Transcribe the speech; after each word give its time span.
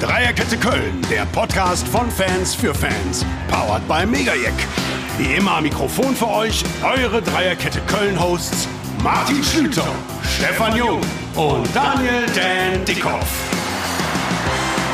Dreierkette 0.00 0.56
Köln, 0.56 1.06
der 1.10 1.26
Podcast 1.26 1.86
von 1.86 2.10
Fans 2.10 2.54
für 2.54 2.74
Fans. 2.74 3.22
Powered 3.50 3.86
by 3.86 4.06
Megajack. 4.06 4.54
Wie 5.18 5.34
immer 5.34 5.56
am 5.56 5.64
Mikrofon 5.64 6.16
für 6.16 6.28
euch 6.28 6.64
eure 6.82 7.20
Dreierkette 7.20 7.82
Köln-Hosts 7.82 8.66
Martin 9.02 9.44
Schlüter, 9.44 9.84
Stefan 10.38 10.74
Jung 10.74 11.02
und 11.36 11.68
Daniel 11.76 12.24
Dan 12.34 12.82
Dickhoff. 12.86 13.28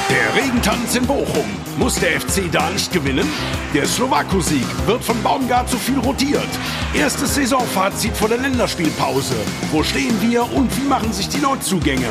Der 0.09 0.33
Regentanz 0.41 0.95
in 0.95 1.05
Bochum. 1.05 1.66
Muss 1.77 1.95
der 1.95 2.19
FC 2.19 2.51
da 2.51 2.71
nicht 2.71 2.91
gewinnen? 2.91 3.27
Der 3.73 3.85
Slowako-Sieg 3.85 4.65
wird 4.87 5.03
von 5.03 5.21
Baumgart 5.21 5.69
zu 5.69 5.77
viel 5.77 5.99
rotiert. 5.99 6.47
Erstes 6.95 7.35
Saisonfazit 7.35 8.17
vor 8.17 8.29
der 8.29 8.39
Länderspielpause. 8.39 9.35
Wo 9.71 9.83
stehen 9.83 10.19
wir 10.21 10.51
und 10.53 10.75
wie 10.75 10.87
machen 10.87 11.13
sich 11.13 11.29
die 11.29 11.37
Neuzugänge? 11.37 12.07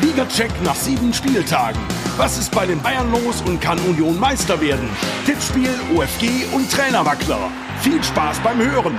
Liga-Check 0.00 0.50
nach 0.62 0.74
sieben 0.74 1.12
Spieltagen. 1.12 1.80
Was 2.16 2.38
ist 2.38 2.50
bei 2.50 2.64
den 2.64 2.80
Bayern 2.80 3.10
los 3.12 3.42
und 3.42 3.60
kann 3.60 3.78
Union 3.80 4.18
Meister 4.18 4.58
werden? 4.60 4.88
Tippspiel, 5.26 5.70
OFG 5.94 6.46
und 6.52 6.70
Trainerwackler. 6.70 7.50
Viel 7.82 8.02
Spaß 8.02 8.38
beim 8.40 8.58
Hören. 8.58 8.96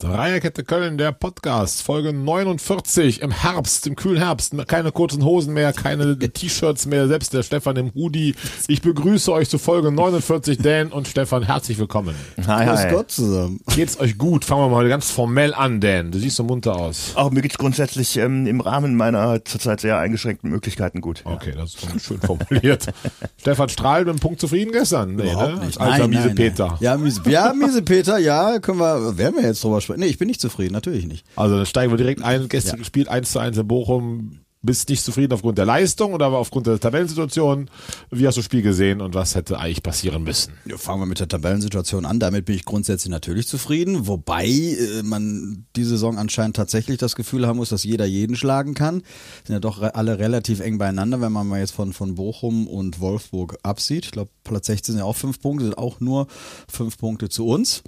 Dreierkette 0.00 0.64
Köln, 0.64 0.96
der 0.96 1.12
Podcast, 1.12 1.82
Folge 1.82 2.14
49 2.14 3.20
im 3.20 3.30
Herbst, 3.30 3.86
im 3.86 3.96
kühlen 3.96 4.16
Herbst. 4.16 4.54
Keine 4.66 4.92
kurzen 4.92 5.22
Hosen 5.26 5.52
mehr, 5.52 5.74
keine 5.74 6.18
T-Shirts 6.18 6.86
mehr, 6.86 7.06
selbst 7.06 7.34
der 7.34 7.42
Stefan 7.42 7.76
im 7.76 7.92
Hoodie. 7.94 8.34
Ich 8.66 8.80
begrüße 8.80 9.30
euch 9.30 9.50
zu 9.50 9.58
Folge 9.58 9.92
49, 9.92 10.56
Dan 10.56 10.88
und 10.88 11.06
Stefan, 11.06 11.42
herzlich 11.42 11.78
willkommen. 11.78 12.14
Hi, 12.46 12.64
Grüß 12.64 12.84
hi. 12.84 12.90
Gott 12.90 13.10
zusammen. 13.10 13.60
Geht's 13.76 14.00
euch 14.00 14.16
gut? 14.16 14.46
Fangen 14.46 14.62
wir 14.62 14.68
mal 14.70 14.88
ganz 14.88 15.10
formell 15.10 15.52
an, 15.52 15.82
Dan. 15.82 16.10
Du 16.12 16.18
siehst 16.18 16.36
so 16.36 16.44
munter 16.44 16.76
aus. 16.76 17.12
Auch 17.16 17.30
mir 17.30 17.42
geht's 17.42 17.58
grundsätzlich 17.58 18.16
ähm, 18.16 18.46
im 18.46 18.62
Rahmen 18.62 18.96
meiner 18.96 19.44
zurzeit 19.44 19.82
sehr 19.82 19.98
eingeschränkten 19.98 20.48
Möglichkeiten 20.48 21.02
gut. 21.02 21.24
Ja. 21.26 21.32
Okay, 21.32 21.52
das 21.54 21.74
ist 21.74 21.80
schon 21.86 22.00
schön 22.00 22.20
formuliert. 22.22 22.86
Stefan 23.36 23.68
Strahl 23.68 24.06
mit 24.06 24.14
dem 24.14 24.18
Punkt 24.18 24.40
zufrieden 24.40 24.72
gestern? 24.72 25.16
Nee, 25.16 25.30
Überhaupt 25.30 25.56
ne? 25.56 25.66
nicht. 25.66 25.78
Alter 25.78 25.98
Nein, 25.98 26.10
miese 26.10 26.26
nein, 26.28 26.34
Peter. 26.36 26.66
Nein. 26.68 26.76
Ja, 26.80 26.96
miese, 26.96 27.20
ja, 27.28 27.52
miese 27.52 27.82
Peter, 27.82 28.16
ja, 28.16 28.58
können 28.60 28.78
wir, 28.78 29.18
werden 29.18 29.36
wir 29.36 29.42
jetzt 29.42 29.62
drüber 29.62 29.78
sprechen. 29.82 29.89
Nee, 29.96 30.06
ich 30.06 30.18
bin 30.18 30.28
nicht 30.28 30.40
zufrieden, 30.40 30.72
natürlich 30.72 31.06
nicht. 31.06 31.24
Also 31.36 31.56
dann 31.56 31.66
steigen 31.66 31.92
wir 31.92 31.96
direkt 31.98 32.22
ein. 32.22 32.48
Gestern 32.48 32.76
Ja. 32.76 32.78
gespielt 32.78 33.08
1 33.08 33.32
zu 33.32 33.38
1 33.38 33.56
in 33.58 33.66
Bochum. 33.68 34.40
Bist 34.62 34.90
nicht 34.90 35.02
zufrieden 35.02 35.32
aufgrund 35.32 35.56
der 35.56 35.64
Leistung 35.64 36.12
oder 36.12 36.26
aufgrund 36.26 36.66
der 36.66 36.78
Tabellensituation? 36.78 37.70
Wie 38.10 38.26
hast 38.26 38.34
du 38.34 38.40
das 38.40 38.44
Spiel 38.44 38.60
gesehen 38.60 39.00
und 39.00 39.14
was 39.14 39.34
hätte 39.34 39.58
eigentlich 39.58 39.82
passieren 39.82 40.22
müssen? 40.22 40.52
Ja, 40.66 40.76
fangen 40.76 41.00
wir 41.00 41.06
mit 41.06 41.18
der 41.18 41.28
Tabellensituation 41.28 42.04
an. 42.04 42.20
Damit 42.20 42.44
bin 42.44 42.56
ich 42.56 42.66
grundsätzlich 42.66 43.10
natürlich 43.10 43.48
zufrieden. 43.48 44.06
Wobei 44.06 44.46
äh, 44.46 45.02
man 45.02 45.64
die 45.76 45.84
Saison 45.84 46.18
anscheinend 46.18 46.56
tatsächlich 46.56 46.98
das 46.98 47.16
Gefühl 47.16 47.46
haben 47.46 47.56
muss, 47.56 47.70
dass 47.70 47.84
jeder 47.84 48.04
jeden 48.04 48.36
schlagen 48.36 48.74
kann. 48.74 48.96
Sind 49.46 49.54
ja 49.54 49.60
doch 49.60 49.80
re 49.80 49.94
alle 49.94 50.18
relativ 50.18 50.60
eng 50.60 50.76
beieinander, 50.76 51.22
wenn 51.22 51.32
man 51.32 51.48
mal 51.48 51.60
jetzt 51.60 51.72
von, 51.72 51.94
von 51.94 52.14
Bochum 52.16 52.66
und 52.68 53.00
Wolfsburg 53.00 53.56
absieht. 53.62 54.04
Ich 54.04 54.10
glaube, 54.10 54.30
Platz 54.44 54.66
16 54.66 54.92
sind 54.92 54.98
ja 54.98 55.06
auch 55.06 55.16
fünf 55.16 55.40
Punkte, 55.40 55.64
sind 55.64 55.78
auch 55.78 56.00
nur 56.00 56.26
fünf 56.70 56.98
Punkte 56.98 57.30
zu 57.30 57.46
uns. 57.46 57.82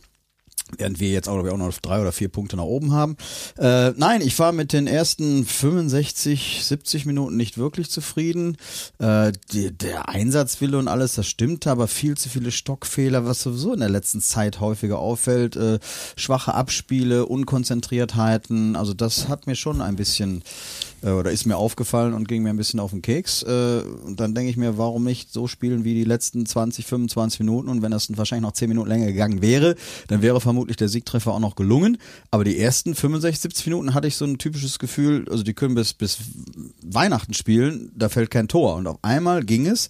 Während 0.78 1.00
wir 1.00 1.10
jetzt 1.10 1.28
auch, 1.28 1.44
ich, 1.44 1.50
auch 1.50 1.56
noch 1.58 1.72
drei 1.78 2.00
oder 2.00 2.12
vier 2.12 2.28
Punkte 2.28 2.56
nach 2.56 2.64
oben 2.64 2.92
haben. 2.92 3.16
Äh, 3.58 3.90
nein, 3.90 4.20
ich 4.22 4.38
war 4.38 4.52
mit 4.52 4.72
den 4.72 4.86
ersten 4.86 5.44
65, 5.44 6.64
70 6.64 7.04
Minuten 7.04 7.36
nicht 7.36 7.58
wirklich 7.58 7.90
zufrieden. 7.90 8.56
Äh, 8.98 9.32
die, 9.52 9.76
der 9.76 10.08
Einsatzwille 10.08 10.78
und 10.78 10.88
alles, 10.88 11.14
das 11.14 11.26
stimmt, 11.26 11.66
aber 11.66 11.88
viel 11.88 12.16
zu 12.16 12.28
viele 12.28 12.50
Stockfehler, 12.50 13.26
was 13.26 13.42
sowieso 13.42 13.74
in 13.74 13.80
der 13.80 13.90
letzten 13.90 14.20
Zeit 14.20 14.60
häufiger 14.60 14.98
auffällt. 14.98 15.56
Äh, 15.56 15.78
schwache 16.16 16.54
Abspiele, 16.54 17.26
Unkonzentriertheiten. 17.26 18.76
Also 18.76 18.94
das 18.94 19.28
hat 19.28 19.46
mir 19.46 19.56
schon 19.56 19.82
ein 19.82 19.96
bisschen 19.96 20.42
äh, 21.02 21.10
oder 21.10 21.30
ist 21.30 21.46
mir 21.46 21.56
aufgefallen 21.56 22.14
und 22.14 22.28
ging 22.28 22.42
mir 22.42 22.50
ein 22.50 22.56
bisschen 22.56 22.80
auf 22.80 22.90
den 22.90 23.02
Keks. 23.02 23.42
Äh, 23.42 23.82
und 24.04 24.20
dann 24.20 24.34
denke 24.34 24.50
ich 24.50 24.56
mir, 24.56 24.78
warum 24.78 25.04
nicht 25.04 25.32
so 25.32 25.46
spielen 25.46 25.84
wie 25.84 25.94
die 25.94 26.04
letzten 26.04 26.46
20, 26.46 26.86
25 26.86 27.40
Minuten 27.40 27.68
und 27.68 27.82
wenn 27.82 27.90
das 27.90 28.16
wahrscheinlich 28.16 28.42
noch 28.42 28.52
10 28.52 28.68
Minuten 28.68 28.88
länger 28.88 29.06
gegangen 29.06 29.42
wäre, 29.42 29.76
dann 30.08 30.22
wäre 30.22 30.40
vermutlich 30.40 30.76
der 30.76 30.88
Siegtreffer 30.88 31.32
auch 31.32 31.40
noch 31.40 31.56
gelungen. 31.56 31.98
Aber 32.30 32.44
die 32.44 32.58
ersten 32.58 32.94
65, 32.94 33.40
70 33.40 33.66
Minuten 33.66 33.94
hatte 33.94 34.08
ich 34.08 34.16
so 34.16 34.24
ein 34.24 34.38
typisches 34.38 34.78
Gefühl, 34.78 35.26
also 35.30 35.42
die 35.42 35.54
können 35.54 35.74
bis, 35.74 35.94
bis 35.94 36.18
Weihnachten 36.82 37.34
spielen, 37.34 37.92
da 37.96 38.08
fällt 38.08 38.30
kein 38.30 38.48
Tor. 38.48 38.76
Und 38.76 38.86
auf 38.86 38.98
einmal 39.02 39.44
ging 39.44 39.66
es 39.66 39.88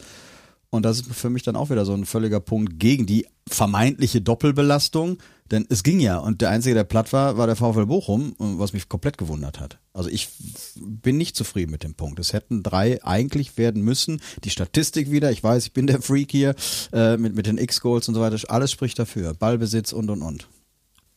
und 0.73 0.87
das 0.87 1.01
ist 1.01 1.15
für 1.15 1.29
mich 1.29 1.43
dann 1.43 1.55
auch 1.55 1.69
wieder 1.69 1.85
so 1.85 1.93
ein 1.93 2.07
völliger 2.07 2.41
Punkt 2.41 2.79
gegen 2.79 3.05
die 3.05 3.27
vermeintliche 3.47 4.23
Doppelbelastung. 4.23 5.19
Denn 5.51 5.67
es 5.69 5.83
ging 5.83 6.01
ja. 6.01 6.17
Und 6.17 6.41
der 6.41 6.49
Einzige, 6.49 6.75
der 6.75 6.85
platt 6.85 7.13
war, 7.13 7.37
war 7.37 7.47
der 7.47 7.57
VfL 7.57 7.85
Bochum, 7.85 8.35
was 8.39 8.73
mich 8.73 8.89
komplett 8.89 9.19
gewundert 9.19 9.61
hat. 9.61 9.79
Also 9.93 10.09
ich 10.09 10.31
bin 10.81 11.19
nicht 11.19 11.37
zufrieden 11.37 11.71
mit 11.71 11.83
dem 11.83 11.95
Punkt. 11.95 12.19
Es 12.19 12.33
hätten 12.33 12.63
drei 12.63 13.05
eigentlich 13.05 13.59
werden 13.59 13.83
müssen. 13.83 14.23
Die 14.45 14.51
Statistik 14.51 15.11
wieder, 15.11 15.31
ich 15.31 15.45
weiß, 15.45 15.67
ich 15.67 15.73
bin 15.75 15.87
der 15.87 16.01
Freak 16.01 16.31
hier, 16.31 16.55
äh, 16.95 17.19
mit, 17.19 17.35
mit 17.35 17.47
den 17.47 17.59
X-Goals 17.59 18.09
und 18.09 18.15
so 18.15 18.23
weiter. 18.23 18.39
Alles 18.49 18.73
spricht 18.73 18.99
dafür. 18.99 19.35
Ballbesitz 19.35 19.93
und 19.93 20.09
und 20.09 20.23
und. 20.23 20.49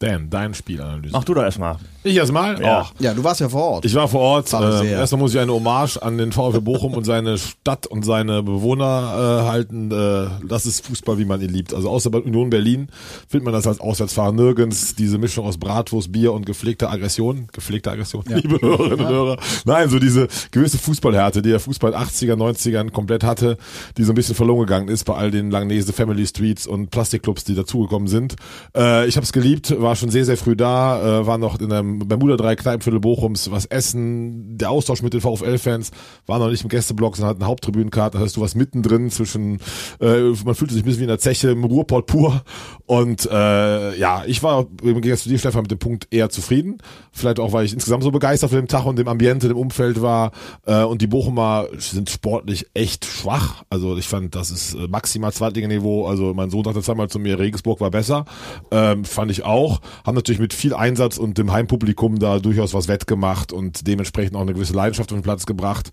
Dan, 0.05 0.29
dein 0.29 0.53
Spielanalyse. 0.53 1.13
Mach 1.13 1.23
du 1.23 1.33
doch 1.33 1.41
erstmal. 1.41 1.77
Ich 2.03 2.15
erstmal? 2.15 2.61
Ja. 2.61 2.81
Ach, 2.81 2.93
Ja, 2.99 3.15
du 3.15 3.23
warst 3.23 3.39
ja 3.39 3.49
vor 3.49 3.63
Ort. 3.63 3.85
Ich 3.85 3.95
war 3.95 4.07
vor 4.07 4.21
Ort. 4.21 4.53
Äh, 4.53 4.91
erstmal 4.91 5.19
muss 5.21 5.33
ich 5.33 5.39
eine 5.39 5.51
Hommage 5.51 5.97
an 5.97 6.19
den 6.19 6.31
VfB 6.31 6.59
Bochum 6.59 6.93
und 6.93 7.03
seine 7.03 7.39
Stadt 7.39 7.87
und 7.87 8.05
seine 8.05 8.43
Bewohner 8.43 9.41
äh, 9.45 9.49
halten. 9.49 9.89
Äh, 9.91 10.27
das 10.47 10.67
ist 10.67 10.85
Fußball, 10.85 11.17
wie 11.17 11.25
man 11.25 11.41
ihn 11.41 11.49
liebt. 11.49 11.73
Also 11.73 11.89
außer 11.89 12.11
bei 12.11 12.19
Union 12.19 12.51
Berlin 12.51 12.89
findet 13.27 13.45
man 13.45 13.53
das 13.55 13.65
als 13.65 13.79
Auswärtsfahrer 13.79 14.33
nirgends. 14.33 14.93
Diese 14.93 15.17
Mischung 15.17 15.47
aus 15.47 15.57
Bratwurst, 15.57 16.11
Bier 16.11 16.33
und 16.33 16.45
gepflegter 16.45 16.91
Aggression. 16.91 17.47
Gepflegte 17.51 17.89
Aggression, 17.89 18.23
liebe 18.27 18.61
Hörerinnen 18.61 18.99
und 18.99 19.11
Hörer. 19.11 19.37
Nein, 19.65 19.89
so 19.89 19.97
diese 19.97 20.27
gewisse 20.51 20.77
Fußballhärte, 20.77 21.41
die 21.41 21.49
der 21.49 21.59
Fußball 21.59 21.93
in 21.93 21.97
80er, 21.97 22.35
90ern 22.35 22.91
komplett 22.91 23.23
hatte, 23.23 23.57
die 23.97 24.03
so 24.03 24.11
ein 24.11 24.15
bisschen 24.15 24.35
verloren 24.35 24.59
gegangen 24.67 24.89
ist 24.89 25.05
bei 25.05 25.15
all 25.15 25.31
den 25.31 25.49
Langnese 25.49 25.91
Family 25.91 26.27
Streets 26.27 26.67
und 26.67 26.91
Plastikclubs, 26.91 27.45
die 27.45 27.55
dazugekommen 27.55 28.07
sind. 28.07 28.35
Äh, 28.77 29.07
ich 29.07 29.15
habe 29.15 29.23
es 29.23 29.33
geliebt, 29.33 29.73
war 29.81 29.94
schon 29.95 30.09
sehr, 30.09 30.25
sehr 30.25 30.37
früh 30.37 30.55
da, 30.55 31.21
äh, 31.21 31.27
war 31.27 31.37
noch 31.37 31.59
in 31.59 31.71
einem 31.71 31.99
Bermuda 31.99 32.37
3 32.37 32.55
Kneipenviertel 32.55 32.99
Bochums, 32.99 33.51
was 33.51 33.65
essen, 33.65 34.57
der 34.57 34.69
Austausch 34.69 35.01
mit 35.01 35.13
den 35.13 35.21
VfL-Fans, 35.21 35.91
war 36.25 36.39
noch 36.39 36.49
nicht 36.49 36.63
im 36.63 36.69
Gästeblock, 36.69 37.15
sondern 37.15 37.35
hat 37.35 37.41
eine 37.41 37.47
Haupttribünenkarte, 37.47 38.17
da 38.17 38.23
hast 38.23 38.37
du 38.37 38.41
was 38.41 38.55
mittendrin 38.55 39.09
zwischen, 39.09 39.59
äh, 39.99 40.21
man 40.45 40.55
fühlte 40.55 40.73
sich 40.73 40.83
ein 40.83 40.85
bisschen 40.85 40.99
wie 40.99 41.05
in 41.05 41.09
der 41.09 41.19
Zeche 41.19 41.51
im 41.51 41.63
Ruhrport 41.63 42.07
pur. 42.07 42.43
Und 42.85 43.25
äh, 43.31 43.97
ja, 43.97 44.23
ich 44.25 44.43
war 44.43 44.67
im 44.83 45.01
Gegensatz 45.01 45.23
zu 45.23 45.29
dir, 45.29 45.39
Stefan, 45.39 45.63
mit 45.63 45.71
dem 45.71 45.79
Punkt 45.79 46.07
eher 46.11 46.29
zufrieden, 46.29 46.77
vielleicht 47.11 47.39
auch, 47.39 47.51
weil 47.51 47.65
ich 47.65 47.73
insgesamt 47.73 48.03
so 48.03 48.11
begeistert 48.11 48.51
von 48.51 48.59
dem 48.59 48.67
Tag 48.67 48.85
und 48.85 48.97
dem 48.97 49.07
Ambiente, 49.07 49.47
dem 49.47 49.57
Umfeld 49.57 50.01
war. 50.01 50.31
Äh, 50.65 50.83
und 50.83 51.01
die 51.01 51.07
Bochumer 51.07 51.67
sind 51.77 52.09
sportlich 52.09 52.67
echt 52.73 53.05
schwach, 53.05 53.63
also 53.69 53.97
ich 53.97 54.07
fand, 54.07 54.35
das 54.35 54.51
ist 54.51 54.75
äh, 54.75 54.87
maximal 54.87 55.33
Zweitliganiveau, 55.33 56.07
also 56.07 56.33
mein 56.33 56.49
Sohn 56.49 56.63
sagte 56.63 56.81
zweimal 56.81 57.09
zu 57.09 57.19
mir, 57.19 57.39
Regensburg 57.39 57.81
war 57.81 57.91
besser, 57.91 58.25
ähm, 58.71 59.05
fand 59.05 59.31
ich 59.31 59.43
auch, 59.43 59.74
haben 60.05 60.15
natürlich 60.15 60.39
mit 60.39 60.53
viel 60.53 60.73
Einsatz 60.73 61.17
und 61.17 61.37
dem 61.37 61.51
Heimpublikum 61.51 62.19
da 62.19 62.39
durchaus 62.39 62.73
was 62.73 62.87
wettgemacht 62.87 63.53
und 63.53 63.87
dementsprechend 63.87 64.35
auch 64.35 64.41
eine 64.41 64.53
gewisse 64.53 64.73
Leidenschaft 64.73 65.11
auf 65.11 65.17
den 65.17 65.23
Platz 65.23 65.45
gebracht. 65.45 65.91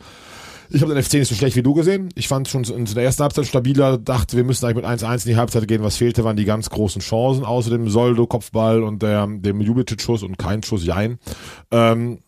Ich 0.74 0.80
habe 0.80 0.94
den 0.94 1.02
FC 1.02 1.14
nicht 1.14 1.28
so 1.28 1.34
schlecht 1.34 1.54
wie 1.56 1.62
du 1.62 1.74
gesehen. 1.74 2.08
Ich 2.14 2.28
fand 2.28 2.48
schon 2.48 2.64
in 2.64 2.86
der 2.86 3.04
ersten 3.04 3.22
Halbzeit 3.22 3.46
stabiler, 3.46 3.98
dachte, 3.98 4.38
wir 4.38 4.44
müssen 4.44 4.64
eigentlich 4.64 4.76
mit 4.76 4.86
1-1 4.86 5.26
in 5.26 5.32
die 5.32 5.36
Halbzeit 5.36 5.68
gehen. 5.68 5.82
Was 5.82 5.98
fehlte, 5.98 6.24
waren 6.24 6.36
die 6.36 6.46
ganz 6.46 6.70
großen 6.70 7.02
Chancen, 7.02 7.44
außer 7.44 7.68
dem 7.68 7.90
Soldo-Kopfball 7.90 8.82
und 8.82 9.02
der, 9.02 9.26
dem 9.26 9.60
Jubicic-Schuss 9.60 10.22
und 10.22 10.38
kein 10.38 10.62
Schuss, 10.62 10.86
Jein. 10.86 11.18
Ähm, 11.70 12.20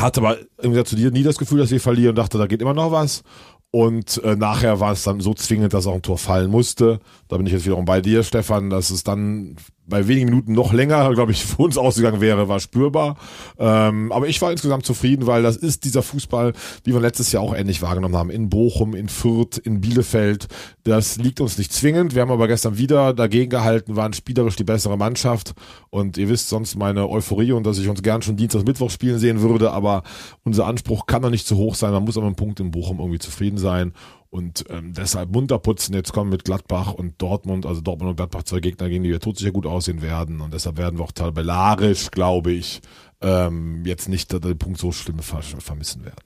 hatte 0.00 0.20
aber 0.20 0.38
im 0.38 0.46
Gegensatz 0.62 0.90
zu 0.90 0.96
dir 0.96 1.10
nie 1.10 1.22
das 1.22 1.36
Gefühl, 1.36 1.58
dass 1.58 1.70
wir 1.70 1.80
verlieren 1.80 2.10
und 2.10 2.16
dachte, 2.16 2.38
da 2.38 2.46
geht 2.46 2.62
immer 2.62 2.74
noch 2.74 2.90
was. 2.90 3.22
Und 3.70 4.22
äh, 4.22 4.36
nachher 4.36 4.78
war 4.78 4.92
es 4.92 5.02
dann 5.02 5.20
so 5.20 5.34
zwingend, 5.34 5.74
dass 5.74 5.86
auch 5.86 5.94
ein 5.94 6.02
Tor 6.02 6.16
fallen 6.16 6.50
musste. 6.50 7.00
Da 7.28 7.36
bin 7.36 7.46
ich 7.46 7.52
jetzt 7.52 7.64
wiederum 7.64 7.84
bei 7.84 8.00
dir, 8.00 8.22
Stefan, 8.22 8.70
dass 8.70 8.90
es 8.90 9.02
dann 9.02 9.56
bei 9.86 10.08
wenigen 10.08 10.26
Minuten 10.26 10.52
noch 10.52 10.72
länger, 10.72 11.10
glaube 11.14 11.32
ich, 11.32 11.44
für 11.44 11.62
uns 11.62 11.78
ausgegangen 11.78 12.20
wäre, 12.20 12.48
war 12.48 12.60
spürbar. 12.60 13.16
Ähm, 13.58 14.12
aber 14.12 14.28
ich 14.28 14.40
war 14.42 14.50
insgesamt 14.50 14.86
zufrieden, 14.86 15.26
weil 15.26 15.42
das 15.42 15.56
ist 15.56 15.84
dieser 15.84 16.02
Fußball, 16.02 16.52
wie 16.84 16.92
wir 16.92 17.00
letztes 17.00 17.32
Jahr 17.32 17.42
auch 17.42 17.54
ähnlich 17.54 17.82
wahrgenommen 17.82 18.16
haben, 18.16 18.30
in 18.30 18.48
Bochum, 18.48 18.94
in 18.94 19.08
Fürth, 19.08 19.58
in 19.58 19.80
Bielefeld. 19.80 20.48
Das 20.84 21.16
liegt 21.16 21.40
uns 21.40 21.58
nicht 21.58 21.72
zwingend. 21.72 22.14
Wir 22.14 22.22
haben 22.22 22.30
aber 22.30 22.48
gestern 22.48 22.78
wieder 22.78 23.12
dagegen 23.12 23.50
gehalten, 23.50 23.96
waren 23.96 24.12
spielerisch 24.12 24.56
die 24.56 24.64
bessere 24.64 24.96
Mannschaft. 24.96 25.54
Und 25.90 26.16
ihr 26.18 26.28
wisst 26.28 26.48
sonst 26.48 26.76
meine 26.76 27.08
Euphorie 27.08 27.52
und 27.52 27.64
dass 27.66 27.78
ich 27.78 27.88
uns 27.88 28.02
gern 28.02 28.22
schon 28.22 28.36
Dienstag, 28.36 28.64
Mittwoch 28.64 28.90
spielen 28.90 29.18
sehen 29.18 29.40
würde. 29.40 29.70
Aber 29.72 30.02
unser 30.44 30.66
Anspruch 30.66 31.06
kann 31.06 31.22
doch 31.22 31.30
nicht 31.30 31.46
zu 31.46 31.56
hoch 31.56 31.74
sein. 31.74 31.92
Man 31.92 32.04
muss 32.04 32.16
aber 32.16 32.26
einen 32.26 32.36
Punkt 32.36 32.60
in 32.60 32.70
Bochum 32.70 32.98
irgendwie 32.98 33.18
zufrieden 33.18 33.58
sein. 33.58 33.92
Und 34.34 34.64
ähm, 34.68 34.94
deshalb 34.94 35.30
munter 35.30 35.60
putzen. 35.60 35.94
Jetzt 35.94 36.12
kommen 36.12 36.28
mit 36.28 36.44
Gladbach 36.44 36.92
und 36.92 37.22
Dortmund, 37.22 37.66
also 37.66 37.80
Dortmund 37.80 38.10
und 38.10 38.16
Gladbach 38.16 38.42
zwei 38.42 38.58
Gegner, 38.58 38.88
gegen 38.88 39.04
die 39.04 39.10
wir 39.10 39.20
tot 39.20 39.38
sicher 39.38 39.52
gut 39.52 39.64
aussehen 39.64 40.02
werden. 40.02 40.40
Und 40.40 40.52
deshalb 40.52 40.76
werden 40.76 40.98
wir 40.98 41.04
auch 41.04 41.12
tabellarisch, 41.12 42.10
glaube 42.10 42.50
ich, 42.50 42.80
ähm, 43.20 43.84
jetzt 43.86 44.08
nicht 44.08 44.32
den 44.32 44.58
Punkt 44.58 44.80
so 44.80 44.90
schlimm 44.90 45.20
ver 45.20 45.40
vermissen 45.40 46.04
werden. 46.04 46.18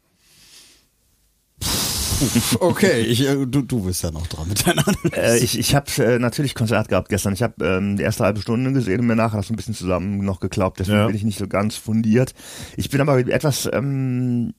Okay, 2.60 3.02
ich, 3.02 3.20
äh, 3.28 3.46
du, 3.46 3.62
du 3.62 3.84
bist 3.84 4.02
ja 4.02 4.10
noch 4.10 4.26
dran 4.26 4.48
mit 4.48 4.66
deiner 4.66 4.88
Analyse. 4.88 5.14
Äh, 5.14 5.38
ich 5.38 5.58
ich 5.58 5.74
habe 5.74 5.86
äh, 6.02 6.18
natürlich 6.18 6.54
Konzert 6.54 6.88
gehabt 6.88 7.10
gestern. 7.10 7.32
Ich 7.34 7.42
habe 7.42 7.64
ähm, 7.64 7.96
die 7.96 8.02
erste 8.02 8.24
halbe 8.24 8.40
Stunde 8.40 8.72
gesehen 8.72 9.00
und 9.00 9.06
mir 9.06 9.16
nachher 9.16 9.36
das 9.36 9.50
ein 9.50 9.56
bisschen 9.56 9.74
zusammen 9.74 10.24
noch 10.24 10.40
geglaubt. 10.40 10.80
Deswegen 10.80 10.98
Ja. 10.98 11.06
bin 11.06 11.14
ich 11.14 11.24
nicht 11.24 11.38
so 11.38 11.46
ganz 11.46 11.76
fundiert. 11.76 12.34
Ich 12.76 12.90
bin 12.90 13.00
aber 13.00 13.18
etwas 13.18 13.68
ähm, 13.72 14.52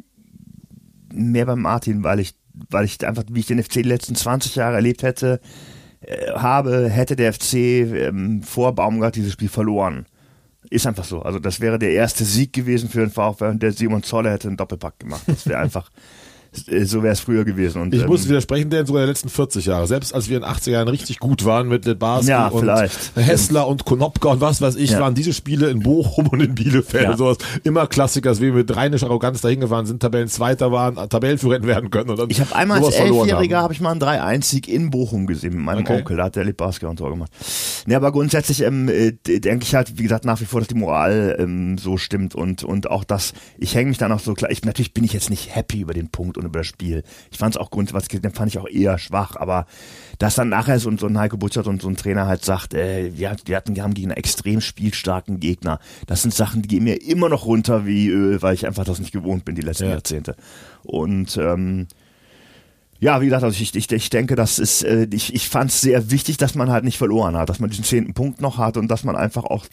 mehr 1.11 1.47
beim 1.47 1.61
Martin, 1.61 2.03
weil 2.03 2.19
ich, 2.21 2.33
weil 2.69 2.85
ich 2.85 3.05
einfach, 3.05 3.23
wie 3.31 3.39
ich 3.39 3.47
den 3.47 3.61
FC 3.61 3.73
die 3.73 3.83
letzten 3.83 4.15
20 4.15 4.55
Jahre 4.55 4.75
erlebt 4.75 5.03
hätte, 5.03 5.39
äh, 6.01 6.31
habe, 6.31 6.89
hätte 6.89 7.15
der 7.15 7.33
FC 7.33 7.53
ähm, 7.53 8.41
vor 8.43 8.73
Baumgart 8.73 9.15
dieses 9.15 9.33
Spiel 9.33 9.49
verloren. 9.49 10.05
Ist 10.69 10.85
einfach 10.85 11.05
so. 11.05 11.21
Also 11.21 11.39
das 11.39 11.61
wäre 11.61 11.79
der 11.79 11.91
erste 11.91 12.25
Sieg 12.25 12.53
gewesen 12.53 12.89
für 12.89 12.99
den 12.99 13.09
VfB 13.09 13.45
und 13.45 13.63
der 13.63 13.71
Simon 13.71 14.03
Zoller 14.03 14.31
hätte 14.31 14.47
einen 14.47 14.57
Doppelpack 14.57 14.99
gemacht. 14.99 15.23
Das 15.27 15.47
wäre 15.47 15.59
einfach, 15.61 15.89
so 16.51 17.03
wäre 17.03 17.13
es 17.13 17.19
früher 17.19 17.45
gewesen. 17.45 17.81
Und, 17.81 17.93
Ich 17.93 18.01
ähm, 18.01 18.07
muss 18.07 18.27
widersprechen, 18.27 18.69
denn 18.69 18.85
sogar 18.85 19.01
der 19.01 19.07
letzten 19.09 19.29
40 19.29 19.65
Jahre. 19.65 19.87
Selbst 19.87 20.13
als 20.13 20.29
wir 20.29 20.37
in 20.37 20.43
den 20.43 20.49
80er 20.51 20.71
Jahren 20.71 20.87
richtig 20.87 21.19
gut 21.19 21.45
waren 21.45 21.67
mit 21.67 21.85
Litbarski 21.85 22.31
Ja, 22.31 22.47
und 22.47 22.61
vielleicht. 22.61 23.11
Hessler 23.15 23.67
und 23.67 23.85
Konopka 23.85 24.29
und 24.29 24.41
was 24.41 24.61
weiß 24.61 24.75
ich, 24.75 24.91
Ja. 24.91 24.99
waren 24.99 25.13
diese 25.13 25.33
Spiele 25.33 25.69
in 25.69 25.81
Bochum 25.81 26.27
und 26.27 26.41
in 26.41 26.55
Bielefeld 26.55 27.03
Ja. 27.03 27.11
und 27.11 27.17
sowas 27.17 27.37
immer 27.63 27.87
Klassiker, 27.87 28.29
dass 28.29 28.41
wir 28.41 28.51
mit 28.53 28.75
rheinischer 28.75 29.07
Arroganz 29.07 29.41
dahin 29.41 29.59
gefahren 29.59 29.85
sind, 29.85 30.01
Tabellenzweiter 30.01 30.71
waren, 30.71 30.95
Tabellenführer 31.09 31.55
hätten 31.55 31.67
werden 31.67 31.89
können. 31.91 32.09
Und 32.09 32.19
dann 32.19 32.29
Ich 32.29 32.39
habe 32.41 32.55
einmal 32.55 32.83
als 32.83 32.95
Elfjähriger 32.95 33.61
habe 33.61 33.73
ich 33.73 33.81
mal 33.81 33.91
einen 33.91 34.01
3-1-Sieg 34.01 34.67
in 34.67 34.89
Bochum 34.89 35.27
gesehen 35.27 35.53
mit 35.55 35.63
meinem 35.63 35.79
Okay. 35.81 35.97
Onkel. 35.99 36.17
Da 36.17 36.25
hat 36.25 36.35
der 36.35 36.45
Lippbarski 36.45 36.85
auch 36.85 36.91
ein 36.91 36.97
Tor 36.97 37.09
gemacht. 37.11 37.31
Ne, 37.85 37.95
aber 37.95 38.11
grundsätzlich 38.11 38.61
ähm, 38.61 38.89
äh, 38.89 39.11
denke 39.11 39.63
ich 39.63 39.75
halt, 39.75 39.97
wie 39.97 40.03
gesagt, 40.03 40.25
nach 40.25 40.41
wie 40.41 40.45
vor, 40.45 40.59
dass 40.61 40.67
die 40.67 40.75
Moral 40.75 41.37
ähm, 41.39 41.77
so 41.77 41.97
stimmt 41.97 42.35
und 42.35 42.63
und 42.63 42.89
auch 42.89 43.03
das, 43.03 43.33
ich 43.57 43.75
hänge 43.75 43.89
mich 43.89 43.97
dann 43.97 44.11
auch 44.11 44.19
so 44.19 44.33
klar. 44.33 44.51
Ich, 44.51 44.63
natürlich 44.65 44.93
bin 44.93 45.03
ich 45.03 45.13
jetzt 45.13 45.29
nicht 45.29 45.55
happy 45.55 45.81
über 45.81 45.93
den 45.93 46.09
Punkt 46.09 46.37
und 46.39 46.45
über 46.45 46.59
das 46.59 46.67
Spiel. 46.67 47.03
Ich 47.31 47.37
fand 47.37 47.55
es 47.55 47.61
auch 47.61 47.69
grundsätzlich, 47.69 48.21
den 48.21 48.31
fand 48.31 48.51
ich 48.51 48.59
auch 48.59 48.67
eher 48.67 48.97
schwach, 48.97 49.35
aber 49.35 49.65
dass 50.17 50.35
dann 50.35 50.49
nachher 50.49 50.79
so, 50.79 50.95
so 50.97 51.07
ein 51.07 51.17
Heiko 51.17 51.37
Butchert 51.37 51.67
und 51.67 51.81
so 51.81 51.87
ein 51.89 51.95
Trainer 51.95 52.27
halt 52.27 52.43
sagt, 52.43 52.73
äh, 52.73 53.11
wir, 53.17 53.35
wir 53.45 53.55
hatten, 53.57 53.75
wir 53.75 53.83
haben 53.83 53.93
gegen 53.93 54.09
einen 54.09 54.17
extrem 54.17 54.61
spielstarken 54.61 55.39
Gegner. 55.39 55.79
Das 56.07 56.21
sind 56.21 56.33
Sachen, 56.33 56.61
die 56.61 56.67
gehen 56.67 56.83
mir 56.83 57.01
immer 57.01 57.29
noch 57.29 57.45
runter 57.45 57.85
wie 57.85 58.07
Öl, 58.09 58.41
weil 58.41 58.53
ich 58.53 58.65
einfach 58.65 58.83
das 58.85 58.99
nicht 58.99 59.11
gewohnt 59.11 59.45
bin 59.45 59.55
die 59.55 59.61
letzten 59.61 59.85
Ja. 59.85 59.91
Jahrzehnte. 59.91 60.35
Und 60.83 61.37
ähm, 61.37 61.87
ja, 62.99 63.21
wie 63.21 63.25
gesagt, 63.25 63.43
also 63.43 63.59
ich, 63.59 63.75
ich, 63.75 63.91
ich 63.91 64.09
denke, 64.09 64.35
das 64.35 64.59
ist, 64.59 64.83
äh, 64.83 65.07
ich, 65.13 65.33
ich 65.33 65.47
fand 65.47 65.71
es 65.71 65.81
sehr 65.81 66.11
wichtig, 66.11 66.37
dass 66.37 66.55
man 66.55 66.69
halt 66.69 66.83
nicht 66.83 66.97
verloren 66.97 67.37
hat, 67.37 67.49
dass 67.49 67.59
man 67.59 67.69
diesen 67.69 67.85
zehnten 67.85 68.13
Punkt 68.13 68.41
noch 68.41 68.57
hat 68.57 68.75
und 68.75 68.89
dass 68.89 69.03
man 69.03 69.15
einfach 69.15 69.45
auch 69.45 69.65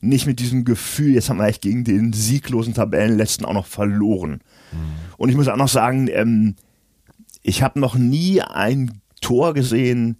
nicht 0.00 0.26
mit 0.26 0.38
diesem 0.38 0.64
Gefühl, 0.64 1.14
jetzt 1.14 1.30
haben 1.30 1.38
wir 1.38 1.46
echt 1.46 1.62
gegen 1.62 1.84
den 1.84 2.12
sieglosen 2.12 2.74
Tabellenletzten 2.74 3.46
auch 3.46 3.54
noch 3.54 3.66
verloren. 3.66 4.40
Und 5.16 5.28
ich 5.28 5.36
muss 5.36 5.48
auch 5.48 5.56
noch 5.56 5.68
sagen, 5.68 6.08
ähm, 6.12 6.56
ich 7.42 7.62
habe 7.62 7.80
noch 7.80 7.94
nie 7.94 8.42
ein 8.42 9.00
Tor 9.20 9.54
gesehen, 9.54 10.18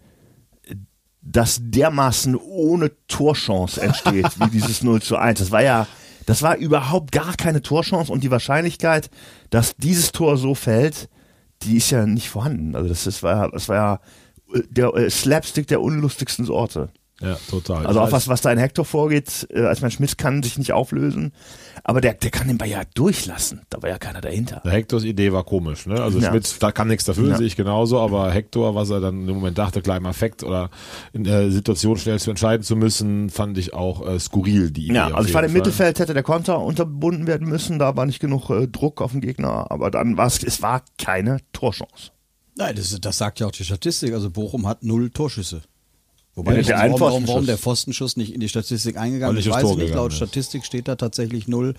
das 1.21 1.61
dermaßen 1.63 2.37
ohne 2.37 2.93
Torchance 3.09 3.81
entsteht, 3.81 4.29
wie 4.41 4.51
dieses 4.51 4.83
0 4.83 5.03
zu 5.03 5.17
1. 5.17 5.39
Das 5.39 5.51
war 5.51 5.63
ja, 5.63 5.87
das 6.27 6.43
war 6.43 6.57
überhaupt 6.57 7.13
gar 7.13 7.35
keine 7.35 7.63
Torchance 7.63 8.13
und 8.13 8.23
die 8.23 8.31
Wahrscheinlichkeit, 8.31 9.11
dass 9.51 9.77
dieses 9.77 10.13
Tor 10.13 10.37
so 10.37 10.55
fällt, 10.55 11.09
die 11.65 11.77
ist 11.79 11.91
ja 11.91 12.07
nicht 12.07 12.29
vorhanden. 12.31 12.75
Also 12.77 12.89
das, 12.89 13.07
ist, 13.07 13.23
war, 13.23 13.37
ja- 13.45 13.51
das 13.51 13.69
war 13.69 13.77
ja 13.77 14.01
äh, 14.55 14.63
der 14.71 14.95
äh, 14.95 15.11
Slapstick 15.11 15.67
der 15.67 15.81
unlustigsten 15.83 16.45
Sorte. 16.45 16.91
Ja, 17.21 17.37
total. 17.49 17.87
Also 17.87 18.01
auch 18.01 18.11
was, 18.11 18.27
was 18.27 18.41
da 18.41 18.51
in 18.51 18.59
Hector 18.59 18.85
vorgeht, 18.85 19.47
äh, 19.51 19.61
als 19.63 19.81
mein 19.81 19.93
Schmitz 19.93 20.17
kann 20.17 20.43
sich 20.43 20.59
nicht 20.59 20.73
auflösen, 20.73 21.33
aber 21.85 22.01
der, 22.01 22.15
der 22.15 22.31
kann 22.33 22.49
den 22.49 22.59
Ball 22.59 22.69
ja 22.69 22.83
durchlassen. 22.95 23.63
Da 23.71 23.81
war 23.83 23.89
ja 23.89 23.99
keiner 23.99 24.21
dahinter. 24.21 24.61
Der 24.65 24.73
Hektors 24.73 25.05
Idee 25.05 25.33
war 25.33 25.45
komisch, 25.45 25.87
ne? 25.87 26.03
Also 26.03 26.19
Ja. 26.19 26.31
Schmitz, 26.31 26.59
da 26.59 26.73
kann 26.73 26.89
nichts 26.89 27.05
dafür, 27.05 27.29
Ja. 27.29 27.37
sehe 27.37 27.47
ich 27.47 27.55
genauso, 27.55 28.01
aber 28.01 28.33
Hector, 28.33 28.75
was 28.75 28.91
er 28.91 29.01
dann 29.01 29.29
im 29.29 29.35
Moment 29.37 29.57
dachte, 29.57 29.81
klar 29.81 29.97
im 29.99 30.07
Affekt 30.07 30.43
oder 30.43 30.71
in 31.13 31.23
der 31.23 31.53
Situation 31.53 31.97
schnell 31.99 32.19
zu 32.19 32.31
entscheiden 32.31 32.65
zu 32.65 32.75
müssen, 32.75 33.31
fand 33.31 33.59
ich 33.59 33.73
auch 33.75 34.07
äh, 34.07 34.19
skurril, 34.19 34.73
die 34.73 34.87
Idee. 34.87 34.95
Ja, 34.95 35.07
also 35.15 35.27
ich 35.29 35.33
fand 35.33 35.45
jeden 35.45 35.55
im. 35.57 35.63
Mittelfeld 35.63 36.01
hätte 36.01 36.15
der 36.15 36.25
Konter 36.25 36.61
unterbunden 36.61 37.29
werden 37.29 37.49
müssen, 37.49 37.79
da 37.79 37.97
war 37.97 38.07
nicht 38.07 38.19
genug 38.21 38.51
äh, 38.51 38.67
Druck 38.67 39.01
auf 39.01 39.13
den 39.13 39.21
Gegner, 39.21 39.71
aber 39.71 39.93
dann 39.93 40.17
war 40.17 40.27
es, 40.27 40.43
es 40.43 40.63
war 40.63 40.83
keine 40.99 41.39
Torchance. 41.53 42.11
Nein, 42.57 42.75
das, 42.77 42.99
das 43.01 43.19
sagt 43.19 43.39
ja 43.41 43.47
auch 43.47 43.53
die 43.53 43.65
Statistik. 43.65 44.13
Also 44.15 44.31
Bochum 44.31 44.67
hat 44.67 44.83
null 44.85 45.11
Torschüsse. 45.11 45.63
Wobei 46.37 46.55
Ja, 46.55 46.61
ich 46.61 46.67
der 46.67 46.79
warum, 46.79 47.01
warum, 47.01 47.29
warum 47.29 47.47
der 47.47 47.59
Pfostenschuss 47.59 48.17
nicht 48.17 48.35
in 48.35 48.41
die 48.41 48.49
Statistik 48.49 48.97
eingegangen 48.97 49.37
ist, 49.37 49.47
aufs 49.47 49.63
weiß 49.63 49.71
ich 49.71 49.77
nicht. 49.77 49.95
Laut 49.95 50.11
ist. 50.11 50.17
Statistik 50.17 50.65
steht 50.65 50.89
da 50.89 50.97
tatsächlich 50.97 51.47
null. 51.47 51.75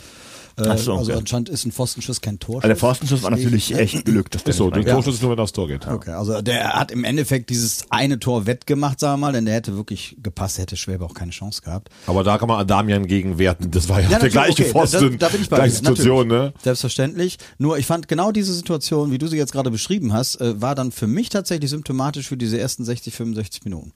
Äh, 0.57 0.63
Ach 0.69 0.78
so, 0.78 0.94
Also 0.94 1.12
okay. 1.12 1.19
anscheinend 1.19 1.50
ist 1.50 1.66
ein 1.66 1.74
Pfostenschuss 1.74 2.22
kein 2.22 2.40
Torschuss. 2.40 2.63
Also 2.63 2.68
der 2.69 2.78
Pfostenschuss 2.78 3.24
war 3.24 3.31
natürlich 3.31 3.75
echt 3.75 4.06
Glück. 4.06 4.31
Dass 4.31 4.46
der 4.46 4.52
Ist 4.52 4.57
so, 4.57 4.69
der 4.69 4.86
Torschuss 4.86 5.16
ist 5.16 5.22
nur, 5.22 5.31
wenn 5.31 5.40
er 5.40 5.44
aufs 5.44 5.52
Tor 5.52 5.68
geht. 5.68 5.86
Okay, 5.86 6.12
also 6.12 6.42
der 6.42 6.74
hat 6.74 6.92
im 6.92 7.04
Endeffekt 7.04 7.50
dieses 7.50 7.84
eine 7.90 8.18
Tor 8.19 8.46
wettgemacht, 8.46 9.02
sagen 9.02 9.19
wir 9.19 9.28
mal, 9.28 9.34
denn 9.34 9.44
der 9.44 9.56
hätte 9.56 9.75
wirklich 9.75 10.16
gepasst, 10.24 10.57
hätte 10.57 10.78
Schwäbe 10.78 11.04
auch 11.04 11.13
keine 11.13 11.31
Chance 11.31 11.62
gehabt. 11.62 11.90
Aber 12.07 12.24
da 12.24 12.38
kann 12.38 12.48
man 12.48 12.57
Adamian 12.57 13.06
gegenwerten. 13.07 13.69
Das 13.72 13.90
war 13.90 14.00
ja, 14.00 14.10
Ja, 14.10 14.19
der 14.19 14.30
gleiche 14.30 14.63
okay, 14.63 14.72
Pfosten, 14.72 15.18
Da, 15.19 15.28
da 15.28 15.30
bin 15.30 15.42
ich 15.42 15.50
bei 15.50 15.57
gleiche 15.57 15.75
Situation, 15.75 16.30
ne? 16.30 16.54
Selbstverständlich. 16.63 17.38
Nur 17.57 17.78
ich 17.78 17.86
fand 17.86 18.07
genau 18.07 18.31
diese 18.31 18.54
Situation, 18.54 19.12
wie 19.12 19.18
du 19.18 19.28
sie 19.28 19.36
jetzt 19.36 19.52
gerade 19.52 19.69
beschrieben 19.72 20.13
hast, 20.13 20.40
äh, 20.40 20.62
war 20.62 20.75
dann 20.75 20.94
für 20.94 21.07
mich 21.07 21.28
tatsächlich 21.28 21.69
symptomatisch 21.69 22.30
für 22.30 22.38
diese 22.38 22.57
ersten 22.57 22.86
60, 22.86 23.13
65 23.13 23.66
Minuten. 23.66 23.92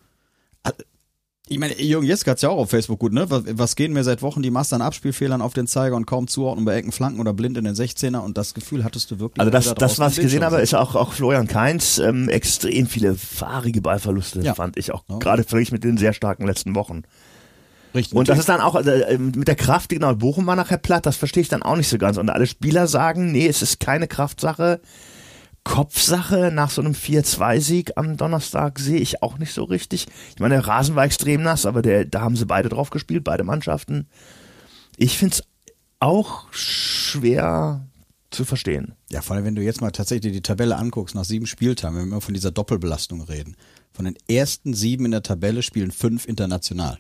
Äh, 0.64 0.72
Ich 1.52 1.58
meine, 1.58 1.82
Jürgen 1.82 2.06
Jeske 2.06 2.30
hat's 2.30 2.44
ja 2.44 2.50
auch 2.50 2.58
auf 2.60 2.70
Facebook 2.70 3.00
gut, 3.00 3.12
ne? 3.12 3.30
Was, 3.32 3.44
was 3.48 3.76
gehen 3.76 3.92
mir 3.94 4.04
seit 4.04 4.22
Wochen 4.22 4.44
die 4.44 4.52
Master 4.52 4.76
an 4.76 4.84
Abspielfehlern 4.84 5.42
auf 5.42 5.54
den 5.54 5.66
Zeiger 5.66 5.96
und 5.96 6.06
kaum 6.06 6.28
zuordnen 6.28 6.64
bei 6.64 6.76
Ecken, 6.76 6.92
Flanken 6.92 7.20
oder 7.20 7.34
blind 7.34 7.58
in 7.58 7.64
den 7.64 7.74
16er 7.74 8.20
und 8.20 8.38
das 8.38 8.54
Gefühl 8.54 8.84
hattest 8.84 9.10
du 9.10 9.20
wirklich. 9.20 9.40
Also 9.40 9.50
das, 9.50 9.74
das 9.74 9.98
was 9.98 10.18
ich 10.18 10.24
gesehen 10.24 10.44
habe, 10.44 10.62
ist 10.62 10.76
auch, 10.76 10.94
auch 10.96 11.14
Florian 11.14 11.48
Kainz 11.48 11.98
ähm, 11.98 12.30
extrem 12.30 12.86
viele 12.86 13.16
fahrige 13.16 13.82
Ballverluste, 13.82 14.42
Ja. 14.42 14.54
fand 14.54 14.78
ich 14.78 14.92
auch. 14.94 15.04
Ja. 15.10 15.18
Gerade 15.18 15.44
verglichen 15.44 15.74
mit 15.74 15.84
den 15.84 15.98
sehr 15.98 16.14
starken 16.14 16.46
letzten 16.46 16.76
Wochen. 16.76 17.02
Richtig. 17.96 18.16
Und 18.16 18.30
das 18.30 18.38
ist 18.38 18.48
dann 18.48 18.62
auch 18.62 18.76
also, 18.76 18.92
ähm, 18.92 19.32
mit 19.36 19.48
der 19.48 19.56
Kraft, 19.56 19.90
genau, 19.90 20.14
Bochum 20.14 20.46
war 20.46 20.56
nachher 20.56 20.78
platt, 20.78 21.08
das 21.08 21.16
verstehe 21.18 21.42
ich 21.42 21.50
dann 21.50 21.64
auch 21.64 21.76
nicht 21.76 21.90
so 21.90 21.98
ganz. 21.98 22.18
Und 22.18 22.30
alle 22.30 22.46
Spieler 22.46 22.86
sagen, 22.86 23.32
nee, 23.32 23.48
es 23.48 23.64
ist 23.64 23.80
keine 23.80 24.08
Kraftsache. 24.08 24.80
Kopfsache 25.70 26.50
nach 26.52 26.72
so 26.72 26.82
einem 26.82 26.94
4-2-Sieg 26.94 27.92
am 27.96 28.18
Donnerstag 28.18 28.80
sehe 28.80 29.00
ich 29.00 29.22
auch 29.22 29.38
nicht 29.38 29.54
so 29.54 29.64
richtig. 29.64 30.08
Ich 30.34 30.40
meine, 30.40 30.56
der 30.56 30.66
Rasen 30.66 30.96
war 30.96 31.06
extrem 31.06 31.44
nass, 31.44 31.68
aber 31.68 31.84
der, 31.84 32.06
da 32.06 32.22
haben 32.22 32.36
sie 32.36 32.48
beide 32.48 32.70
drauf 32.70 32.90
gespielt, 32.90 33.24
beide 33.24 33.44
Mannschaften. 33.44 34.08
Ich 34.98 35.20
finde 35.20 35.36
es 35.36 35.44
auch 36.00 36.52
schwer 36.52 37.88
zu 38.32 38.46
verstehen. 38.46 38.96
Ja, 39.12 39.22
vor 39.22 39.36
allem, 39.36 39.46
wenn 39.46 39.54
du 39.54 39.62
jetzt 39.62 39.80
mal 39.80 39.92
tatsächlich 39.92 40.34
die 40.34 40.42
Tabelle 40.42 40.76
anguckst, 40.76 41.14
nach 41.14 41.24
sieben 41.24 41.46
Spieltagen, 41.46 41.96
wenn 41.96 42.06
wir 42.06 42.14
immer 42.14 42.22
von 42.22 42.34
dieser 42.34 42.50
Doppelbelastung 42.50 43.22
reden. 43.22 43.56
Von 43.92 44.06
den 44.06 44.18
ersten 44.28 44.74
sieben 44.74 45.06
in 45.06 45.12
der 45.12 45.22
Tabelle 45.22 45.62
spielen 45.62 45.92
fünf 45.92 46.26
international. 46.28 46.98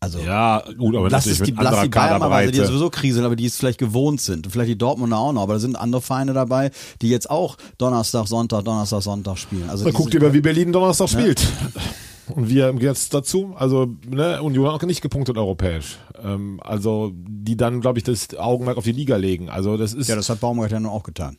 Also, 0.00 0.20
Ja, 0.20 0.62
gut, 0.76 0.94
aber 0.94 1.10
lass 1.10 1.26
natürlich 1.26 1.40
es 1.40 1.56
die, 1.56 1.62
lass 1.62 1.82
die 1.82 1.88
Bayern 1.88 2.20
mal, 2.20 2.30
weil 2.30 2.46
die 2.46 2.52
Kaderbreite. 2.52 2.66
sowieso 2.66 2.90
kriseln, 2.90 3.24
aber 3.24 3.34
die 3.34 3.46
es 3.46 3.56
vielleicht 3.56 3.78
gewohnt 3.78 4.20
sind. 4.20 4.46
Und 4.46 4.52
vielleicht 4.52 4.70
die 4.70 4.78
Dortmunder 4.78 5.18
auch 5.18 5.32
noch, 5.32 5.42
aber 5.42 5.54
da 5.54 5.58
sind 5.58 5.76
andere 5.76 6.00
Vereine 6.00 6.32
dabei, 6.34 6.70
die 7.02 7.08
jetzt 7.08 7.28
auch 7.28 7.56
Donnerstag, 7.78 8.28
Sonntag, 8.28 8.64
Donnerstag, 8.64 9.02
Sonntag 9.02 9.38
spielen. 9.38 9.68
Also 9.68 9.90
guckt 9.90 10.14
ihr 10.14 10.20
mal, 10.22 10.32
wie 10.32 10.40
Berlin 10.40 10.72
Donnerstag 10.72 11.08
spielt. 11.08 11.44
Und 12.34 12.48
wir 12.48 12.68
im 12.68 12.78
Gegensatz 12.78 13.08
dazu, 13.08 13.54
also 13.56 13.88
ne, 14.06 14.42
Union 14.42 14.66
hat 14.66 14.74
auch 14.74 14.86
nicht 14.86 15.00
gepunktet 15.00 15.38
europäisch. 15.38 15.98
Ähm, 16.22 16.60
also 16.62 17.10
die 17.14 17.56
dann, 17.56 17.80
glaube 17.80 17.98
ich, 17.98 18.04
das 18.04 18.36
Augenmerk 18.36 18.76
auf 18.76 18.84
die 18.84 18.92
Liga 18.92 19.16
legen. 19.16 19.48
Also 19.48 19.76
das 19.76 19.94
ist, 19.94 20.08
Ja, 20.08 20.16
das 20.16 20.28
hat 20.28 20.40
Baumgart 20.40 20.70
ja 20.70 20.78
nun 20.78 20.92
auch 20.92 21.02
getan. 21.04 21.38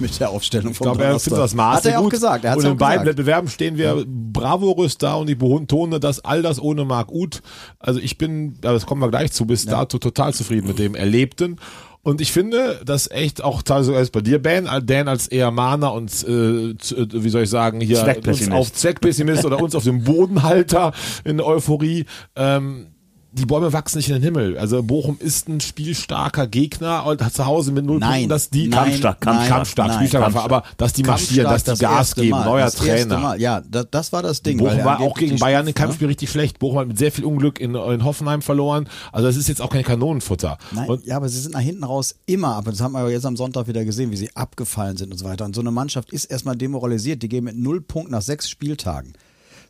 Mit 0.00 0.18
der 0.18 0.30
Aufstellung 0.30 0.72
ich 0.72 0.78
vom 0.78 0.86
glaube, 0.86 1.04
er 1.04 1.18
findet 1.18 1.42
das 1.42 1.54
Maß 1.54 1.76
Hat 1.78 1.84
er 1.86 1.92
ja 1.92 1.98
auch 1.98 2.02
gut. 2.04 2.12
gesagt. 2.12 2.44
Er 2.44 2.56
Und 2.56 2.62
ja 2.62 2.68
in 2.70 2.74
auch 2.74 2.78
beiden 2.78 3.04
gesagt. 3.04 3.18
Wettbewerben 3.18 3.50
stehen 3.50 3.78
wir 3.78 4.04
bravourös 4.06 4.98
da 4.98 5.14
und 5.14 5.30
ich 5.30 5.38
betone 5.38 6.00
das 6.00 6.24
all 6.24 6.42
das 6.42 6.60
ohne 6.60 6.84
Marc 6.84 7.12
Uth. 7.12 7.42
Also 7.78 8.00
ich 8.00 8.18
bin, 8.18 8.54
aber 8.62 8.74
das 8.74 8.86
kommen 8.86 9.00
wir 9.00 9.10
gleich 9.10 9.32
zu, 9.32 9.46
bis 9.46 9.66
dato 9.66 9.98
total 9.98 10.34
zufrieden 10.34 10.66
mit 10.68 10.78
dem 10.78 10.94
Erlebten. 10.94 11.56
Und 12.02 12.22
ich 12.22 12.32
finde, 12.32 12.80
dass 12.84 13.10
echt 13.10 13.44
auch 13.44 13.62
teilweise 13.62 14.10
bei 14.10 14.22
dir, 14.22 14.40
Ben, 14.40 14.66
Dan 14.84 15.06
als 15.06 15.28
eher 15.28 15.50
Mahner 15.50 15.92
und 15.92 16.10
äh, 16.26 16.30
äh, 16.30 16.74
wie 17.10 17.28
soll 17.28 17.42
ich 17.42 17.50
sagen, 17.50 17.80
hier 17.80 17.98
uns 17.98 18.04
Zweckpessimist. 18.04 18.52
auf 18.52 18.72
Zweckpessimist 18.72 19.44
oder 19.44 19.62
uns 19.62 19.74
auf 19.74 19.84
dem 19.84 20.04
Bodenhalter 20.04 20.92
in 21.24 21.42
Euphorie. 21.42 22.06
Ähm, 22.36 22.86
die 23.32 23.46
Bäume 23.46 23.72
wachsen 23.72 23.98
nicht 23.98 24.08
in 24.08 24.14
den 24.14 24.22
Himmel. 24.22 24.58
Also 24.58 24.82
Bochum 24.82 25.16
ist 25.20 25.48
ein 25.48 25.60
spielstarker 25.60 26.48
Gegner 26.48 27.06
und 27.06 27.22
hat 27.22 27.32
zu 27.32 27.46
Hause 27.46 27.70
mit 27.70 27.84
null 27.84 28.00
Punkten, 28.00 28.28
dass 28.28 28.50
die 28.50 28.66
nein, 28.66 28.84
Kampfstark, 28.84 29.24
nein, 29.24 29.48
Kampfstark, 29.48 29.88
nein, 29.88 29.96
Spielstark, 29.96 30.22
Kampfstark. 30.24 30.44
aber 30.44 30.62
dass 30.76 30.92
die 30.92 31.02
marschieren, 31.04 31.44
dass 31.44 31.62
die 31.62 31.68
Kampfstark 31.68 31.96
Gas 31.96 32.14
geben, 32.16 32.30
Mal, 32.30 32.44
neuer 32.44 32.64
das 32.64 32.74
Trainer. 32.74 33.18
Mal. 33.18 33.40
Ja, 33.40 33.60
das, 33.60 33.86
das 33.90 34.12
war 34.12 34.22
das 34.22 34.42
Ding. 34.42 34.58
Bochum 34.58 34.84
war 34.84 35.00
auch 35.00 35.16
gegen 35.16 35.38
Bayern 35.38 35.66
im 35.66 35.74
Kampfspiel 35.74 36.08
richtig 36.08 36.30
schlecht. 36.30 36.58
Bochum 36.58 36.80
hat 36.80 36.88
mit 36.88 36.98
sehr 36.98 37.12
viel 37.12 37.24
Unglück 37.24 37.60
in, 37.60 37.74
in 37.74 38.04
Hoffenheim 38.04 38.42
verloren. 38.42 38.88
Also 39.12 39.28
das 39.28 39.36
ist 39.36 39.48
jetzt 39.48 39.62
auch 39.62 39.70
kein 39.70 39.84
Kanonenfutter. 39.84 40.58
Nein, 40.72 40.88
Und 40.88 41.06
ja, 41.06 41.16
aber 41.16 41.28
sie 41.28 41.40
sind 41.40 41.54
nach 41.54 41.60
hinten 41.60 41.84
raus 41.84 42.16
immer, 42.26 42.56
aber 42.56 42.72
das 42.72 42.80
haben 42.80 42.92
wir 42.92 43.08
jetzt 43.10 43.26
am 43.26 43.36
Sonntag 43.36 43.68
wieder 43.68 43.84
gesehen, 43.84 44.10
wie 44.10 44.16
sie 44.16 44.34
abgefallen 44.34 44.96
sind 44.96 45.12
und 45.12 45.18
so 45.18 45.24
weiter. 45.24 45.44
Und 45.44 45.54
so 45.54 45.60
eine 45.60 45.70
Mannschaft 45.70 46.12
ist 46.12 46.24
erstmal 46.24 46.56
demoralisiert. 46.56 47.22
Die 47.22 47.28
gehen 47.28 47.44
mit 47.44 47.56
null 47.56 47.80
Punkten 47.80 48.12
nach 48.12 48.22
sechs 48.22 48.50
Spieltagen. 48.50 49.12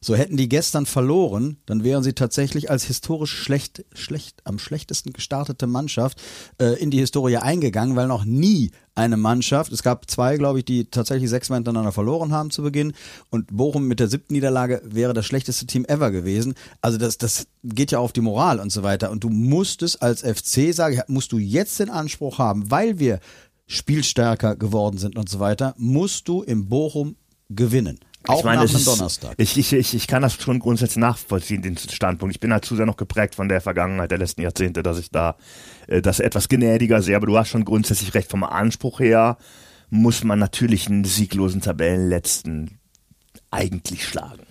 So 0.03 0.15
hätten 0.15 0.39
die 0.39 0.49
gestern 0.49 0.87
verloren, 0.87 1.59
dann 1.67 1.85
wären 1.85 2.03
sie 2.03 2.15
tatsächlich 2.15 2.71
als 2.71 2.85
historisch 2.85 3.35
schlecht, 3.35 3.85
schlecht, 3.93 4.41
am 4.45 4.59
schlechtesten 4.59 5.13
gestartete 5.13 5.67
Mannschaft 5.67 6.23
äh, 6.59 6.81
in 6.81 6.91
die 6.91 7.01
Historie 7.01 7.37
eingegangen, 7.37 7.97
weil 7.97 8.07
noch 8.07 8.25
nie 8.25 8.71
eine 8.95 9.19
Mannschaft, 9.19 9.73
es 9.73 9.83
gab 9.83 10.11
zwei, 10.11 10.39
glaube 10.39 10.61
ich, 10.61 10.65
die 10.65 10.87
tatsächlich 10.87 11.29
sechsmal 11.29 11.59
hintereinander 11.59 11.93
verloren 11.93 12.33
haben 12.33 12.51
zu 12.51 12.63
Beginn 12.63 12.95
und 13.29 13.55
Bochum 13.55 13.89
mit 13.89 14.01
der 14.01 14.09
siebten 14.09 14.33
Niederlage 14.33 14.81
wäre 14.85 15.13
das 15.13 15.27
schlechteste 15.27 15.67
Team 15.67 15.85
ever 15.85 16.11
gewesen. 16.11 16.55
Also 16.81 16.97
das, 16.97 17.19
das 17.19 17.47
geht 17.63 17.91
ja 17.91 17.99
auf 17.99 18.13
die 18.13 18.23
Moral 18.23 18.59
und 18.59 18.73
so 18.73 18.83
weiter 18.83 19.11
und 19.11 19.23
du 19.23 19.29
musst 19.29 19.83
es 19.83 19.97
als 19.97 20.23
FC, 20.23 20.75
sage 20.75 20.95
ich, 20.95 21.01
musst 21.09 21.33
du 21.33 21.39
jetzt 21.39 21.79
den 21.79 21.91
Anspruch 21.91 22.39
haben, 22.39 22.71
weil 22.71 22.99
wir 22.99 23.21
spielstärker 23.67 24.57
geworden 24.57 24.97
sind 24.97 25.17
und 25.17 25.29
so 25.29 25.41
weiter, 25.41 25.75
musst 25.77 26.27
du 26.27 26.43
im 26.43 26.69
Bochum 26.71 27.17
gewinnen. 27.51 28.01
Auch 28.27 28.41
ich 28.41 28.45
meine, 28.45 28.65
nach 28.65 28.73
ist- 28.73 28.87
Donnerstag. 28.87 29.35
Ich, 29.39 29.57
ich, 29.57 29.73
ich, 29.73 29.95
ich 29.95 30.07
kann 30.07 30.23
das 30.23 30.35
schon 30.35 30.59
grundsätzlich 30.59 30.99
nachvollziehen, 30.99 31.63
den 31.63 31.77
Standpunkt. 31.77 32.35
Ich 32.35 32.41
bin 32.41 32.53
halt 32.53 32.65
zu 32.65 32.77
sehr 32.77 32.87
noch 32.87 32.97
geprägt 32.99 33.35
von 33.35 33.49
der 33.49 33.61
Vergangenheit 33.61 34.11
der 34.11 34.19
letzten 34.19 34.43
Jahrzehnte, 34.43 34.83
dass 34.83 34.99
ich 34.99 35.11
da 35.11 35.37
äh, 35.87 36.03
das 36.03 36.21
etwas 36.21 36.49
gnädiger 36.49 37.01
sehe. 37.03 37.17
Aber 37.17 37.27
du 37.27 37.37
hast 37.39 37.49
schon 37.49 37.65
grundsätzlich 37.65 38.15
recht. 38.15 38.31
Vom 38.31 38.45
Anspruch 38.45 39.01
her 39.01 39.39
muss 39.89 40.23
man 40.23 40.39
natürlich 40.39 40.87
einen 40.89 41.05
sieglosen 41.05 41.63
Tabellenletzten 41.63 42.79
eigentlich 43.51 44.07
schlagen. 44.07 44.43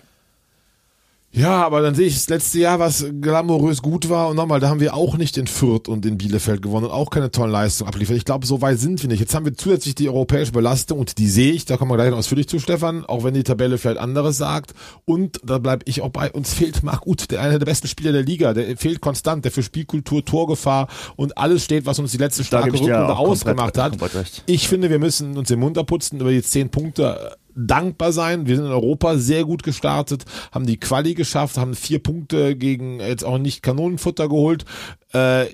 Ja, 1.32 1.64
aber 1.64 1.80
dann 1.80 1.94
sehe 1.94 2.08
ich 2.08 2.14
das 2.14 2.28
letzte 2.28 2.58
Jahr, 2.58 2.80
was 2.80 3.06
glamourös 3.20 3.82
gut 3.82 4.08
war. 4.08 4.28
Und 4.28 4.36
nochmal, 4.36 4.58
da 4.58 4.68
haben 4.68 4.80
wir 4.80 4.94
auch 4.94 5.16
nicht 5.16 5.38
in 5.38 5.46
Fürth 5.46 5.86
und 5.88 6.04
in 6.04 6.18
Bielefeld 6.18 6.60
gewonnen 6.60 6.86
und 6.86 6.90
auch 6.90 7.08
keine 7.08 7.30
tollen 7.30 7.52
Leistungen 7.52 7.86
abliefert. 7.88 8.16
Ich 8.16 8.24
glaube, 8.24 8.46
so 8.46 8.60
weit 8.62 8.80
sind 8.80 9.00
wir 9.00 9.08
nicht. 9.08 9.20
Jetzt 9.20 9.32
haben 9.36 9.44
wir 9.44 9.54
zusätzlich 9.54 9.94
die 9.94 10.08
europäische 10.08 10.50
Belastung 10.50 10.98
und 10.98 11.18
die 11.18 11.28
sehe 11.28 11.52
ich, 11.52 11.66
da 11.66 11.76
kommen 11.76 11.92
wir 11.92 11.96
gleich 11.96 12.10
noch 12.10 12.18
ausführlich 12.18 12.48
zu, 12.48 12.58
Stefan, 12.58 13.04
auch 13.06 13.22
wenn 13.22 13.34
die 13.34 13.44
Tabelle 13.44 13.78
vielleicht 13.78 14.00
anderes 14.00 14.38
sagt. 14.38 14.74
Und 15.04 15.40
da 15.44 15.58
bleibe 15.58 15.84
ich 15.86 16.02
auch 16.02 16.08
bei, 16.10 16.32
uns 16.32 16.52
fehlt 16.52 16.82
Marc 16.82 17.06
Uth, 17.06 17.30
der 17.30 17.40
einer 17.42 17.60
der 17.60 17.66
besten 17.66 17.86
Spieler 17.86 18.10
der 18.10 18.24
Liga. 18.24 18.52
Der 18.52 18.76
fehlt 18.76 19.00
konstant, 19.00 19.44
der 19.44 19.52
für 19.52 19.62
Spielkultur, 19.62 20.24
Torgefahr 20.24 20.88
und 21.14 21.38
alles 21.38 21.64
steht, 21.64 21.86
was 21.86 22.00
uns 22.00 22.10
die 22.10 22.18
letzte 22.18 22.42
starke 22.42 22.72
Rückrunde 22.72 23.04
auch 23.04 23.18
komplett- 23.18 23.28
ausgemacht 23.28 23.78
hat. 23.78 23.98
komplett. 24.00 24.42
Ich 24.46 24.66
finde, 24.66 24.90
wir 24.90 24.98
müssen 24.98 25.36
uns 25.38 25.46
den 25.46 25.60
Mund 25.60 25.78
abputzen 25.78 26.18
über 26.18 26.32
die 26.32 26.42
zehn 26.42 26.70
Punkte 26.70 27.36
dankbar 27.54 28.12
sein. 28.12 28.46
Wir 28.46 28.56
sind 28.56 28.66
in 28.66 28.72
Europa 28.72 29.16
sehr 29.16 29.44
gut 29.44 29.62
gestartet, 29.62 30.24
haben 30.52 30.66
die 30.66 30.80
Quali 30.80 31.14
geschafft, 31.14 31.56
haben 31.56 31.74
vier 31.74 32.02
Punkte 32.02 32.56
gegen 32.56 33.00
jetzt 33.00 33.24
auch 33.24 33.38
nicht 33.38 33.62
Kanonenfutter 33.62 34.28
geholt. 34.28 34.64
Äh, 35.12 35.46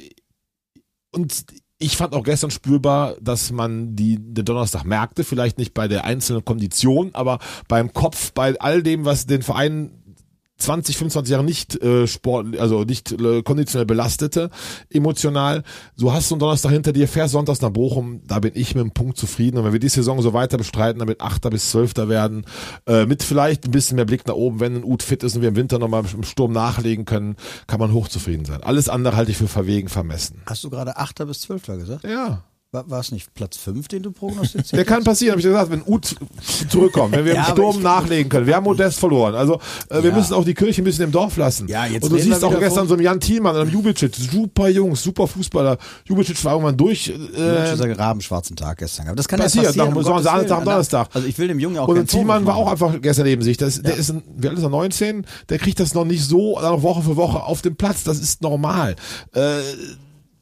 und 1.13 1.45
ich 1.79 1.97
fand 1.97 2.15
auch 2.15 2.25
gestern 2.25 2.51
spürbar, 2.51 3.17
dass 3.21 3.53
man 3.53 3.97
die, 3.97 4.17
den 4.19 4.45
Donnerstag 4.45 4.85
merkte, 4.85 5.25
vielleicht 5.25 5.59
nicht 5.59 5.75
bei 5.75 5.89
der 5.89 6.05
einzelnen 6.05 6.45
Kondition, 6.45 7.11
aber 7.13 7.39
beim 7.69 7.93
Kopf, 7.93 8.33
bei 8.33 8.59
all 8.59 8.83
dem, 8.83 9.05
was 9.05 9.27
den 9.27 9.43
Verein 9.43 10.03
20, 10.59 10.97
25 10.97 11.31
Jahre 11.31 11.45
nicht 11.45 11.83
äh, 11.83 12.07
Sport, 12.07 12.59
also 12.59 12.85
nicht 12.85 13.13
äh, 13.13 13.43
konditionell 13.43 13.87
belastete, 13.87 14.51
emotional. 14.91 15.63
So 15.97 16.13
hast 16.13 16.31
du 16.31 16.35
einen 16.35 16.41
Donnerstag 16.41 16.73
hinter 16.73 16.93
dir, 16.93 17.09
fährst 17.09 17.33
sonntags 17.33 17.61
nach 17.61 17.71
Bochum, 17.71 18.23
da 18.27 18.41
bin 18.41 18.53
ich 18.55 18.75
mit 18.75 18.83
dem 18.83 18.93
Punkt 18.93 19.19
zufrieden. 19.19 19.59
Und 19.59 19.65
wenn 19.65 19.73
wir 19.73 19.81
die 19.81 19.89
Saison 19.89 20.23
so 20.23 20.33
weiter 20.33 20.57
bestreiten, 20.57 20.99
damit 20.99 21.21
Achter 21.21 21.51
bis 21.51 21.71
Zwölfter 21.71 22.09
werden, 22.09 22.47
äh, 22.87 23.07
mit 23.07 23.23
vielleicht 23.23 23.67
ein 23.67 23.71
bisschen 23.71 23.97
mehr 23.97 24.07
Blick 24.07 24.27
nach 24.27 24.35
oben, 24.35 24.61
wenn 24.61 24.77
ein 24.77 24.85
Ut 24.85 25.03
fit 25.03 25.23
ist 25.23 25.37
und 25.37 25.43
wir 25.43 25.49
im 25.49 25.57
Winter 25.57 25.79
nochmal 25.79 26.05
im 26.13 26.23
Sturm 26.23 26.53
nachlegen 26.53 27.05
können, 27.05 27.37
kann 27.67 27.81
man 27.81 27.93
hochzufrieden 27.93 28.45
sein. 28.45 28.63
Alles 28.63 28.89
andere 28.89 29.17
halte 29.17 29.31
ich 29.31 29.37
für 29.37 29.49
verwegen 29.49 29.89
vermessen. 29.89 30.43
Hast 30.47 30.65
du 30.65 30.71
gerade 30.71 30.97
8. 30.97 31.27
bis 31.27 31.43
12. 31.43 31.67
gesagt? 31.67 32.05
Ja. 32.05 32.45
War, 32.73 32.99
es 33.01 33.13
nicht 33.13 33.33
Platz 33.33 33.57
5, 33.59 33.87
den 33.87 34.03
du 34.03 34.11
prognostizierst? 34.11 34.73
Der 34.73 34.85
kann 34.85 35.05
passieren, 35.05 35.31
habe 35.33 35.41
ich 35.41 35.47
gesagt, 35.47 35.71
wenn 35.71 35.83
Ut 35.87 36.17
zurückkommt, 36.69 37.13
wenn 37.15 37.25
wir 37.25 37.33
Ja, 37.35 37.41
im 37.43 37.47
aber 37.47 37.53
Sturm 37.53 37.77
ich- 37.77 37.83
nachlegen 37.85 38.29
können. 38.29 38.47
Wir 38.49 38.57
haben 38.57 38.65
Modest 38.65 38.99
verloren. 38.99 39.37
Also 39.37 39.61
äh, 39.89 40.03
wir 40.03 40.11
Ja. 40.11 40.17
müssen 40.17 40.35
auch 40.35 40.45
die 40.45 40.53
Kirche 40.53 40.83
ein 40.83 40.85
bisschen 40.85 41.05
im 41.05 41.13
Dorf 41.13 41.37
lassen. 41.37 41.69
Ja, 41.69 41.87
jetzt 41.87 42.03
Und 42.03 42.11
du 42.13 42.19
siehst 42.19 42.43
wir 42.43 42.49
auch 42.49 42.59
gestern 42.59 42.89
so 42.89 42.95
einen 42.95 43.05
Jan 43.05 43.21
Thielmann 43.21 43.55
und 43.55 43.63
einem 43.63 43.71
Jubicic, 43.71 44.15
super 44.17 44.69
Jungs, 44.69 45.01
super 45.01 45.29
Fußballer. 45.29 45.79
Jubicic 46.07 46.45
war 46.45 46.53
irgendwann 46.55 46.77
durch. 46.77 47.09
Äh, 47.09 47.13
Äh, 47.13 47.71
dieser 47.73 47.97
rabenschwarzen 47.99 48.57
Tag 48.57 48.79
gestern 48.79 49.05
gehabt. 49.07 49.19
Das 49.21 49.29
kann 49.29 49.39
passiert, 49.39 49.65
ja 49.65 49.69
passieren. 49.71 49.89
nach- 49.91 49.97
um 49.97 50.03
so 50.03 50.11
Gottes 50.11 50.25
Samstag, 50.27 50.51
Willen. 50.57 50.65
Donnerstag. 50.65 51.09
Also 51.15 51.29
ich 51.29 51.39
will 51.39 51.49
dem 51.49 51.61
Jungen 51.61 51.77
ja 51.77 51.83
auch 51.83 51.89
und 51.89 52.11
Thielmann 52.11 52.47
war 52.47 52.57
auch 52.57 52.71
einfach 52.71 53.01
gestern 53.01 53.27
neben 53.27 53.43
sich. 53.43 53.57
Das, 53.57 53.81
Der 53.81 53.95
ist, 53.97 54.11
ein, 54.11 54.23
alt 54.37 54.53
ist 54.53 54.63
er, 54.65 54.69
19? 54.71 55.25
Der 55.49 55.59
kriegt 55.59 55.79
das 55.79 55.95
noch 55.95 56.05
nicht 56.05 56.25
so 56.25 56.59
noch 56.59 56.83
Woche 56.83 57.03
für 57.03 57.17
Woche 57.17 57.43
auf 57.45 57.63
dem 57.63 57.77
Platz. 57.77 58.03
Das 58.03 58.19
ist 58.19 58.43
normal. 58.43 58.97
Äh, 59.35 59.61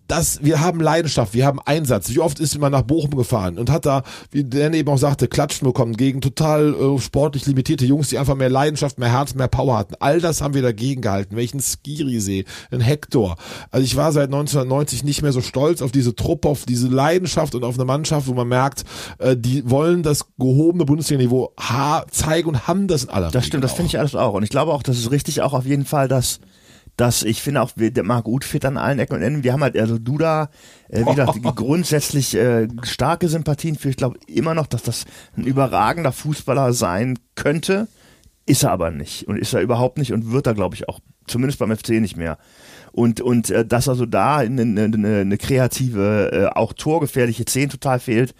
das, 0.06 0.40
wir 0.42 0.60
haben 0.60 0.80
Leidenschaft, 0.80 1.32
wir 1.32 1.46
haben 1.46 1.60
Einsatz. 1.64 2.10
Wie 2.10 2.20
oft 2.20 2.38
ist 2.38 2.58
man 2.58 2.72
nach 2.72 2.82
Bochum 2.82 3.16
gefahren 3.16 3.58
und 3.58 3.70
hat 3.70 3.86
da, 3.86 4.02
wie 4.30 4.44
Dan 4.44 4.74
eben 4.74 4.88
auch 4.90 4.98
sagte, 4.98 5.28
Klatschen 5.28 5.66
bekommen 5.66 5.96
gegen 5.96 6.20
total 6.20 6.74
äh, 6.74 6.98
sportlich 6.98 7.46
limitierte 7.46 7.86
Jungs, 7.86 8.08
die 8.08 8.18
einfach 8.18 8.34
mehr 8.34 8.50
Leidenschaft, 8.50 8.98
mehr 8.98 9.10
Herz, 9.10 9.34
mehr 9.34 9.48
Power 9.48 9.78
hatten. 9.78 9.94
All 10.00 10.20
das 10.20 10.42
haben 10.42 10.54
wir 10.54 10.62
dagegen 10.62 11.00
gehalten. 11.00 11.36
Welchen 11.36 11.60
Skiri 11.60 12.20
sehe, 12.20 12.44
ein 12.70 12.80
Hector. 12.80 13.36
Also 13.70 13.84
ich 13.84 13.96
war 13.96 14.12
seit 14.12 14.26
1990 14.26 15.04
nicht 15.04 15.22
mehr 15.22 15.32
so 15.32 15.40
stolz 15.40 15.80
auf 15.80 15.90
diese 15.90 16.14
Truppe, 16.14 16.48
auf 16.48 16.66
diese 16.66 16.88
Leidenschaft 16.88 17.54
und 17.54 17.64
auf 17.64 17.76
eine 17.76 17.86
Mannschaft, 17.86 18.26
wo 18.26 18.34
man 18.34 18.48
merkt, 18.48 18.84
äh, 19.18 19.36
die 19.36 19.68
wollen 19.70 20.02
das 20.02 20.26
gehobene 20.38 20.84
Bundesliga-Niveau 20.84 21.52
zeigen 22.10 22.48
und 22.48 22.68
haben 22.68 22.88
das 22.88 23.04
in 23.04 23.10
aller 23.10 23.30
Das 23.30 23.46
stimmt, 23.46 23.64
das 23.64 23.72
finde 23.72 23.88
ich 23.88 23.98
alles 23.98 24.14
auch. 24.14 24.34
Und 24.34 24.42
ich 24.42 24.50
glaube 24.50 24.72
auch, 24.72 24.82
das 24.82 24.98
ist 24.98 25.10
richtig 25.10 25.40
auch 25.40 25.54
auf 25.54 25.64
jeden 25.64 25.86
Fall, 25.86 26.08
dass 26.08 26.40
dass 26.96 27.22
ich 27.22 27.42
finde 27.42 27.62
auch, 27.62 27.72
wir- 27.76 27.90
der 27.90 28.04
Marc 28.04 28.26
Uth 28.28 28.44
fit 28.44 28.64
an 28.64 28.76
allen 28.76 28.98
Ecken 28.98 29.16
und 29.16 29.22
Enden. 29.22 29.42
Wir 29.44 29.52
haben 29.52 29.62
halt, 29.62 29.76
also 29.76 29.98
Duda, 29.98 30.50
äh, 30.88 31.00
wie 31.00 31.14
gesagt, 31.14 31.42
grundsätzlich 31.56 32.34
äh, 32.36 32.68
starke 32.82 33.28
Sympathien 33.28 33.76
für. 33.76 33.88
Ich 33.90 33.96
glaube 33.96 34.18
immer 34.26 34.54
noch, 34.54 34.66
dass 34.66 34.82
das 34.82 35.04
ein 35.36 35.44
überragender 35.44 36.12
Fußballer 36.12 36.72
sein 36.72 37.18
könnte. 37.34 37.88
Ist 38.46 38.62
er 38.62 38.72
aber 38.72 38.90
nicht. 38.90 39.26
Und 39.26 39.38
ist 39.38 39.54
er 39.54 39.62
überhaupt 39.62 39.96
nicht 39.98 40.12
und 40.12 40.30
wird 40.30 40.46
er, 40.46 40.54
glaube 40.54 40.74
ich, 40.74 40.88
auch 40.88 41.00
zumindest 41.26 41.58
beim 41.58 41.74
FC 41.74 42.00
nicht 42.00 42.16
mehr. 42.18 42.36
Und, 42.92 43.20
und 43.22 43.50
äh, 43.50 43.64
dass 43.64 43.88
also 43.88 44.04
da 44.06 44.36
eine, 44.36 44.62
eine, 44.62 45.20
eine 45.20 45.38
kreative, 45.38 46.30
äh, 46.32 46.46
auch 46.54 46.74
torgefährliche 46.74 47.44
Zehn 47.46 47.70
total 47.70 47.98
fehlt. 48.00 48.34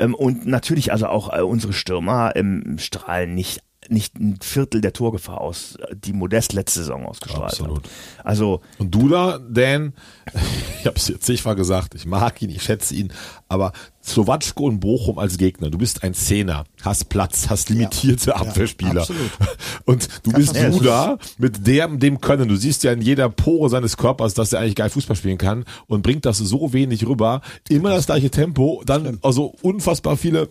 Ähm, 0.00 0.14
und 0.14 0.46
natürlich 0.46 0.92
also 0.92 1.06
auch 1.06 1.32
äh, 1.32 1.40
unsere 1.42 1.72
Stürmer 1.72 2.32
ähm, 2.34 2.76
strahlen 2.78 3.34
nicht 3.34 3.60
nicht 3.90 4.18
ein 4.18 4.38
Viertel 4.42 4.80
der 4.80 4.92
Torgefahr 4.92 5.40
aus, 5.40 5.76
äh, 5.76 5.94
die 5.96 6.12
Modest 6.12 6.52
letzte 6.52 6.80
Saison 6.80 7.06
ausgestrahlt 7.06 7.52
Absolut. 7.52 7.84
hat. 7.84 7.90
Also 8.24 8.60
Und 8.78 8.94
Duda, 8.94 9.38
Dan, 9.38 9.92
ich 10.80 10.86
habe 10.86 10.96
es 10.96 11.08
jetzt 11.08 11.24
zigfach 11.24 11.56
gesagt, 11.56 11.94
ich 11.94 12.06
mag 12.06 12.40
ihn, 12.42 12.50
ich 12.50 12.62
schätze 12.62 12.94
ihn, 12.94 13.12
aber 13.48 13.72
Slowatschko 14.04 14.66
und 14.66 14.80
Bochum 14.80 15.18
als 15.18 15.36
Gegner, 15.36 15.68
du 15.68 15.78
bist 15.78 16.04
ein 16.04 16.14
Zehner, 16.14 16.64
hast 16.82 17.08
Platz, 17.08 17.48
hast 17.48 17.70
limitierte 17.70 18.36
Abwehrspieler. 18.36 19.00
absolut. 19.00 19.30
Und 19.84 20.08
du 20.22 20.32
bist 20.32 20.54
Ja, 20.54 20.68
es 20.68 20.76
Duda 20.78 21.18
mit 21.38 21.66
dem, 21.66 21.98
dem 21.98 22.20
Können. 22.20 22.48
Du 22.48 22.56
siehst 22.56 22.84
ja 22.84 22.92
in 22.92 23.02
jeder 23.02 23.28
Pore 23.28 23.68
seines 23.68 23.96
Körpers, 23.96 24.34
dass 24.34 24.52
er 24.52 24.60
eigentlich 24.60 24.76
geil 24.76 24.90
Fußball 24.90 25.16
spielen 25.16 25.38
kann 25.38 25.64
und 25.88 26.02
bringt 26.02 26.24
das 26.24 26.38
so 26.38 26.72
wenig 26.72 27.06
rüber. 27.06 27.40
Immer 27.68 27.90
das 27.90 28.06
gleiche 28.06 28.30
Tempo, 28.30 28.82
dann 28.86 29.18
also 29.22 29.54
unfassbar 29.62 30.16
viele 30.16 30.48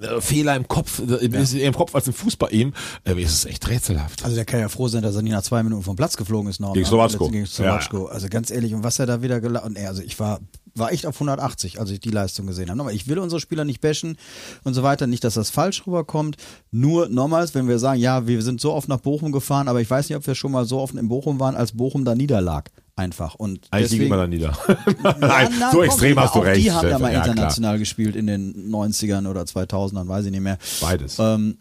äh, 0.00 0.20
Fehler 0.20 0.56
im 0.56 0.66
Kopf, 0.68 1.00
äh, 1.00 1.26
ist 1.26 1.54
eher 1.54 1.68
im 1.68 1.74
Kopf 1.74 1.94
als 1.94 2.06
im 2.06 2.12
Fuß 2.12 2.36
bei 2.36 2.48
ihm. 2.48 2.72
Äh, 3.04 3.20
es 3.22 3.32
ist 3.32 3.44
echt 3.46 3.68
rätselhaft. 3.68 4.24
Also 4.24 4.36
der 4.36 4.44
kann 4.44 4.60
ja 4.60 4.68
froh 4.68 4.88
sein, 4.88 5.02
dass 5.02 5.16
er 5.16 5.22
nicht 5.22 5.32
nach 5.32 5.42
zwei 5.42 5.62
Minuten 5.62 5.82
vom 5.82 5.96
Platz 5.96 6.16
geflogen 6.16 6.50
ist. 6.50 6.60
Noch, 6.60 6.72
Gegen? 6.72 6.86
Slowacko. 6.86 7.28
Gegen 7.28 7.46
Slowacko. 7.46 8.06
Also 8.06 8.28
ganz 8.28 8.50
ehrlich, 8.50 8.74
und 8.74 8.82
was 8.82 8.98
er 8.98 9.06
da 9.06 9.22
wieder 9.22 9.40
gelacht 9.40 9.64
Also 9.76 10.02
ich 10.02 10.18
war, 10.18 10.40
war 10.74 10.92
echt 10.92 11.06
auf 11.06 11.16
180, 11.16 11.80
als 11.80 11.90
ich 11.90 12.00
die 12.00 12.10
Leistung 12.10 12.46
gesehen 12.46 12.68
habe. 12.68 12.78
Nochmal, 12.78 12.94
ich 12.94 13.08
will 13.08 13.18
unsere 13.18 13.40
Spieler 13.40 13.64
nicht 13.64 13.80
bashen 13.80 14.16
und 14.64 14.74
so 14.74 14.82
weiter. 14.82 15.06
Nicht, 15.06 15.24
dass 15.24 15.34
das 15.34 15.50
falsch 15.50 15.86
rüberkommt. 15.86 16.36
Nur 16.70 17.08
nochmals, 17.08 17.54
wenn 17.54 17.68
wir 17.68 17.78
sagen, 17.78 18.00
ja, 18.00 18.26
wir 18.26 18.42
sind 18.42 18.60
so 18.60 18.72
oft 18.72 18.88
nach 18.88 19.00
Bochum 19.00 19.32
gefahren, 19.32 19.68
aber 19.68 19.80
ich 19.80 19.90
weiß 19.90 20.08
nicht, 20.08 20.16
ob 20.16 20.26
wir 20.26 20.34
schon 20.34 20.52
mal 20.52 20.64
so 20.64 20.78
oft 20.78 20.94
in 20.94 21.08
Bochum 21.08 21.40
waren, 21.40 21.56
als 21.56 21.72
Bochum 21.72 22.04
da 22.04 22.14
niederlag. 22.14 22.70
Einfach. 23.00 23.34
Und 23.34 23.66
Eigentlich 23.70 23.92
liegen 23.92 24.10
wir 24.10 24.16
da 24.18 24.26
nieder. 24.26 24.52
Ja, 25.02 25.16
Nein, 25.18 25.54
na, 25.58 25.70
so 25.70 25.78
komm, 25.78 25.86
extrem 25.86 26.18
aber 26.18 26.26
hast 26.26 26.34
du 26.34 26.40
recht. 26.40 26.64
Die 26.64 26.70
haben 26.70 26.88
ja 26.88 26.98
mal 26.98 27.10
klar. 27.10 27.26
international 27.26 27.78
gespielt 27.78 28.14
in 28.14 28.26
den 28.26 28.70
90ern 28.70 29.26
oder 29.26 29.42
2000ern, 29.42 30.06
weiß 30.06 30.26
ich 30.26 30.30
nicht 30.30 30.42
mehr. 30.42 30.58
Beides. 30.82 31.16
Ähm, 31.18 31.56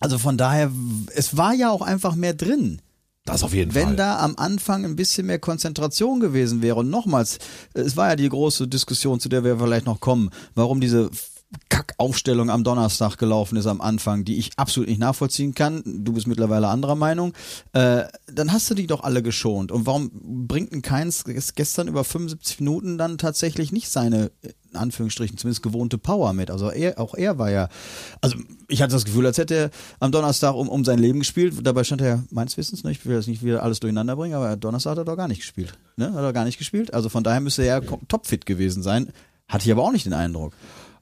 also 0.00 0.18
von 0.18 0.36
daher, 0.36 0.72
es 1.14 1.36
war 1.36 1.54
ja 1.54 1.70
auch 1.70 1.82
einfach 1.82 2.16
mehr 2.16 2.34
drin. 2.34 2.80
Das 3.24 3.42
auf 3.44 3.54
jeden 3.54 3.74
Wenn 3.74 3.86
Fall. 3.86 3.96
da 3.96 4.18
am 4.18 4.34
Anfang 4.36 4.84
ein 4.84 4.96
bisschen 4.96 5.26
mehr 5.26 5.38
Konzentration 5.38 6.20
gewesen 6.20 6.60
wäre 6.60 6.76
und 6.80 6.90
nochmals, 6.90 7.38
es 7.72 7.96
war 7.96 8.10
ja 8.10 8.16
die 8.16 8.28
große 8.28 8.68
Diskussion, 8.68 9.20
zu 9.20 9.28
der 9.28 9.44
wir 9.44 9.58
vielleicht 9.58 9.86
noch 9.86 10.00
kommen, 10.00 10.30
warum 10.54 10.80
diese 10.80 11.10
Kackaufstellung 11.68 12.50
am 12.50 12.64
Donnerstag 12.64 13.16
gelaufen 13.18 13.56
ist 13.56 13.66
am 13.66 13.80
Anfang, 13.80 14.24
die 14.24 14.36
ich 14.38 14.52
absolut 14.56 14.88
nicht 14.88 14.98
nachvollziehen 15.00 15.54
kann. 15.54 15.82
Du 15.84 16.12
bist 16.12 16.26
mittlerweile 16.26 16.68
anderer 16.68 16.94
Meinung. 16.94 17.32
Äh, 17.72 18.04
dann 18.32 18.52
hast 18.52 18.70
du 18.70 18.74
die 18.74 18.86
doch 18.86 19.02
alle 19.02 19.22
geschont. 19.22 19.72
Und 19.72 19.86
warum 19.86 20.10
bringt 20.46 20.72
ein 20.72 20.82
Keins 20.82 21.24
gestern 21.54 21.88
über 21.88 22.04
75 22.04 22.60
Minuten 22.60 22.98
dann 22.98 23.18
tatsächlich 23.18 23.72
nicht 23.72 23.88
seine, 23.90 24.30
in 24.42 24.76
Anführungsstrichen, 24.76 25.36
zumindest 25.36 25.62
gewohnte 25.62 25.98
Power 25.98 26.32
mit? 26.32 26.50
Also 26.50 26.70
er, 26.70 26.98
auch 27.00 27.14
er 27.14 27.38
war 27.38 27.50
ja, 27.50 27.68
also 28.20 28.36
ich 28.68 28.82
hatte 28.82 28.92
das 28.92 29.04
Gefühl, 29.04 29.26
als 29.26 29.38
hätte 29.38 29.54
er 29.54 29.70
am 30.00 30.12
Donnerstag 30.12 30.54
um, 30.54 30.68
um 30.68 30.84
sein 30.84 30.98
Leben 30.98 31.18
gespielt. 31.20 31.54
Dabei 31.62 31.84
stand 31.84 32.00
er 32.02 32.24
meines 32.30 32.56
Wissens 32.56 32.84
nicht, 32.84 33.00
ich 33.00 33.06
will 33.06 33.16
das 33.16 33.26
nicht 33.26 33.42
wieder 33.42 33.62
alles 33.62 33.80
durcheinander 33.80 34.16
bringen, 34.16 34.34
aber 34.34 34.56
Donnerstag 34.56 34.92
hat 34.92 34.98
er 34.98 35.04
doch 35.04 35.16
gar 35.16 35.28
nicht 35.28 35.40
gespielt. 35.40 35.76
Ne? 35.96 36.12
Hat 36.12 36.22
er 36.22 36.32
gar 36.32 36.44
nicht 36.44 36.58
gespielt. 36.58 36.94
Also 36.94 37.08
von 37.08 37.24
daher 37.24 37.40
müsste 37.40 37.62
er 37.64 37.82
kom- 37.82 38.06
topfit 38.08 38.46
gewesen 38.46 38.82
sein. 38.82 39.12
Hatte 39.48 39.66
ich 39.66 39.72
aber 39.72 39.82
auch 39.82 39.92
nicht 39.92 40.06
den 40.06 40.14
Eindruck. 40.14 40.54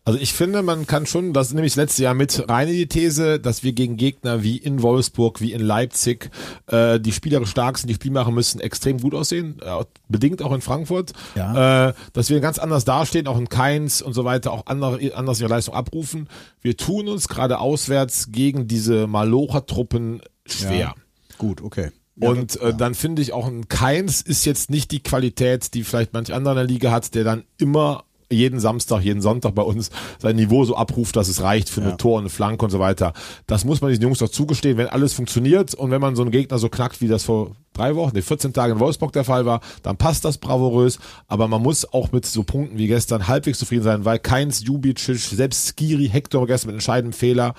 Also 0.04 0.18
ich 0.18 0.32
finde, 0.32 0.62
man 0.62 0.88
kann 0.88 1.06
schon, 1.06 1.32
das 1.32 1.52
nehme 1.52 1.64
ich 1.64 1.74
das 1.74 1.76
letzte 1.76 2.02
Jahr 2.02 2.14
mit 2.14 2.48
rein 2.48 2.66
in 2.66 2.74
die 2.74 2.88
These, 2.88 3.38
dass 3.38 3.62
wir 3.62 3.72
gegen 3.72 3.96
Gegner 3.96 4.42
wie 4.42 4.56
in 4.56 4.82
Wolfsburg, 4.82 5.40
wie 5.40 5.52
in 5.52 5.60
Leipzig, 5.60 6.28
äh, 6.66 6.98
die 6.98 7.12
spielerisch 7.12 7.50
stark 7.50 7.78
sind, 7.78 7.88
die 7.88 7.94
Spiel 7.94 8.10
machen 8.10 8.34
müssen, 8.34 8.60
extrem 8.60 8.98
gut 9.00 9.14
aussehen, 9.14 9.60
äh, 9.62 9.84
bedingt 10.08 10.42
auch 10.42 10.52
in 10.52 10.60
Frankfurt, 10.60 11.12
Ja. 11.36 11.90
äh, 11.90 11.94
dass 12.14 12.30
wir 12.30 12.40
ganz 12.40 12.58
anders 12.58 12.84
dastehen, 12.84 13.28
auch 13.28 13.38
in 13.38 13.48
Keins 13.48 14.02
und 14.02 14.12
so 14.12 14.24
weiter, 14.24 14.52
auch 14.52 14.66
andere, 14.66 15.14
anders 15.14 15.40
ihre 15.40 15.50
Leistung 15.50 15.74
abrufen. 15.76 16.28
Wir 16.62 16.76
tun 16.76 17.06
uns 17.08 17.28
gerade 17.28 17.60
auswärts 17.60 18.32
gegen 18.32 18.66
diese 18.66 19.06
Malocher-Truppen 19.06 20.20
schwer. 20.46 20.78
Ja. 20.78 20.94
Gut, 21.38 21.62
okay. 21.62 21.90
Und 22.20 22.60
äh, 22.60 22.74
dann 22.74 22.94
finde 22.94 23.22
ich 23.22 23.32
auch 23.32 23.46
ein 23.46 23.68
Keins 23.68 24.20
ist 24.20 24.44
jetzt 24.44 24.68
nicht 24.68 24.90
die 24.90 25.02
Qualität, 25.02 25.74
die 25.74 25.84
vielleicht 25.84 26.12
manch 26.12 26.32
anderer 26.34 26.52
in 26.54 26.56
der 26.58 26.66
Liga 26.66 26.90
hat, 26.90 27.14
der 27.14 27.24
dann 27.24 27.44
immer 27.56 28.04
jeden 28.32 28.60
Samstag, 28.60 29.02
jeden 29.02 29.20
Sonntag 29.20 29.54
bei 29.54 29.62
uns 29.62 29.90
sein 30.18 30.36
Niveau 30.36 30.64
so 30.64 30.76
abruft, 30.76 31.16
dass 31.16 31.28
es 31.28 31.42
reicht 31.42 31.68
für 31.68 31.80
Ja. 31.80 31.88
eine 31.88 31.96
Tor, 31.96 32.18
eine 32.20 32.28
Flanke 32.28 32.64
und 32.64 32.70
so 32.70 32.78
weiter. 32.78 33.12
Das 33.46 33.64
muss 33.64 33.80
man 33.80 33.90
diesen 33.90 34.02
Jungs 34.02 34.18
doch 34.18 34.28
zugestehen, 34.28 34.76
wenn 34.78 34.88
alles 34.88 35.12
funktioniert 35.14 35.74
und 35.74 35.90
wenn 35.90 36.00
man 36.00 36.16
so 36.16 36.22
einen 36.22 36.30
Gegner 36.30 36.58
so 36.58 36.68
knackt, 36.68 37.00
wie 37.00 37.08
das 37.08 37.24
vor 37.24 37.52
drei 37.74 37.94
Wochen, 37.96 38.12
nee, 38.14 38.20
14 38.22 38.52
Tagen 38.52 38.74
in 38.74 38.80
Wolfsburg 38.80 39.12
der 39.12 39.24
Fall 39.24 39.46
war, 39.46 39.60
dann 39.82 39.96
passt 39.96 40.24
das 40.26 40.36
bravourös, 40.38 40.98
aber 41.26 41.48
man 41.48 41.62
muss 41.62 41.90
auch 41.92 42.12
mit 42.12 42.26
so 42.26 42.42
Punkten 42.42 42.76
wie 42.76 42.86
gestern 42.86 43.28
halbwegs 43.28 43.58
zufrieden 43.58 43.82
sein, 43.82 44.04
weil 44.04 44.18
Keins, 44.18 44.62
Jubicic, 44.64 45.18
selbst 45.18 45.68
Skiri, 45.78 46.08
Hector 46.08 46.46
gestern 46.46 46.68
mit 46.68 46.74
entscheidendem 46.76 47.12
Fehler 47.18 47.54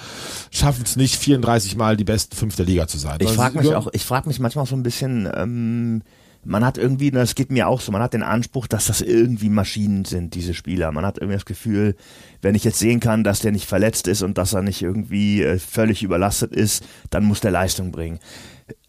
schaffen 0.51 0.83
es 0.85 0.95
nicht 0.95 1.15
34 1.15 1.75
Mal 1.75 1.97
die 1.97 2.03
besten 2.03 2.35
fünf 2.35 2.55
der 2.55 2.65
Liga 2.65 2.87
zu 2.87 2.97
sein. 2.99 3.17
Ich 3.21 3.27
Das 3.27 3.35
frage 3.35 3.57
mich 3.57 3.73
auch, 3.73 3.87
ich 3.91 4.05
frage 4.05 4.27
mich 4.27 4.39
manchmal 4.39 4.65
so 4.67 4.75
ein 4.75 4.83
bisschen, 4.83 5.27
ähm, 5.35 6.01
man 6.45 6.65
hat 6.65 6.77
irgendwie, 6.77 7.11
das 7.11 7.35
geht 7.35 7.51
mir 7.51 7.67
auch 7.67 7.81
so, 7.81 7.91
man 7.91 8.01
hat 8.01 8.13
den 8.13 8.23
Anspruch, 8.23 8.67
dass 8.67 8.87
das 8.87 9.01
irgendwie 9.01 9.49
Maschinen 9.49 10.05
sind, 10.05 10.35
diese 10.35 10.53
Spieler. 10.53 10.91
Man 10.91 11.05
hat 11.05 11.17
irgendwie 11.17 11.35
das 11.35 11.45
Gefühl, 11.45 11.95
wenn 12.41 12.55
ich 12.55 12.63
jetzt 12.63 12.79
sehen 12.79 12.99
kann, 12.99 13.23
dass 13.23 13.39
der 13.39 13.51
nicht 13.51 13.67
verletzt 13.67 14.07
ist 14.07 14.21
und 14.21 14.37
dass 14.37 14.53
er 14.53 14.61
nicht 14.61 14.81
irgendwie 14.81 15.41
äh, 15.41 15.59
völlig 15.59 16.03
überlastet 16.03 16.53
ist, 16.53 16.85
dann 17.09 17.23
muss 17.25 17.39
der 17.39 17.51
Leistung 17.51 17.91
bringen. 17.91 18.19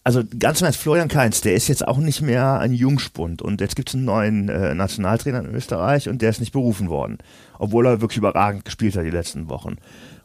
Also 0.06 0.22
ganz 0.38 0.60
im 0.60 0.66
Ernst, 0.66 0.80
Florian 0.80 1.08
Kainz, 1.08 1.40
der 1.40 1.54
ist 1.54 1.66
jetzt 1.66 1.88
auch 1.88 1.96
nicht 1.96 2.20
mehr 2.20 2.60
ein 2.60 2.74
Jungspund 2.74 3.40
und 3.40 3.62
jetzt 3.62 3.74
gibt 3.74 3.88
es 3.88 3.94
einen 3.94 4.04
neuen 4.04 4.48
äh, 4.50 4.74
Nationaltrainer 4.74 5.40
in 5.40 5.54
Österreich 5.54 6.10
und 6.10 6.20
der 6.20 6.28
ist 6.28 6.40
nicht 6.40 6.52
berufen 6.52 6.90
worden, 6.90 7.16
obwohl 7.58 7.86
er 7.86 8.02
wirklich 8.02 8.18
überragend 8.18 8.66
gespielt 8.66 8.96
hat 8.96 9.06
die 9.06 9.10
letzten 9.10 9.48
Wochen. 9.48 9.76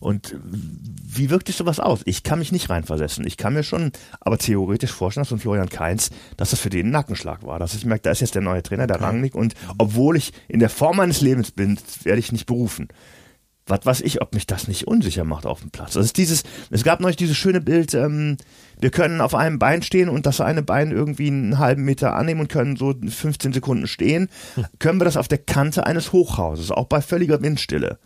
Und 0.02 0.36
wie 0.44 1.30
wirkt 1.30 1.48
sich 1.48 1.56
sowas 1.56 1.80
aus? 1.80 2.02
Ich 2.04 2.24
kann 2.24 2.40
mich 2.40 2.52
nicht 2.52 2.70
reinversetzen. 2.70 3.26
Ich 3.26 3.38
kann 3.38 3.54
mir 3.54 3.64
schon 3.64 3.94
aber 4.20 4.38
theoretisch 4.38 4.92
vorstellen, 4.92 5.22
dass 5.22 5.30
von 5.30 5.40
Florian 5.40 5.70
Kainz, 5.70 6.10
dass 6.36 6.50
das 6.50 6.60
für 6.60 6.70
den 6.70 6.88
ein 6.88 6.92
Nackenschlag 6.92 7.46
war. 7.46 7.58
Dass 7.58 7.74
ich 7.74 7.86
merke, 7.86 8.04
da 8.04 8.12
ist 8.12 8.20
jetzt 8.20 8.36
der 8.36 8.42
neue 8.42 8.64
Trainer, 8.64 8.86
der 8.86 9.00
Rangnick 9.00 9.34
und 9.34 9.54
obwohl 9.78 10.18
ich 10.18 10.34
in 10.50 10.60
der 10.60 10.70
Form 10.70 10.98
meines 10.98 11.22
Lebens 11.22 11.52
bin, 11.52 11.78
werde 12.04 12.20
ich 12.20 12.34
nicht 12.34 12.48
berufen. 12.48 12.90
Was 13.70 13.86
weiß 13.86 14.02
ich, 14.02 14.22
ob 14.22 14.34
mich 14.34 14.48
das 14.48 14.68
nicht 14.68 14.88
unsicher 14.88 15.24
macht 15.24 15.46
auf 15.46 15.62
dem 15.62 15.70
Platz. 15.70 15.94
Das 15.94 16.06
ist 16.06 16.18
dieses, 16.18 16.44
es 16.72 16.84
gab 16.84 17.00
neulich 17.00 17.18
dieses 17.18 17.38
schöne 17.38 17.62
Bild, 17.62 17.94
ähm, 17.94 18.38
wir 18.80 18.90
können 18.90 19.22
auf 19.22 19.36
einem 19.36 19.60
Bein 19.60 19.82
stehen 19.82 20.10
und 20.10 20.26
das 20.26 20.42
eine 20.42 20.64
Bein 20.64 20.92
irgendwie 20.92 21.28
einen 21.28 21.60
halben 21.60 21.84
Meter 21.84 22.16
annehmen 22.16 22.42
und 22.42 22.50
können 22.50 22.76
so 22.76 22.94
15 22.94 23.54
Sekunden 23.54 23.88
stehen. 23.88 24.30
Können 24.80 25.00
wir 25.00 25.06
das 25.06 25.18
auf 25.18 25.28
der 25.28 25.38
Kante 25.38 25.86
eines 25.86 26.14
Hochhauses, 26.14 26.72
auch 26.72 26.86
bei 26.86 27.02
völliger 27.02 27.42
Windstille. 27.42 28.00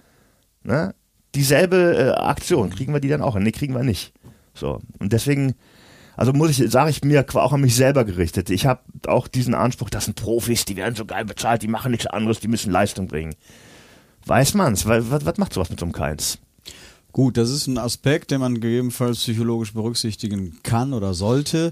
Ne? 0.64 0.94
Dieselbe 1.36 1.96
äh, 1.98 2.22
Aktion, 2.22 2.70
kriegen 2.70 2.94
wir 2.94 3.00
die 3.00 3.08
dann 3.08 3.22
auch 3.22 3.36
hin? 3.36 3.44
Nee, 3.44 3.52
kriegen 3.52 3.74
wir 3.74 3.84
nicht. 3.84 4.14
So. 4.54 4.82
Und 5.00 5.14
deswegen, 5.14 5.56
also 6.16 6.34
muss 6.34 6.58
ich, 6.58 6.72
sage 6.72 6.90
ich 6.90 7.04
mir 7.04 7.26
auch 7.34 7.54
an 7.54 7.62
mich 7.62 7.76
selber 7.76 8.06
gerichtet. 8.06 8.50
Ich 8.50 8.66
habe 8.66 8.82
auch 9.08 9.28
diesen 9.28 9.56
Anspruch, 9.56 9.90
das 9.90 10.06
sind 10.06 10.16
Profis, 10.16 10.66
die 10.66 10.76
werden 10.76 10.96
so 10.96 11.06
geil 11.06 11.26
bezahlt, 11.26 11.64
die 11.64 11.68
machen 11.68 11.92
nichts 11.92 12.08
anderes, 12.08 12.40
die 12.40 12.48
müssen 12.48 12.72
Leistung 12.72 13.08
bringen. 13.08 13.36
Weiß 14.26 14.54
man's? 14.54 14.86
Was, 14.86 15.10
was, 15.10 15.26
was 15.26 15.38
macht 15.38 15.54
sowas 15.54 15.70
mit 15.70 15.80
so 15.80 15.86
einem 15.86 15.94
Keins? 15.94 16.40
Gut, 17.14 17.38
das 17.38 17.52
ist 17.52 17.68
ein 17.68 17.78
Aspekt, 17.78 18.32
den 18.32 18.40
man 18.40 18.56
gegebenenfalls 18.56 19.20
psychologisch 19.20 19.74
berücksichtigen 19.74 20.58
kann 20.64 20.94
oder 20.94 21.14
sollte. 21.14 21.72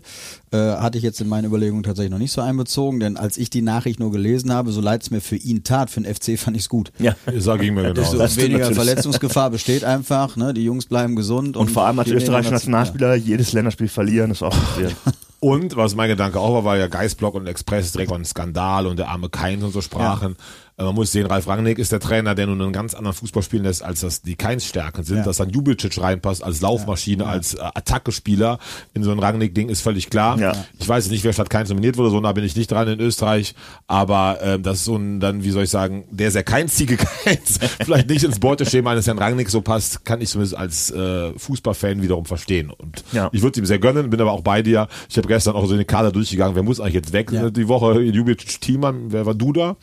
Äh, 0.51 0.57
hatte 0.57 0.99
ich 0.99 1.03
jetzt 1.03 1.19
in 1.19 1.27
meinen 1.27 1.45
Überlegungen 1.45 1.81
tatsächlich 1.81 2.11
noch 2.11 2.19
nicht 2.19 2.31
so 2.31 2.41
einbezogen, 2.41 2.99
denn 2.99 3.17
als 3.17 3.37
ich 3.37 3.49
die 3.49 3.63
Nachricht 3.63 3.99
nur 3.99 4.11
gelesen 4.11 4.53
habe, 4.53 4.71
so 4.71 4.81
leid 4.81 5.01
es 5.01 5.09
mir 5.09 5.19
für 5.19 5.37
ihn 5.37 5.63
tat, 5.63 5.89
für 5.89 5.99
den 5.99 6.13
FC 6.13 6.37
fand 6.39 6.55
ich 6.57 6.63
es 6.63 6.69
gut. 6.69 6.91
Ja. 6.99 7.15
Sag 7.39 7.63
ich 7.63 7.71
mir 7.71 7.91
genau. 7.91 8.13
Das 8.13 8.37
weniger 8.37 8.59
natürlich. 8.59 8.75
Verletzungsgefahr 8.75 9.49
besteht 9.49 9.83
einfach, 9.83 10.35
ne? 10.35 10.53
die 10.53 10.63
Jungs 10.63 10.85
bleiben 10.85 11.15
gesund. 11.15 11.57
Und 11.57 11.71
vor 11.71 11.87
allem 11.87 11.97
als 11.97 12.09
österreichischer 12.09 12.53
Nationalspieler 12.53 13.15
jedes 13.15 13.51
Länderspiel 13.51 13.87
verlieren, 13.87 14.29
ist 14.29 14.43
auch 14.43 14.51
passiert. 14.75 14.95
Und 15.43 15.75
was 15.75 15.95
mein 15.95 16.07
Gedanke 16.07 16.39
auch 16.39 16.53
war, 16.53 16.65
war 16.65 16.77
ja 16.77 16.85
Geistblock 16.85 17.33
und 17.33 17.47
Express 17.47 17.93
direkt 17.93 18.11
ein 18.11 18.25
Skandal 18.25 18.85
und 18.85 18.99
der 18.99 19.07
arme 19.07 19.27
Keins 19.27 19.63
und 19.63 19.71
so 19.71 19.81
sprachen. 19.81 20.33
Äh, 20.33 20.35
Man 20.83 20.95
muss 20.95 21.11
sehen, 21.11 21.25
Ralf 21.27 21.47
Rangnick 21.47 21.79
ist 21.79 21.91
der 21.91 21.99
Trainer, 21.99 22.35
der 22.35 22.47
nun 22.47 22.61
einen 22.61 22.73
ganz 22.73 22.93
anderen 22.93 23.15
Fußball 23.15 23.43
spielen 23.43 23.63
lässt, 23.63 23.83
als 23.83 24.01
das 24.01 24.21
die 24.21 24.35
Keins-Stärken 24.35 25.03
sind. 25.03 25.17
Ja. 25.17 25.23
Dass 25.23 25.37
dann 25.37 25.49
Jubicic 25.49 25.99
reinpasst 26.01 26.43
als 26.43 26.61
Laufmaschine, 26.61 27.25
als 27.25 27.53
äh, 27.53 27.59
Attacke-Spieler 27.61 28.59
in 28.93 29.03
so 29.03 29.11
ein 29.11 29.19
Rangnick-Ding 29.19 29.69
ist 29.69 29.81
völlig 29.81 30.09
klar. 30.09 30.37
Ja. 30.39 30.53
Ich 30.79 30.87
weiß 30.87 31.09
nicht, 31.09 31.23
wer 31.23 31.33
statt 31.33 31.49
Keins 31.49 31.69
nominiert 31.69 31.97
wurde, 31.97 32.09
so 32.09 32.19
nah 32.19 32.31
bin 32.31 32.43
ich 32.43 32.55
nicht 32.55 32.71
dran 32.71 32.87
in 32.87 32.99
Österreich, 32.99 33.55
aber 33.87 34.39
ähm, 34.41 34.63
das 34.63 34.77
ist 34.79 34.85
so 34.85 34.95
ein, 34.95 35.19
dann, 35.19 35.43
wie 35.43 35.51
soll 35.51 35.63
ich 35.63 35.69
sagen, 35.69 36.05
der 36.11 36.31
sehr 36.31 36.43
keinzige 36.43 36.97
Keins 37.23 37.59
vielleicht 37.83 38.09
nicht 38.09 38.23
ins 38.23 38.39
Beuteschema 38.39 38.91
eines 38.91 39.07
Herrn 39.07 39.19
Rangnick 39.19 39.49
so 39.49 39.61
passt, 39.61 40.05
kann 40.05 40.21
ich 40.21 40.29
zumindest 40.29 40.57
als 40.57 40.91
äh, 40.91 41.31
Fußballfan 41.37 42.01
wiederum 42.01 42.25
verstehen. 42.25 42.71
Und 42.71 43.03
Ja. 43.11 43.29
ich 43.31 43.41
würde 43.41 43.51
es 43.53 43.57
ihm 43.59 43.65
sehr 43.65 43.79
gönnen, 43.79 44.09
bin 44.09 44.19
aber 44.21 44.31
auch 44.31 44.41
bei 44.41 44.61
dir. 44.61 44.87
Ich 45.09 45.17
habe 45.17 45.27
gestern 45.27 45.55
auch 45.55 45.65
so 45.67 45.75
den 45.75 45.85
Kader 45.87 46.11
durchgegangen, 46.11 46.55
wer 46.55 46.63
muss 46.63 46.79
eigentlich 46.79 46.95
jetzt 46.95 47.13
weg 47.13 47.31
Ja. 47.31 47.49
die 47.49 47.67
Woche? 47.67 48.01
Jubicic, 48.01 48.61
Thiemann, 48.61 49.11
wer 49.11 49.25
war 49.25 49.33
Duda? 49.33 49.75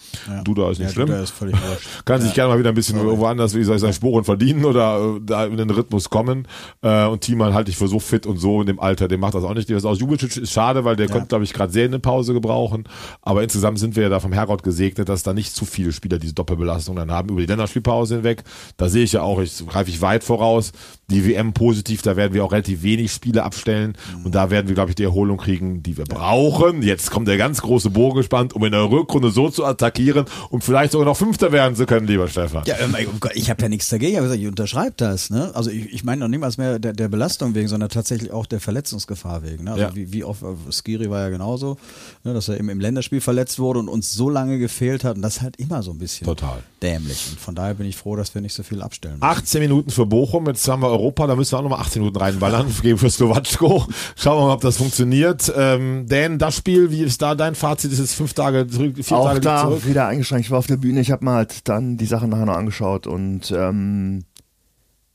Duda 0.45 0.71
ist 0.71 0.79
nicht 0.79 0.88
Ja, 0.89 1.05
schlimm. 1.05 1.23
Ist 1.23 1.31
völlig. 1.31 1.55
Kann 2.05 2.21
sich 2.21 2.35
gerne 2.35 2.53
mal 2.53 2.59
wieder 2.59 2.71
ein 2.71 2.75
bisschen 2.75 2.99
irgendwo 2.99 3.27
anders, 3.27 3.55
wie 3.55 3.65
soll 3.65 3.77
ich 3.77 3.81
sagen, 3.81 3.93
Sporen 3.93 4.25
verdienen 4.25 4.65
oder 4.65 5.17
äh, 5.17 5.21
da 5.25 5.47
in 5.47 5.57
den 5.57 5.71
Rhythmus 5.71 6.11
kommen. 6.11 6.47
Äh, 6.83 7.07
und 7.07 7.21
Thiemann 7.23 7.55
halte 7.55 7.71
ich 7.71 7.77
für 7.77 7.89
so 7.89 7.99
fit 8.01 8.27
und 8.27 8.39
so 8.39 8.61
in 8.61 8.67
dem 8.67 8.81
Alter, 8.81 9.09
dem 9.09 9.21
macht 9.21 9.35
das 9.35 9.45
auch 9.45 9.55
nicht 9.55 9.73
was 9.75 9.85
aus. 9.85 10.01
Jubicic 10.01 10.37
ist 10.37 10.53
schade, 10.53 10.85
weil 10.85 10.97
der 10.97 11.07
Ja. 11.07 11.13
könnte, 11.13 11.29
glaube 11.29 11.45
ich, 11.45 11.53
gerade 11.53 11.73
sehr 11.73 11.85
eine 11.87 11.99
Pause 11.99 12.33
gebrauchen. 12.35 12.85
Aber 13.23 13.43
insgesamt 13.43 13.79
sind 13.79 13.97
wir 13.97 14.05
ja 14.05 14.09
da 14.09 14.21
vom 14.21 14.33
Herrgott 14.33 14.63
gesegnet, 14.63 15.09
dass 15.09 15.23
da 15.23 15.35
nicht 15.35 15.55
zu 15.55 15.65
viele 15.65 15.93
Spieler 15.93 16.19
diese 16.19 16.35
Doppelbelastung 16.35 16.97
dann 16.97 17.11
haben 17.11 17.29
über 17.31 17.41
die 17.41 17.47
Länderspielpause 17.47 18.17
hinweg. 18.17 18.45
Da 18.77 18.89
sehe 18.89 19.05
ich 19.05 19.13
ja 19.13 19.23
auch, 19.23 19.41
ich 19.41 19.67
greife 19.67 19.91
ich 19.91 20.01
weit 20.01 20.25
voraus. 20.25 20.73
Die 21.11 21.27
WM 21.27 21.55
positiv, 21.55 22.03
da 22.03 22.17
werden 22.17 22.35
wir 22.35 22.45
auch 22.45 22.53
relativ 22.53 22.83
wenig 22.83 23.11
Spiele 23.13 23.43
abstellen. 23.43 23.95
Und 24.25 24.35
da 24.35 24.51
werden 24.51 24.69
wir, 24.69 24.75
glaube 24.75 24.91
ich, 24.91 24.95
die 24.95 25.05
Erholung 25.05 25.39
kriegen, 25.39 25.83
die 25.83 25.97
wir 25.97 26.05
brauchen. 26.05 26.83
Jetzt 26.83 27.11
kommt 27.11 27.29
der 27.29 27.39
ganz 27.39 27.63
große 27.63 27.89
Bogen 27.89 28.19
gespannt, 28.19 28.55
um 28.55 28.63
in 28.67 28.73
der 28.73 28.91
Rückrunde 28.91 29.31
so 29.31 29.49
zu 29.49 29.65
attackieren, 29.65 30.27
um 30.51 30.61
vielleicht 30.61 30.93
sogar 30.93 31.07
noch 31.07 31.17
Fünfter 31.17 31.51
werden 31.51 31.77
zu 31.77 31.87
können, 31.87 32.07
lieber 32.07 32.29
Stefan. 32.29 32.65
Ja, 32.67 32.75
ähm, 32.81 32.95
oh 33.23 33.29
ich 33.33 33.49
habe 33.49 33.63
ja 33.63 33.71
nichts 33.71 33.89
dagegen, 33.89 34.19
aber 34.19 34.35
ich, 34.35 34.47
unterschreibe 34.47 34.93
das. 34.99 35.31
Ne? 35.31 35.51
Also 35.55 35.71
ich, 35.71 35.91
ich 35.95 36.05
meine 36.05 36.21
noch 36.21 36.29
niemals 36.29 36.59
mehr 36.59 36.79
der, 36.79 36.93
der 36.93 37.09
Belastung 37.09 37.55
wegen, 37.55 37.69
sondern 37.69 37.89
tatsächlich 37.89 38.31
auch 38.31 38.45
der 38.45 38.61
Verletzungsgefahr 38.61 39.43
wegen. 39.45 39.65
Ne? 39.65 39.71
Also 39.71 39.83
Ja. 39.85 39.95
wie, 39.97 40.13
wie 40.13 40.25
oft, 40.25 40.43
äh, 40.43 40.71
Skiri 40.71 41.09
war 41.09 41.21
ja 41.23 41.29
genauso, 41.31 41.79
ne? 42.23 42.35
dass 42.35 42.49
er 42.49 42.59
im, 42.59 42.69
im 42.69 42.81
Länderspiel 42.81 43.23
verletzt 43.23 43.59
wurde 43.59 43.79
und 43.79 43.89
uns 43.89 44.13
so 44.13 44.29
lange 44.29 44.59
gefehlt 44.59 45.05
hat 45.05 45.17
und 45.17 45.23
das 45.23 45.41
halt 45.41 45.57
immer 45.57 45.83
so 45.83 45.91
ein 45.93 45.99
bisschen 45.99 46.27
Total. 46.27 46.59
dämlich. 46.83 47.29
Und 47.31 47.41
von 47.41 47.55
daher 47.55 47.73
bin 47.73 47.87
ich 47.87 47.97
froh, 47.97 48.15
dass 48.15 48.35
wir 48.35 48.43
nicht 48.43 48.53
so 48.53 48.63
viel 48.63 48.83
abstellen. 48.83 49.15
müssen. 49.15 49.25
18 49.25 49.61
Minuten 49.63 49.91
für 49.91 50.05
Bochum, 50.05 50.47
jetzt 50.49 50.69
haben 50.69 50.83
wir 50.83 50.98
Europa, 50.99 51.27
da 51.27 51.37
müssen 51.37 51.53
wir 51.53 51.59
auch 51.59 51.63
nochmal 51.63 51.81
18 51.81 52.03
Minuten 52.03 52.19
reinballern, 52.19 52.67
geben 52.83 52.99
für 52.99 53.11
Slowatschko. 53.11 53.87
Schauen 54.17 54.39
wir 54.39 54.47
mal, 54.47 54.55
ob 54.55 54.61
das 54.61 54.77
funktioniert. 54.77 55.53
Ähm, 55.57 56.07
Dan, 56.09 56.39
das 56.39 56.57
Spiel, 56.57 56.91
wie 56.91 57.03
ist 57.03 57.23
da 57.23 57.35
dein 57.35 57.55
Fazit? 57.55 57.93
Ist 57.93 57.99
jetzt 57.99 58.15
fünf 58.15 58.35
Tage 58.35 58.67
zurück, 58.67 58.97
vier 59.01 59.17
auch 59.17 59.29
Tage 59.29 59.41
da 59.41 59.63
zurück? 59.63 59.87
wieder 59.87 60.07
eingeschränkt. 60.07 60.47
Ich 60.47 60.51
war 60.51 60.59
auf 60.59 60.67
der 60.67 60.77
Bühne, 60.77 61.01
ich 61.01 61.11
habe 61.11 61.25
mir 61.25 61.33
halt 61.33 61.69
dann 61.69 61.97
die 61.97 62.07
Sachen 62.07 62.31
nachher 62.31 62.47
noch 62.47 62.57
angeschaut 62.57 63.07
und 63.07 63.51
ähm, 63.51 64.25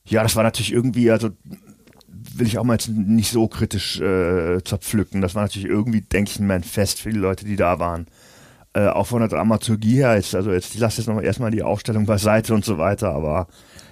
ja, 0.06 0.24
das 0.24 0.36
war 0.36 0.44
natürlich 0.44 0.74
irgendwie, 0.74 1.12
also 1.12 1.30
will 2.36 2.48
ich 2.48 2.58
auch 2.58 2.64
mal 2.64 2.74
jetzt 2.74 2.90
nicht 2.90 3.32
so 3.32 3.48
kritisch 3.48 4.00
äh, 4.00 4.64
zerpflücken. 4.64 5.22
Das 5.22 5.36
war 5.36 5.44
natürlich 5.44 5.68
irgendwie, 5.68 6.02
denke 6.02 6.32
ich, 6.32 6.40
ein 6.40 6.64
Fest 6.64 7.02
für 7.02 7.12
die 7.12 7.20
Leute, 7.20 7.46
die 7.46 7.56
da 7.56 7.80
waren. 7.80 8.08
Äh, 8.74 8.88
auch 8.88 9.08
von 9.08 9.20
der 9.20 9.30
Dramaturgie 9.30 9.98
her, 9.98 10.16
jetzt, 10.16 10.34
also 10.34 10.52
jetzt, 10.52 10.74
ich 10.74 10.80
lasse 10.80 11.00
jetzt 11.00 11.08
noch 11.08 11.22
erstmal 11.22 11.52
die 11.52 11.62
Aufstellung 11.62 12.06
beiseite 12.06 12.54
und 12.54 12.66
so 12.66 12.78
weiter, 12.80 13.14
aber 13.14 13.48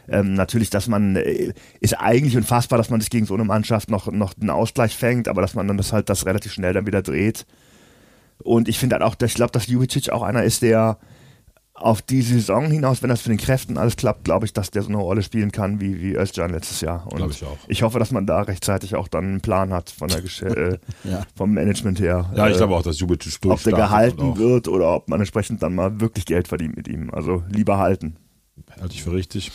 ähm, 0.10 0.34
natürlich, 0.34 0.70
dass 0.70 0.88
man, 0.88 1.16
äh, 1.16 1.54
ist 1.80 2.00
eigentlich 2.00 2.36
unfassbar, 2.38 2.78
dass 2.78 2.90
man 2.90 3.00
sich 3.02 3.10
gegen 3.10 3.26
so 3.26 3.34
eine 3.34 3.44
Mannschaft 3.46 3.90
noch, 3.90 4.12
noch 4.12 4.34
einen 4.40 4.50
Ausgleich 4.50 4.96
fängt, 4.96 5.28
aber 5.28 5.42
dass 5.42 5.56
man 5.56 5.68
dann 5.68 5.78
das 5.78 5.94
halt 5.94 6.10
das 6.10 6.26
relativ 6.26 6.52
schnell 6.54 6.74
dann 6.74 6.86
wieder 6.88 7.02
dreht. 7.02 7.46
Und 8.44 8.68
ich 8.68 8.80
finde 8.80 8.96
halt 8.96 9.04
auch, 9.04 9.16
ich 9.24 9.34
glaube, 9.36 9.52
dass 9.52 9.68
Jubicic 9.68 10.10
auch 10.10 10.24
einer 10.24 10.44
ist, 10.44 10.62
der 10.64 10.98
auf 11.74 12.02
die 12.02 12.22
Saison 12.22 12.70
hinaus, 12.70 13.02
wenn 13.02 13.10
das 13.10 13.22
für 13.22 13.30
den 13.30 13.40
Kräften 13.40 13.78
alles 13.78 13.96
klappt, 13.96 14.24
glaube 14.24 14.46
ich, 14.46 14.54
dass 14.54 14.70
der 14.70 14.84
so 14.84 14.90
eine 14.90 14.98
Rolle 14.98 15.24
spielen 15.24 15.52
kann 15.52 15.82
wie, 15.82 16.00
wie 16.00 16.14
Özcan 16.16 16.52
letztes 16.52 16.82
Jahr. 16.82 17.12
Und 17.12 17.32
ich 17.32 17.44
auch. 17.44 17.58
ich 17.68 17.82
hoffe, 17.82 17.98
dass 17.98 18.12
man 18.12 18.28
da 18.28 18.42
rechtzeitig 18.42 18.94
auch 18.96 19.08
dann 19.08 19.24
einen 19.26 19.42
Plan 19.42 19.74
hat 19.74 19.90
von 19.90 20.08
der 20.10 20.22
Gesch 20.22 20.44
äh, 20.44 20.78
Ja. 21.04 21.24
vom 21.36 21.54
Management 21.54 22.00
her. 22.00 22.30
Ja, 22.36 22.48
ich 22.48 22.56
Äh, 22.56 22.58
glaube 22.58 22.76
auch, 22.76 22.84
dass 22.84 23.00
Jubicic 23.00 23.40
ob 23.48 23.64
der 23.64 23.74
gehalten 23.74 24.38
wird 24.38 24.68
oder 24.68 24.94
ob 24.96 25.08
man 25.10 25.20
entsprechend 25.22 25.64
dann 25.64 25.74
mal 25.74 26.00
wirklich 26.00 26.26
Geld 26.26 26.48
verdient 26.48 26.76
mit 26.76 26.88
ihm. 26.88 27.10
Also 27.12 27.44
lieber 27.50 27.78
halten. 27.80 28.16
Halte 28.80 28.94
ich 28.94 29.04
für 29.04 29.14
richtig. 29.14 29.52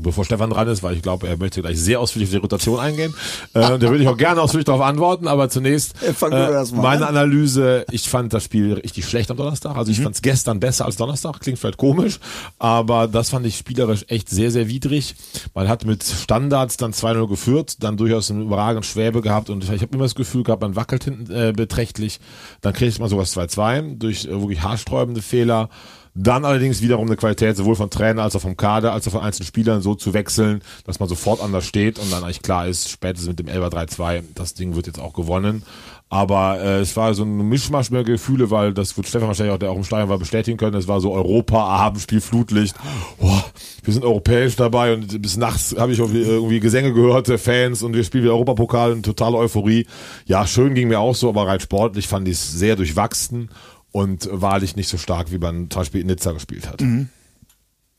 Bevor 0.00 0.24
Stefan 0.24 0.50
dran 0.50 0.66
ist, 0.68 0.82
weil 0.82 0.94
ich 0.96 1.02
glaube, 1.02 1.28
er 1.28 1.36
möchte 1.36 1.62
gleich 1.62 1.78
sehr 1.78 2.00
ausführlich 2.00 2.28
auf 2.28 2.32
die 2.32 2.38
Rotation 2.38 2.80
eingehen. 2.80 3.14
Äh, 3.52 3.60
da 3.78 3.80
würde 3.80 4.02
ich 4.02 4.08
auch 4.08 4.16
gerne 4.16 4.40
ausführlich 4.42 4.64
darauf 4.64 4.82
antworten, 4.82 5.28
aber 5.28 5.48
zunächst 5.48 5.94
mal 6.20 6.66
meine 6.72 7.06
an. 7.06 7.16
Analyse, 7.16 7.86
ich 7.90 8.08
fand 8.08 8.32
das 8.32 8.44
Spiel 8.44 8.74
richtig 8.74 9.06
schlecht 9.06 9.30
am 9.30 9.36
Donnerstag. 9.36 9.76
Also 9.76 9.92
ich 9.92 10.00
fand 10.00 10.16
es 10.16 10.22
gestern 10.22 10.58
besser 10.60 10.84
als 10.84 10.96
Donnerstag, 10.96 11.38
klingt 11.40 11.58
vielleicht 11.58 11.78
komisch, 11.78 12.18
aber 12.58 13.06
das 13.06 13.30
fand 13.30 13.46
ich 13.46 13.56
spielerisch 13.56 14.04
echt 14.08 14.28
sehr, 14.28 14.50
sehr 14.50 14.68
widrig. 14.68 15.14
Man 15.54 15.68
hat 15.68 15.84
mit 15.84 16.02
Standards 16.02 16.76
dann 16.76 16.92
2-0 16.92 17.28
geführt, 17.28 17.82
dann 17.82 17.96
durchaus 17.96 18.30
einen 18.30 18.42
überragenden 18.42 18.82
Schwäbe 18.82 19.20
gehabt 19.22 19.48
und 19.50 19.62
ich 19.62 19.70
habe 19.70 19.94
immer 19.94 20.04
das 20.04 20.14
Gefühl 20.14 20.42
gehabt, 20.42 20.62
man 20.62 20.76
wackelt 20.76 21.04
hinten 21.04 21.32
äh, 21.32 21.52
beträchtlich. 21.54 22.20
Dann 22.60 22.72
kriegt 22.72 22.98
man 22.98 23.08
sowas 23.08 23.36
2-2 23.36 23.98
durch 23.98 24.24
äh, 24.24 24.30
wirklich 24.30 24.62
haarsträubende 24.62 25.22
Fehler. 25.22 25.68
Dann 26.16 26.44
allerdings 26.44 26.80
wiederum 26.80 27.08
eine 27.08 27.16
Qualität 27.16 27.56
sowohl 27.56 27.74
von 27.74 27.90
Trainer 27.90 28.22
als 28.22 28.36
auch 28.36 28.40
vom 28.40 28.56
Kader 28.56 28.92
als 28.92 29.08
auch 29.08 29.12
von 29.12 29.22
einzelnen 29.22 29.48
Spielern 29.48 29.82
so 29.82 29.96
zu 29.96 30.14
wechseln, 30.14 30.62
dass 30.86 31.00
man 31.00 31.08
sofort 31.08 31.42
anders 31.42 31.66
steht 31.66 31.98
und 31.98 32.12
dann 32.12 32.22
eigentlich 32.22 32.42
klar 32.42 32.68
ist, 32.68 32.88
spätestens 32.88 33.28
mit 33.28 33.40
dem 33.40 33.48
11 33.48 33.64
3-2, 33.64 34.22
das 34.34 34.54
Ding 34.54 34.76
wird 34.76 34.86
jetzt 34.86 35.00
auch 35.00 35.12
gewonnen. 35.12 35.64
Aber 36.10 36.60
äh, 36.60 36.78
es 36.78 36.96
war 36.96 37.12
so 37.14 37.24
ein 37.24 37.48
Mischmasch 37.48 37.90
mehr 37.90 38.04
Gefühle, 38.04 38.48
weil 38.52 38.72
das 38.72 38.96
wird 38.96 39.08
Stefan 39.08 39.26
wahrscheinlich 39.26 39.52
auch, 39.52 39.58
der 39.58 39.72
auch 39.72 39.76
im 39.76 39.82
Stadion 39.82 40.08
war, 40.08 40.18
bestätigen 40.18 40.56
können. 40.56 40.76
Es 40.76 40.86
war 40.86 41.00
so 41.00 41.12
Europa, 41.12 41.64
Abendspiel, 41.64 42.20
Flutlicht. 42.20 42.76
Oh, 43.18 43.40
wir 43.82 43.92
sind 43.92 44.04
europäisch 44.04 44.54
dabei 44.54 44.94
und 44.94 45.20
bis 45.20 45.36
nachts 45.36 45.74
habe 45.76 45.90
ich 45.90 45.98
irgendwie, 45.98 46.22
irgendwie 46.22 46.60
Gesänge 46.60 46.92
gehört 46.92 47.26
der 47.26 47.40
Fans 47.40 47.82
und 47.82 47.94
wir 47.94 48.04
spielen 48.04 48.22
wieder 48.22 48.34
Europapokal 48.34 48.92
und 48.92 49.04
totale 49.04 49.36
Euphorie. 49.36 49.88
Ja, 50.26 50.46
schön 50.46 50.74
ging 50.74 50.86
mir 50.86 51.00
auch 51.00 51.16
so, 51.16 51.30
aber 51.30 51.48
rein 51.48 51.58
sportlich 51.58 52.06
fand 52.06 52.28
ich 52.28 52.34
es 52.34 52.52
sehr 52.52 52.76
durchwachsen 52.76 53.48
und 53.94 54.28
wahrlich 54.32 54.74
nicht 54.74 54.88
so 54.88 54.98
stark, 54.98 55.30
wie 55.30 55.38
man 55.38 55.70
zum 55.70 55.82
Beispiel 55.82 56.00
in 56.00 56.08
Nizza 56.08 56.32
gespielt 56.32 56.66
hat. 56.68 56.82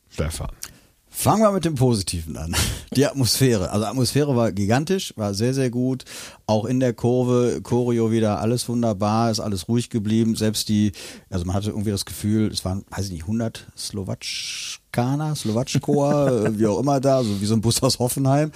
Stefan. 0.09 0.49
Fangen 1.07 1.43
wir 1.43 1.53
mit 1.53 1.63
dem 1.63 1.75
Positiven 1.75 2.35
an. 2.35 2.53
Die 2.93 3.05
Atmosphäre. 3.05 3.71
Also 3.71 3.85
Atmosphäre 3.85 4.35
war 4.35 4.51
gigantisch, 4.51 5.13
war 5.15 5.33
sehr, 5.33 5.53
sehr 5.53 5.69
gut. 5.69 6.03
Auch 6.47 6.65
in 6.65 6.81
der 6.81 6.93
Kurve, 6.93 7.61
Choreo 7.63 8.11
wieder, 8.11 8.41
alles 8.41 8.67
wunderbar, 8.67 9.31
ist 9.31 9.39
alles 9.39 9.69
ruhig 9.69 9.89
geblieben. 9.89 10.35
Selbst 10.35 10.67
die, 10.67 10.91
also 11.29 11.45
man 11.45 11.55
hatte 11.55 11.69
irgendwie 11.69 11.91
das 11.91 12.03
Gefühl, 12.03 12.51
es 12.51 12.65
waren, 12.65 12.83
weiß 12.89 13.05
ich 13.05 13.13
nicht, 13.13 13.23
100 13.23 13.67
Slowatschkaner, 14.95 15.35
Slowatschkoa, 15.35 16.29
äh, 16.45 16.57
wie 16.59 16.67
auch 16.67 16.79
immer 16.79 16.99
da, 16.99 17.23
so 17.23 17.41
wie 17.41 17.45
so 17.45 17.53
ein 17.53 17.61
Bus 17.61 17.81
aus 17.83 17.99
Hoffenheim. 17.99 18.51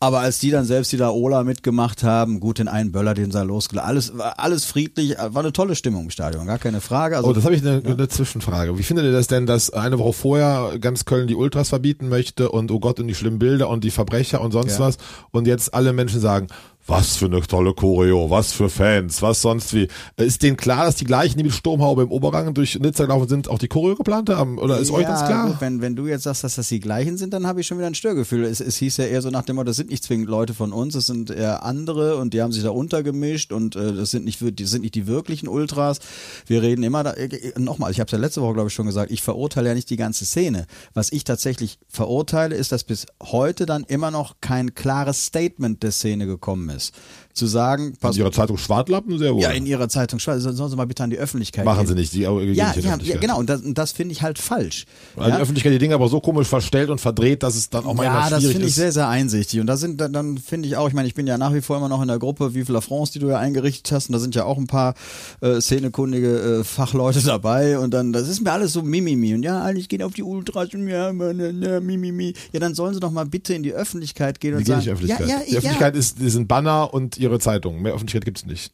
Aber 0.00 0.20
als 0.20 0.38
die 0.38 0.50
dann 0.50 0.64
selbst 0.64 0.92
die 0.92 0.96
da 0.96 1.10
Ola 1.10 1.44
mitgemacht 1.44 2.02
haben, 2.02 2.40
gut, 2.40 2.58
den 2.58 2.68
einen 2.68 2.92
Böller, 2.92 3.14
den 3.14 3.30
sei 3.30 3.42
losgelassen, 3.42 3.88
alles, 3.88 4.12
alles 4.36 4.64
friedlich, 4.64 5.16
war 5.18 5.42
eine 5.42 5.52
tolle 5.52 5.76
Stimmung 5.76 6.04
im 6.04 6.10
Stadion, 6.10 6.46
gar 6.46 6.58
keine 6.58 6.80
Frage. 6.80 7.16
Also, 7.16 7.28
Oh, 7.28 7.32
das 7.32 7.44
habe 7.44 7.54
ich 7.54 7.62
eine, 7.62 7.82
eine 7.84 8.08
Zwischenfrage. 8.08 8.76
Wie 8.78 8.82
findet 8.82 9.04
ihr 9.04 9.12
das 9.12 9.26
denn, 9.26 9.46
dass 9.46 9.70
eine 9.70 9.98
Woche 9.98 10.12
vorher 10.12 10.78
ganz 10.80 11.04
Köln 11.04 11.26
die 11.28 11.34
Ultras 11.34 11.68
verbieten 11.68 12.08
möchte 12.08 12.50
und 12.50 12.70
oh 12.70 12.80
Gott 12.80 12.98
und 13.00 13.06
die 13.08 13.14
schlimmen 13.14 13.38
Bilder 13.38 13.68
und 13.68 13.84
die 13.84 13.90
Verbrecher 13.90 14.40
und 14.40 14.52
sonst 14.52 14.78
Ja. 14.78 14.86
was 14.86 14.96
und 15.30 15.46
jetzt 15.46 15.74
alle 15.74 15.92
Menschen 15.92 16.20
sagen, 16.20 16.48
was 16.86 17.16
für 17.16 17.26
eine 17.26 17.40
tolle 17.42 17.74
Choreo, 17.74 18.28
was 18.28 18.52
für 18.52 18.68
Fans, 18.68 19.22
was 19.22 19.42
sonst 19.42 19.72
wie. 19.72 19.88
Ist 20.16 20.42
denen 20.42 20.56
klar, 20.56 20.84
dass 20.86 20.96
die 20.96 21.04
gleichen, 21.04 21.38
die 21.38 21.44
mit 21.44 21.52
Sturmhaube 21.52 22.02
im 22.02 22.10
Oberrang 22.10 22.54
durch 22.54 22.78
Nizza 22.78 23.04
gelaufen 23.04 23.28
sind, 23.28 23.48
auch 23.48 23.58
die 23.58 23.68
Choreo 23.68 23.94
geplant 23.94 24.28
haben? 24.30 24.58
Oder 24.58 24.78
ist 24.78 24.90
euch 24.90 25.06
das 25.06 25.24
klar? 25.24 25.46
Gut, 25.46 25.60
wenn, 25.60 25.80
wenn 25.80 25.94
du 25.94 26.06
jetzt 26.06 26.24
sagst, 26.24 26.42
dass 26.42 26.56
das 26.56 26.68
die 26.68 26.80
gleichen 26.80 27.16
sind, 27.16 27.32
dann 27.32 27.46
habe 27.46 27.60
ich 27.60 27.66
schon 27.66 27.78
wieder 27.78 27.86
ein 27.86 27.94
Störgefühl. 27.94 28.44
Es, 28.44 28.60
es 28.60 28.76
hieß 28.76 28.96
ja 28.96 29.04
eher 29.04 29.22
so 29.22 29.30
nach 29.30 29.44
dem 29.44 29.56
Motto, 29.56 29.66
das 29.66 29.76
sind 29.76 29.90
nicht 29.90 30.02
zwingend 30.02 30.28
Leute 30.28 30.54
von 30.54 30.72
uns, 30.72 30.94
das 30.94 31.06
sind 31.06 31.30
eher 31.30 31.62
andere 31.62 32.16
und 32.16 32.34
die 32.34 32.42
haben 32.42 32.52
sich 32.52 32.64
da 32.64 32.70
untergemischt 32.70 33.52
und 33.52 33.76
äh, 33.76 33.92
das 33.92 34.10
sind 34.10 34.24
nicht, 34.24 34.40
die 34.40 34.64
sind 34.64 34.82
nicht 34.82 34.94
die 34.94 35.06
wirklichen 35.06 35.48
Ultras. 35.48 36.00
Wir 36.46 36.62
reden 36.62 36.82
immer 36.82 37.04
da, 37.04 37.12
äh, 37.12 37.52
nochmal, 37.58 37.92
ich 37.92 38.00
habe 38.00 38.06
es 38.06 38.12
ja 38.12 38.18
letzte 38.18 38.42
Woche, 38.42 38.54
glaube 38.54 38.68
ich, 38.68 38.74
schon 38.74 38.86
gesagt, 38.86 39.12
ich 39.12 39.22
verurteile 39.22 39.68
ja 39.68 39.74
nicht 39.74 39.90
die 39.90 39.96
ganze 39.96 40.24
Szene. 40.24 40.66
Was 40.94 41.12
ich 41.12 41.22
tatsächlich 41.22 41.78
verurteile, 41.88 42.56
ist, 42.56 42.72
dass 42.72 42.82
bis 42.82 43.06
heute 43.22 43.66
dann 43.66 43.84
immer 43.84 44.10
noch 44.10 44.36
kein 44.40 44.74
klares 44.74 45.26
Statement 45.26 45.82
der 45.82 45.92
Szene 45.92 46.26
gekommen 46.26 46.70
ist. 46.70 46.71
promise 46.72 46.92
Zu 47.34 47.46
sagen, 47.46 47.94
pass 48.00 48.16
in 48.16 48.22
ihrer 48.22 48.32
Zeitung 48.32 48.58
Schwartlappen 48.58 49.18
sehr 49.18 49.34
wohl. 49.34 49.40
ja, 49.42 49.50
in 49.50 49.64
ihrer 49.66 49.88
Zeitung, 49.88 50.20
sollen 50.20 50.40
Sie 50.40 50.76
mal 50.76 50.86
bitte 50.86 51.02
an 51.02 51.10
die 51.10 51.16
Öffentlichkeit 51.18 51.64
Machen 51.64 51.78
gehen. 51.80 51.88
sie 51.88 51.94
nicht, 51.94 52.12
die 52.12 52.18
gehen 52.20 52.54
Ja, 52.54 52.66
nicht 52.66 52.76
die 52.76 52.80
ja, 52.80 52.86
ja, 52.88 52.90
Öffentlichkeit. 52.94 53.20
genau, 53.22 53.38
und 53.38 53.48
das, 53.48 53.62
und 53.62 53.78
das 53.78 53.92
finde 53.92 54.12
ich 54.12 54.22
halt 54.22 54.38
falsch. 54.38 54.84
Weil 55.16 55.30
ja? 55.30 55.36
die 55.36 55.42
Öffentlichkeit 55.42 55.72
die 55.72 55.78
Dinge 55.78 55.94
aber 55.94 56.08
so 56.08 56.20
komisch 56.20 56.48
verstellt 56.48 56.90
und 56.90 57.00
verdreht, 57.00 57.42
dass 57.42 57.56
es 57.56 57.70
dann 57.70 57.84
auch 57.84 57.88
Ja, 57.90 57.94
manchmal 57.94 58.30
das 58.30 58.40
schwierig 58.40 58.52
finde 58.52 58.66
ich 58.66 58.72
ist. 58.72 58.76
sehr, 58.76 58.92
sehr 58.92 59.08
einsichtig. 59.08 59.60
Und 59.60 59.66
da 59.66 59.76
sind 59.76 60.00
dann, 60.00 60.12
dann 60.12 60.36
finde 60.38 60.68
ich 60.68 60.76
auch, 60.76 60.88
ich 60.88 60.94
meine, 60.94 61.08
ich 61.08 61.14
bin 61.14 61.26
ja 61.26 61.38
nach 61.38 61.54
wie 61.54 61.60
vor 61.62 61.76
immer 61.78 61.88
noch 61.88 62.02
in 62.02 62.08
der 62.08 62.18
Gruppe 62.18 62.54
Vive 62.54 62.70
la 62.72 62.80
France, 62.80 63.12
die 63.12 63.18
du 63.18 63.28
ja 63.28 63.38
eingerichtet 63.38 63.90
hast. 63.92 64.08
Und 64.08 64.12
da 64.12 64.18
sind 64.18 64.34
ja 64.34 64.44
auch 64.44 64.58
ein 64.58 64.66
paar 64.66 64.94
äh, 65.40 65.60
szenekundige 65.60 66.60
äh, 66.60 66.64
Fachleute 66.64 67.20
dabei. 67.24 67.78
Und 67.78 67.92
dann, 67.92 68.12
das 68.12 68.28
ist 68.28 68.42
mir 68.42 68.52
alles 68.52 68.72
so 68.74 68.82
Mimimi. 68.82 69.34
Und 69.34 69.42
ja, 69.42 69.62
eigentlich 69.62 69.88
gehen 69.88 70.02
auf 70.02 70.12
die 70.12 70.22
Ultras 70.22 70.68
und 70.74 70.86
ja, 70.88 71.10
ja, 71.12 71.80
Mimimi. 71.80 72.34
Ja, 72.52 72.60
dann 72.60 72.74
sollen 72.74 72.94
sie 72.94 73.00
doch 73.00 73.10
mal 73.10 73.24
bitte 73.26 73.54
in 73.54 73.62
die 73.62 73.72
Öffentlichkeit 73.72 74.40
gehen 74.40 74.52
Die 74.52 74.56
und 74.58 74.64
gehen 74.64 74.80
sagen, 74.80 74.92
nicht 75.00 75.00
in 75.02 75.06
die 75.06 75.12
Öffentlichkeit. 75.14 75.28
ja, 75.28 75.38
ja, 75.38 75.50
die 75.50 75.56
Öffentlichkeit 75.56 75.96
ist, 75.96 76.18
die 76.20 76.30
sind 76.30 76.46
Banner 76.48 76.92
und 76.92 77.16
ihre 77.22 77.38
Zeitung. 77.38 77.80
Mehr 77.82 77.94
Öffentlichkeit 77.94 78.24
gibt's 78.24 78.46
nicht. 78.46 78.72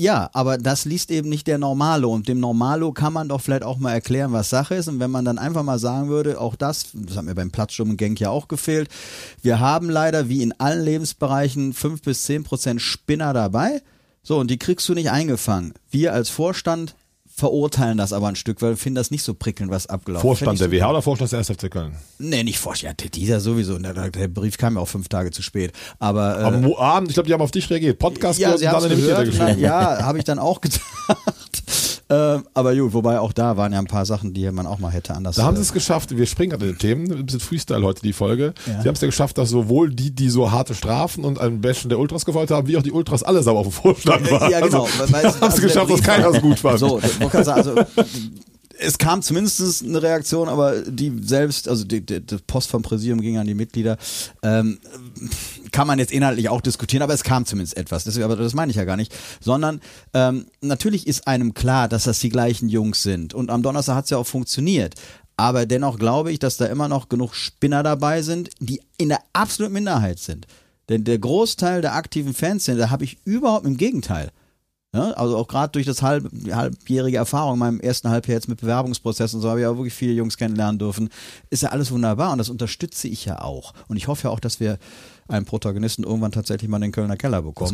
Ja, 0.00 0.30
aber 0.32 0.58
das 0.58 0.84
liest 0.84 1.10
eben 1.10 1.28
nicht 1.28 1.48
der 1.48 1.58
Normalo. 1.58 2.12
Und 2.12 2.28
dem 2.28 2.38
Normalo 2.38 2.92
kann 2.92 3.12
man 3.12 3.28
doch 3.28 3.40
vielleicht 3.40 3.64
auch 3.64 3.78
mal 3.78 3.92
erklären, 3.92 4.32
was 4.32 4.48
Sache 4.48 4.76
ist. 4.76 4.86
Und 4.86 5.00
wenn 5.00 5.10
man 5.10 5.24
dann 5.24 5.38
einfach 5.38 5.64
mal 5.64 5.80
sagen 5.80 6.08
würde, 6.08 6.40
auch 6.40 6.54
das, 6.54 6.90
das 6.94 7.16
hat 7.16 7.24
mir 7.24 7.34
beim 7.34 7.50
Platzsturm-Gang 7.50 8.16
ja 8.16 8.30
auch 8.30 8.46
gefehlt, 8.46 8.90
wir 9.42 9.58
haben 9.58 9.90
leider 9.90 10.28
wie 10.28 10.42
in 10.42 10.52
allen 10.60 10.84
Lebensbereichen 10.84 11.72
fünf 11.72 12.02
bis 12.02 12.22
zehn 12.22 12.44
Prozent 12.44 12.80
Spinner 12.80 13.32
dabei. 13.32 13.82
So, 14.22 14.38
und 14.38 14.52
die 14.52 14.58
kriegst 14.58 14.88
du 14.88 14.94
nicht 14.94 15.10
eingefangen. 15.10 15.74
Wir 15.90 16.12
als 16.12 16.30
Vorstand 16.30 16.94
verurteilen 17.38 17.96
das 17.98 18.12
aber 18.12 18.28
ein 18.28 18.36
Stück, 18.36 18.60
weil 18.62 18.70
wir 18.70 18.76
finden 18.76 18.96
das 18.96 19.10
nicht 19.10 19.22
so 19.22 19.32
prickelnd, 19.32 19.70
was 19.70 19.86
abgelaufen 19.86 20.26
Vorstand 20.26 20.58
Fänd 20.58 20.72
der 20.72 20.80
WH 20.80 20.90
oder 20.90 21.02
Vorstand 21.02 21.30
der 21.30 21.38
SFC 21.38 21.70
Köln? 21.70 21.94
Nee, 22.18 22.42
nicht 22.42 22.58
Vorstand. 22.58 23.00
Ja, 23.00 23.08
dieser 23.08 23.40
sowieso. 23.40 23.78
Der, 23.78 24.10
der 24.10 24.28
Brief 24.28 24.58
kam 24.58 24.74
ja 24.74 24.80
auch 24.80 24.88
fünf 24.88 25.08
Tage 25.08 25.30
zu 25.30 25.42
spät. 25.42 25.72
Aber, 26.00 26.40
äh, 26.40 26.44
Am 26.44 26.74
Abend, 26.74 27.10
ich 27.10 27.14
glaube, 27.14 27.28
die 27.28 27.32
haben 27.32 27.40
auf 27.40 27.52
dich 27.52 27.70
reagiert. 27.70 27.98
Podcast 27.98 28.38
ja, 28.40 28.54
gehört 28.56 28.60
sie 28.60 28.66
und 28.66 28.90
dann. 28.90 29.08
Na, 29.08 29.24
geschrieben. 29.24 29.60
ja, 29.60 30.02
habe 30.02 30.18
ich 30.18 30.24
dann 30.24 30.38
auch 30.38 30.60
gedacht. 30.60 30.82
Ähm, 32.10 32.44
aber 32.54 32.74
gut, 32.74 32.94
wobei 32.94 33.20
auch 33.20 33.32
da 33.32 33.56
waren 33.56 33.72
ja 33.72 33.78
ein 33.78 33.86
paar 33.86 34.06
Sachen, 34.06 34.32
die 34.32 34.50
man 34.50 34.66
auch 34.66 34.78
mal 34.78 34.90
hätte 34.90 35.14
anders. 35.14 35.36
Da 35.36 35.44
haben 35.44 35.54
äh, 35.54 35.58
sie 35.58 35.62
es 35.62 35.72
geschafft, 35.72 36.16
wir 36.16 36.26
springen 36.26 36.50
gerade 36.50 36.66
in 36.66 36.72
den 36.72 36.78
Themen, 36.78 37.12
ein 37.12 37.26
bisschen 37.26 37.40
Freestyle 37.40 37.82
heute 37.82 38.02
die 38.02 38.12
Folge. 38.12 38.54
Ja. 38.66 38.82
Sie 38.82 38.88
haben 38.88 38.94
es 38.94 39.00
ja 39.00 39.08
geschafft, 39.08 39.36
dass 39.36 39.50
sowohl 39.50 39.90
die, 39.90 40.10
die 40.10 40.30
so 40.30 40.50
harte 40.50 40.74
Strafen 40.74 41.24
und 41.24 41.38
ein 41.38 41.60
Bashen 41.60 41.90
der 41.90 41.98
Ultras 41.98 42.24
gewollt 42.24 42.50
haben, 42.50 42.66
wie 42.66 42.76
auch 42.76 42.82
die 42.82 42.92
Ultras 42.92 43.22
alle 43.22 43.42
sauber 43.42 43.60
auf 43.60 43.66
dem 43.66 43.72
Vorstand 43.72 44.30
waren. 44.30 44.50
Ja, 44.50 44.60
genau. 44.60 44.84
Also, 44.84 45.14
haben 45.14 45.32
sie 45.32 45.42
also 45.42 45.62
geschafft, 45.62 45.90
dass 45.90 46.02
keiner 46.02 46.32
so 46.32 46.40
gut 46.40 46.58
fand. 46.58 46.78
So, 46.78 46.98
also 46.98 47.84
es 48.80 48.98
kam 48.98 49.22
zumindest 49.22 49.84
eine 49.84 50.02
Reaktion, 50.02 50.48
aber 50.48 50.82
die 50.82 51.12
selbst, 51.22 51.68
also 51.68 51.84
die, 51.84 52.04
die, 52.04 52.20
die 52.20 52.36
Post 52.46 52.70
vom 52.70 52.82
Präsidium 52.82 53.20
ging 53.20 53.36
an 53.38 53.46
die 53.46 53.54
Mitglieder. 53.54 53.98
Ähm, 54.42 54.78
kann 55.72 55.86
man 55.86 55.98
jetzt 55.98 56.12
inhaltlich 56.12 56.48
auch 56.48 56.60
diskutieren, 56.60 57.02
aber 57.02 57.14
es 57.14 57.24
kam 57.24 57.44
zumindest 57.44 57.76
etwas. 57.76 58.04
Deswegen, 58.04 58.24
aber 58.24 58.36
das 58.36 58.54
meine 58.54 58.70
ich 58.70 58.76
ja 58.76 58.84
gar 58.84 58.96
nicht. 58.96 59.14
Sondern 59.40 59.80
ähm, 60.14 60.46
natürlich 60.60 61.06
ist 61.06 61.26
einem 61.26 61.54
klar, 61.54 61.88
dass 61.88 62.04
das 62.04 62.20
die 62.20 62.28
gleichen 62.28 62.68
Jungs 62.68 63.02
sind. 63.02 63.34
Und 63.34 63.50
am 63.50 63.62
Donnerstag 63.62 63.96
hat 63.96 64.04
es 64.04 64.10
ja 64.10 64.18
auch 64.18 64.26
funktioniert. 64.26 64.94
Aber 65.36 65.66
dennoch 65.66 65.98
glaube 65.98 66.32
ich, 66.32 66.38
dass 66.38 66.56
da 66.56 66.66
immer 66.66 66.88
noch 66.88 67.08
genug 67.08 67.34
Spinner 67.34 67.82
dabei 67.82 68.22
sind, 68.22 68.50
die 68.60 68.80
in 68.96 69.08
der 69.08 69.20
absoluten 69.32 69.74
Minderheit 69.74 70.18
sind. 70.18 70.46
Denn 70.88 71.04
der 71.04 71.18
Großteil 71.18 71.82
der 71.82 71.94
aktiven 71.94 72.32
Fans 72.32 72.64
sind, 72.64 72.78
da 72.78 72.90
habe 72.90 73.04
ich 73.04 73.18
überhaupt 73.24 73.66
im 73.66 73.76
Gegenteil. 73.76 74.30
Ja, 74.94 75.10
also 75.12 75.36
auch 75.36 75.48
gerade 75.48 75.72
durch 75.72 75.84
das 75.84 76.00
halb, 76.00 76.30
halbjährige 76.50 77.18
Erfahrung 77.18 77.54
in 77.54 77.58
meinem 77.58 77.80
ersten 77.80 78.08
Halbjahr 78.08 78.36
jetzt 78.36 78.48
mit 78.48 78.60
Bewerbungsprozessen 78.60 79.36
und 79.36 79.42
so 79.42 79.50
habe 79.50 79.60
ich 79.60 79.66
auch 79.66 79.76
wirklich 79.76 79.92
viele 79.92 80.12
Jungs 80.14 80.38
kennenlernen 80.38 80.78
dürfen. 80.78 81.10
Ist 81.50 81.62
ja 81.62 81.68
alles 81.70 81.90
wunderbar 81.90 82.32
und 82.32 82.38
das 82.38 82.48
unterstütze 82.48 83.06
ich 83.06 83.26
ja 83.26 83.42
auch. 83.42 83.74
Und 83.88 83.98
ich 83.98 84.08
hoffe 84.08 84.28
ja 84.28 84.30
auch, 84.30 84.40
dass 84.40 84.60
wir 84.60 84.78
einen 85.28 85.44
Protagonisten 85.44 86.04
irgendwann 86.04 86.32
tatsächlich 86.32 86.70
mal 86.70 86.78
in 86.78 86.84
den 86.84 86.92
Kölner 86.92 87.18
Keller 87.18 87.42
bekommen, 87.42 87.68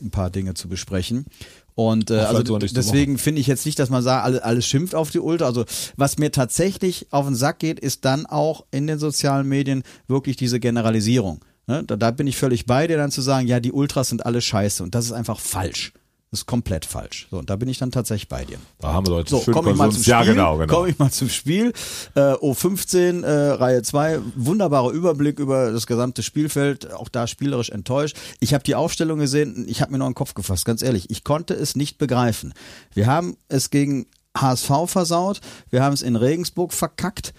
um 0.00 0.06
ein 0.06 0.10
paar 0.10 0.30
Dinge 0.30 0.54
zu 0.54 0.68
besprechen. 0.68 1.26
Und 1.74 2.10
äh, 2.10 2.20
Ach, 2.20 2.28
also 2.28 2.42
deswegen 2.58 3.18
finde 3.18 3.42
ich 3.42 3.46
jetzt 3.46 3.66
nicht, 3.66 3.78
dass 3.78 3.90
man 3.90 4.02
sagt, 4.02 4.24
alles, 4.24 4.40
alles 4.40 4.66
schimpft 4.66 4.94
auf 4.94 5.10
die 5.10 5.20
Ultra. 5.20 5.44
Also 5.44 5.66
was 5.98 6.16
mir 6.16 6.32
tatsächlich 6.32 7.08
auf 7.10 7.26
den 7.26 7.34
Sack 7.34 7.58
geht, 7.58 7.78
ist 7.78 8.06
dann 8.06 8.24
auch 8.24 8.64
in 8.70 8.86
den 8.86 8.98
sozialen 8.98 9.46
Medien 9.46 9.82
wirklich 10.08 10.36
diese 10.36 10.58
Generalisierung. 10.58 11.40
Ne? 11.66 11.84
Da, 11.84 11.96
da 11.96 12.12
bin 12.12 12.26
ich 12.26 12.38
völlig 12.38 12.64
bei 12.64 12.86
dir, 12.86 12.96
dann 12.96 13.10
zu 13.10 13.20
sagen, 13.20 13.46
ja, 13.46 13.60
die 13.60 13.72
Ultras 13.72 14.08
sind 14.08 14.24
alle 14.24 14.40
scheiße 14.40 14.82
und 14.82 14.94
das 14.94 15.04
ist 15.04 15.12
einfach 15.12 15.38
falsch. 15.38 15.92
Das 16.36 16.42
ist 16.42 16.46
komplett 16.46 16.84
falsch. 16.84 17.28
So, 17.30 17.38
und 17.38 17.48
da 17.48 17.56
bin 17.56 17.66
ich 17.66 17.78
dann 17.78 17.90
tatsächlich 17.90 18.28
bei 18.28 18.44
dir. 18.44 18.58
Da 18.78 18.92
haben 18.92 19.06
wir 19.06 19.12
Leute 19.12 19.30
So, 19.30 19.40
schön 19.40 19.54
komme 19.54 19.70
ich 19.70 19.76
mal 19.78 19.90
zum. 19.90 20.02
Spiel. 20.02 20.10
Ja, 20.10 20.22
genau, 20.22 20.58
genau. 20.58 20.74
Komme 20.74 20.90
ich 20.90 20.98
mal 20.98 21.10
zum 21.10 21.30
Spiel. 21.30 21.72
Äh, 22.14 22.20
O15, 22.20 23.24
äh, 23.24 23.52
Reihe 23.52 23.80
2, 23.80 24.20
wunderbarer 24.34 24.90
Überblick 24.90 25.38
über 25.38 25.72
das 25.72 25.86
gesamte 25.86 26.22
Spielfeld, 26.22 26.92
auch 26.92 27.08
da 27.08 27.26
spielerisch 27.26 27.70
enttäuscht. 27.70 28.18
Ich 28.40 28.52
habe 28.52 28.62
die 28.64 28.74
Aufstellung 28.74 29.18
gesehen, 29.18 29.64
ich 29.66 29.80
habe 29.80 29.92
mir 29.92 29.96
noch 29.98 30.04
einen 30.04 30.14
Kopf 30.14 30.34
gefasst, 30.34 30.66
ganz 30.66 30.82
ehrlich. 30.82 31.08
Ich 31.08 31.24
konnte 31.24 31.54
es 31.54 31.74
nicht 31.74 31.96
begreifen. 31.96 32.52
Wir 32.92 33.06
haben 33.06 33.38
es 33.48 33.70
gegen 33.70 34.04
HSV 34.36 34.70
versaut, 34.88 35.40
wir 35.70 35.82
haben 35.82 35.94
es 35.94 36.02
in 36.02 36.16
Regensburg 36.16 36.74
verkackt 36.74 37.32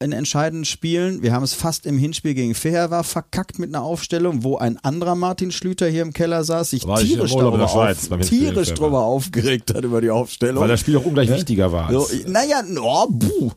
in 0.00 0.12
entscheidenden 0.12 0.64
Spielen. 0.64 1.22
Wir 1.22 1.32
haben 1.32 1.42
es 1.42 1.54
fast 1.54 1.84
im 1.84 1.98
Hinspiel 1.98 2.34
gegen 2.34 2.54
Feher 2.54 3.02
verkackt 3.02 3.58
mit 3.58 3.74
einer 3.74 3.82
Aufstellung, 3.82 4.44
wo 4.44 4.56
ein 4.56 4.78
anderer 4.78 5.16
Martin 5.16 5.50
Schlüter 5.50 5.88
hier 5.88 6.02
im 6.02 6.12
Keller 6.12 6.44
saß, 6.44 6.70
sich 6.70 6.86
War 6.86 7.00
tierisch, 7.00 7.32
darüber, 7.32 7.64
auf, 7.64 8.08
tierisch 8.20 8.74
drüber 8.74 9.02
aufgeregt 9.02 9.74
hat 9.74 9.84
über 9.84 10.00
die 10.00 10.10
Aufstellung. 10.10 10.62
Weil 10.62 10.68
das 10.68 10.80
Spiel 10.80 10.96
auch 10.96 11.04
ungleich 11.04 11.28
wichtiger 11.28 11.72
war. 11.72 11.90
So, 11.90 12.06
naja, 12.26 12.62
oh, 12.80 13.06
buh. 13.08 13.50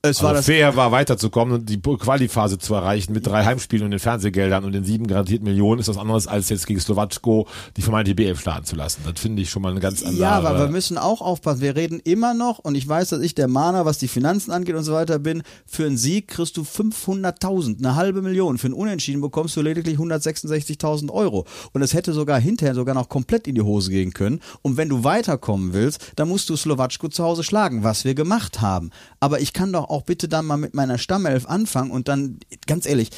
Es 0.00 0.22
war 0.22 0.28
also 0.28 0.38
das 0.38 0.46
fair 0.46 0.76
war 0.76 0.92
weiterzukommen 0.92 1.54
und 1.54 1.68
die 1.68 1.80
Qualiphase 1.80 2.56
zu 2.58 2.72
erreichen 2.72 3.12
mit 3.14 3.26
drei 3.26 3.44
Heimspielen 3.44 3.84
und 3.84 3.90
den 3.90 3.98
Fernsehgeldern 3.98 4.62
und 4.62 4.70
den 4.70 4.84
sieben 4.84 5.08
garantierten 5.08 5.44
Millionen 5.44 5.80
ist 5.80 5.88
was 5.88 5.98
anderes 5.98 6.28
als 6.28 6.50
jetzt 6.50 6.68
gegen 6.68 6.78
Slowatschko 6.78 7.48
die 7.76 7.82
vermeintliche 7.82 8.14
BF 8.14 8.40
starten 8.40 8.64
zu 8.64 8.76
lassen. 8.76 9.00
Das 9.04 9.20
finde 9.20 9.42
ich 9.42 9.50
schon 9.50 9.60
mal 9.60 9.72
eine 9.72 9.80
ganz 9.80 10.04
andere. 10.04 10.20
Ja, 10.20 10.30
aber 10.38 10.56
wir 10.56 10.68
müssen 10.68 10.98
auch 10.98 11.20
aufpassen. 11.20 11.62
Wir 11.62 11.74
reden 11.74 11.98
immer 12.04 12.32
noch, 12.32 12.60
und 12.60 12.76
ich 12.76 12.86
weiß, 12.86 13.08
dass 13.08 13.20
ich 13.22 13.34
der 13.34 13.48
Mahner, 13.48 13.86
was 13.86 13.98
die 13.98 14.06
Finanzen 14.06 14.52
angeht 14.52 14.76
und 14.76 14.84
so 14.84 14.92
weiter 14.92 15.18
bin, 15.18 15.42
für 15.66 15.86
einen 15.86 15.96
Sieg 15.96 16.28
kriegst 16.28 16.56
du 16.56 16.62
500.000, 16.62 17.78
eine 17.78 17.96
halbe 17.96 18.22
Million. 18.22 18.56
Für 18.58 18.68
einen 18.68 18.74
Unentschieden 18.74 19.20
bekommst 19.20 19.56
du 19.56 19.62
lediglich 19.62 19.98
166.000 19.98 21.10
Euro. 21.10 21.44
Und 21.72 21.82
es 21.82 21.92
hätte 21.92 22.12
sogar 22.12 22.38
hinterher 22.38 22.76
sogar 22.76 22.94
noch 22.94 23.08
komplett 23.08 23.48
in 23.48 23.56
die 23.56 23.62
Hose 23.62 23.90
gehen 23.90 24.12
können. 24.12 24.38
Und 24.62 24.76
wenn 24.76 24.88
du 24.88 25.02
weiterkommen 25.02 25.72
willst, 25.72 26.12
dann 26.14 26.28
musst 26.28 26.48
du 26.50 26.56
Slowatschko 26.56 27.08
zu 27.08 27.24
Hause 27.24 27.42
schlagen, 27.42 27.82
was 27.82 28.04
wir 28.04 28.14
gemacht 28.14 28.60
haben. 28.60 28.90
Aber 29.18 29.40
ich 29.40 29.52
kann 29.52 29.72
doch 29.72 29.87
auch 29.90 30.02
bitte 30.02 30.28
dann 30.28 30.46
mal 30.46 30.56
mit 30.56 30.74
meiner 30.74 30.98
Stammelf 30.98 31.46
anfangen 31.46 31.90
und 31.90 32.08
dann, 32.08 32.38
ganz 32.66 32.86
ehrlich, 32.86 33.10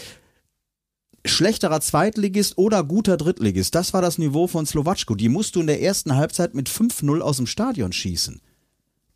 schlechterer 1.25 1.81
Zweitligist 1.81 2.57
oder 2.59 2.83
guter 2.85 3.17
Drittligist. 3.17 3.75
Das 3.75 3.93
war 3.93 4.03
das 4.03 4.19
Niveau 4.19 4.47
von 4.47 4.67
Slowatschko. 4.67 5.15
Die 5.15 5.29
musst 5.29 5.57
du 5.57 5.61
in 5.61 5.67
der 5.67 5.83
ersten 5.83 6.17
Halbzeit 6.17 6.55
mit 6.55 6.69
5-0 6.69 7.21
aus 7.21 7.37
dem 7.37 7.47
Stadion 7.47 7.93
schießen. 7.93 8.41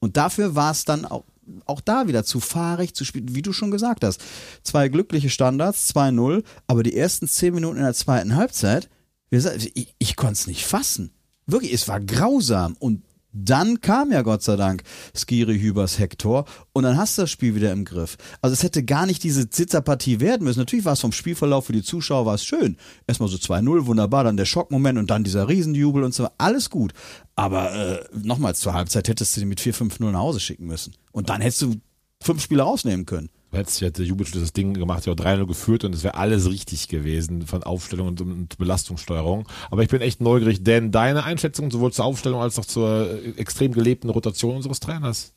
Und 0.00 0.16
dafür 0.16 0.54
war 0.54 0.72
es 0.72 0.84
dann 0.84 1.06
auch, 1.06 1.24
auch 1.64 1.80
da 1.80 2.06
wieder 2.06 2.24
zu 2.24 2.40
fahrig 2.40 2.94
zu 2.94 3.04
spielen, 3.04 3.34
wie 3.34 3.42
du 3.42 3.52
schon 3.52 3.70
gesagt 3.70 4.04
hast. 4.04 4.20
Zwei 4.62 4.88
glückliche 4.88 5.30
Standards, 5.30 5.94
2-0, 5.94 6.42
aber 6.66 6.82
die 6.82 6.96
ersten 6.96 7.26
10 7.26 7.54
Minuten 7.54 7.78
in 7.78 7.84
der 7.84 7.94
zweiten 7.94 8.36
Halbzeit, 8.36 8.90
ich, 9.30 9.94
ich 9.98 10.16
konnte 10.16 10.34
es 10.34 10.46
nicht 10.46 10.66
fassen. 10.66 11.10
Wirklich, 11.46 11.72
es 11.72 11.88
war 11.88 12.00
grausam. 12.00 12.76
Und 12.78 13.02
dann 13.34 13.80
kam 13.80 14.12
ja 14.12 14.22
Gott 14.22 14.42
sei 14.42 14.56
Dank 14.56 14.84
Skiri 15.14 15.58
Hübers 15.58 15.98
Hector 15.98 16.44
und 16.72 16.84
dann 16.84 16.96
hast 16.96 17.18
du 17.18 17.22
das 17.22 17.30
Spiel 17.30 17.54
wieder 17.54 17.72
im 17.72 17.84
Griff. 17.84 18.16
Also 18.40 18.54
es 18.54 18.62
hätte 18.62 18.84
gar 18.84 19.06
nicht 19.06 19.22
diese 19.22 19.50
Zitzerpartie 19.50 20.20
werden 20.20 20.44
müssen. 20.44 20.60
Natürlich 20.60 20.84
war 20.84 20.94
es 20.94 21.00
vom 21.00 21.12
Spielverlauf 21.12 21.66
für 21.66 21.72
die 21.72 21.82
Zuschauer 21.82 22.26
war 22.26 22.34
es 22.34 22.44
schön. 22.44 22.76
Erstmal 23.06 23.28
so 23.28 23.36
2-0, 23.36 23.86
wunderbar, 23.86 24.24
dann 24.24 24.36
der 24.36 24.44
Schockmoment 24.44 24.98
und 24.98 25.10
dann 25.10 25.24
dieser 25.24 25.48
Riesenjubel 25.48 26.04
und 26.04 26.14
so, 26.14 26.28
alles 26.38 26.70
gut. 26.70 26.92
Aber 27.34 27.74
äh, 27.74 28.04
nochmals 28.12 28.60
zur 28.60 28.72
Halbzeit 28.74 29.08
hättest 29.08 29.36
du 29.36 29.40
die 29.40 29.46
mit 29.46 29.60
4-5-0 29.60 30.10
nach 30.10 30.20
Hause 30.20 30.40
schicken 30.40 30.66
müssen. 30.66 30.94
Und 31.10 31.28
dann 31.28 31.40
hättest 31.40 31.62
du 31.62 31.74
fünf 32.22 32.42
Spiele 32.42 32.62
rausnehmen 32.62 33.06
können. 33.06 33.30
Jetzt 33.54 33.80
hätte 33.80 34.02
Jubic 34.02 34.32
das 34.32 34.52
Ding 34.52 34.74
gemacht, 34.74 35.06
ja 35.06 35.12
auch 35.12 35.16
3-0 35.16 35.46
geführt 35.46 35.84
und 35.84 35.94
es 35.94 36.04
wäre 36.04 36.14
alles 36.14 36.48
richtig 36.48 36.88
gewesen 36.88 37.46
von 37.46 37.62
Aufstellung 37.62 38.08
und, 38.08 38.20
und, 38.20 38.58
Belastungssteuerung. 38.58 39.46
Aber 39.70 39.82
ich 39.82 39.88
bin 39.88 40.00
echt 40.00 40.20
neugierig, 40.20 40.62
denn 40.64 40.90
deine 40.90 41.24
Einschätzung 41.24 41.70
sowohl 41.70 41.92
zur 41.92 42.04
Aufstellung 42.04 42.40
als 42.40 42.58
auch 42.58 42.64
zur 42.64 43.10
äh, 43.10 43.30
extrem 43.36 43.72
gelebten 43.72 44.10
Rotation 44.10 44.56
unseres 44.56 44.80
Trainers? 44.80 45.32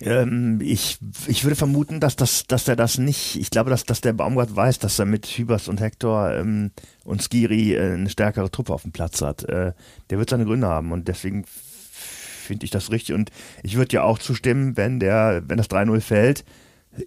Ähm, 0.00 0.60
ich, 0.60 0.98
ich 1.26 1.44
würde 1.44 1.56
vermuten, 1.56 2.00
dass, 2.00 2.16
das, 2.16 2.46
dass 2.46 2.68
er 2.68 2.76
das 2.76 2.98
nicht, 2.98 3.36
ich 3.36 3.50
glaube, 3.50 3.70
dass, 3.70 3.84
dass 3.84 4.02
der 4.02 4.12
Baumgart 4.12 4.54
weiß, 4.54 4.78
dass 4.78 4.98
er 4.98 5.06
mit 5.06 5.26
Hübers 5.26 5.68
und 5.68 5.80
Hector 5.80 6.32
ähm, 6.32 6.70
und 7.04 7.22
Skiri 7.22 7.74
äh, 7.74 7.94
eine 7.94 8.10
stärkere 8.10 8.50
Truppe 8.50 8.74
auf 8.74 8.82
dem 8.82 8.92
Platz 8.92 9.22
hat. 9.22 9.44
Äh, 9.44 9.72
der 10.10 10.18
wird 10.18 10.28
seine 10.28 10.44
Gründe 10.44 10.66
haben 10.66 10.92
und 10.92 11.08
deswegen 11.08 11.46
finde 12.46 12.64
ich 12.64 12.70
das 12.70 12.90
richtig. 12.90 13.14
Und 13.14 13.30
ich 13.62 13.76
würde 13.76 13.94
ja 13.94 14.02
auch 14.02 14.18
zustimmen, 14.18 14.76
wenn 14.76 15.00
der, 15.00 15.42
wenn 15.46 15.58
das 15.58 15.68
3-0 15.70 16.00
fällt, 16.00 16.44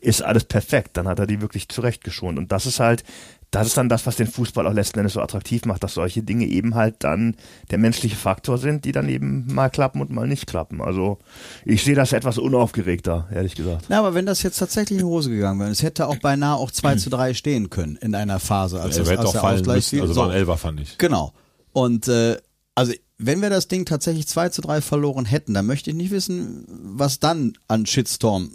ist 0.02 0.22
alles 0.22 0.44
perfekt. 0.44 0.98
Dann 0.98 1.08
hat 1.08 1.20
er 1.20 1.28
die 1.28 1.42
wirklich 1.42 1.68
zurechtgeschont. 1.70 2.38
Und 2.38 2.52
das 2.52 2.66
ist 2.66 2.80
halt, 2.80 3.04
das 3.52 3.66
ist 3.66 3.78
dann 3.78 3.90
das, 3.90 4.06
was 4.06 4.16
den 4.16 4.28
Fußball 4.28 4.68
auch 4.68 4.74
letzten 4.74 5.00
Endes 5.00 5.14
so 5.14 5.22
attraktiv 5.22 5.66
macht, 5.66 5.84
dass 5.84 5.96
solche 5.96 6.22
Dinge 6.22 6.46
eben 6.46 6.76
halt 6.76 6.98
dann 7.00 7.36
der 7.72 7.80
menschliche 7.80 8.16
Faktor 8.16 8.60
sind, 8.60 8.86
die 8.86 8.92
dann 8.92 9.10
eben 9.10 9.48
mal 9.52 9.70
klappen 9.70 10.02
und 10.02 10.12
mal 10.12 10.28
nicht 10.28 10.46
klappen. 10.46 10.82
Also 10.82 11.18
ich 11.66 11.84
sehe 11.84 11.96
das 11.96 12.14
etwas 12.14 12.38
unaufgeregter, 12.38 13.28
ehrlich 13.34 13.56
gesagt. 13.56 13.86
Na, 13.90 14.00
aber 14.00 14.14
wenn 14.14 14.28
das 14.28 14.44
jetzt 14.44 14.58
tatsächlich 14.60 14.92
in 14.92 14.98
die 15.00 15.12
Hose 15.12 15.32
gegangen 15.32 15.60
wäre, 15.60 15.72
es 15.72 15.82
hätte 15.82 16.08
auch 16.08 16.18
beinahe 16.18 16.58
auch 16.58 16.70
2 16.70 16.96
zu 16.98 17.10
3 17.10 17.34
stehen 17.34 17.72
können 17.72 17.96
in 17.96 18.14
einer 18.14 18.40
Phase. 18.40 18.80
Als 18.82 18.98
es, 18.98 19.10
hätte 19.10 19.22
als 19.22 19.30
auch 19.30 19.32
der 19.32 19.42
fallen 19.42 19.60
Ausgleich 19.62 19.76
müssen, 19.78 20.02
also 20.02 20.14
So. 20.14 20.22
war 20.22 20.30
ein 20.30 20.36
Elfer, 20.36 20.58
fand 20.58 20.80
ich. 20.82 20.98
Genau. 21.00 21.34
Und 21.72 22.08
äh, 22.08 22.38
also 22.76 22.94
wenn 23.20 23.42
wir 23.42 23.50
das 23.50 23.68
Ding 23.68 23.86
tatsächlich 23.86 24.28
2 24.28 24.50
zu 24.50 24.62
3 24.62 24.82
verloren 24.82 25.26
hätten, 25.26 25.54
dann 25.54 25.66
möchte 25.66 25.90
ich 25.90 25.96
nicht 25.96 26.10
wissen, 26.12 26.66
was 26.68 27.20
dann 27.20 27.54
an 27.68 27.86
Shitstorm 27.86 28.52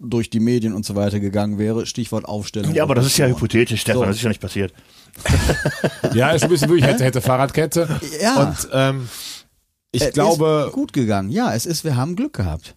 durch 0.00 0.28
die 0.28 0.40
Medien 0.40 0.74
und 0.74 0.84
so 0.84 0.96
weiter 0.96 1.20
gegangen 1.20 1.58
wäre. 1.58 1.86
Stichwort 1.86 2.24
Aufstellung. 2.24 2.74
Ja, 2.74 2.82
aber 2.82 2.96
das 2.96 3.06
ist 3.06 3.16
ja 3.18 3.26
hypothetisch, 3.26 3.82
Stefan, 3.82 4.00
So. 4.00 4.04
das 4.06 4.16
ist 4.16 4.22
ja 4.22 4.28
nicht 4.28 4.40
passiert. 4.40 4.74
Ja, 6.14 6.32
ist 6.32 6.42
ein 6.42 6.50
bisschen 6.50 6.68
wirklich 6.68 6.86
hätte, 6.86 7.04
hätte 7.04 7.20
Fahrradkette. 7.20 7.88
Ja. 8.20 8.42
Und 8.48 8.68
ähm, 8.72 9.08
ich 9.92 10.02
Es 10.02 10.12
glaube, 10.12 10.64
ist 10.68 10.72
gut 10.74 10.92
gegangen. 10.92 11.30
Ja, 11.30 11.54
es 11.54 11.64
ist, 11.64 11.84
wir 11.84 11.96
haben 11.96 12.16
Glück 12.16 12.32
gehabt. 12.34 12.74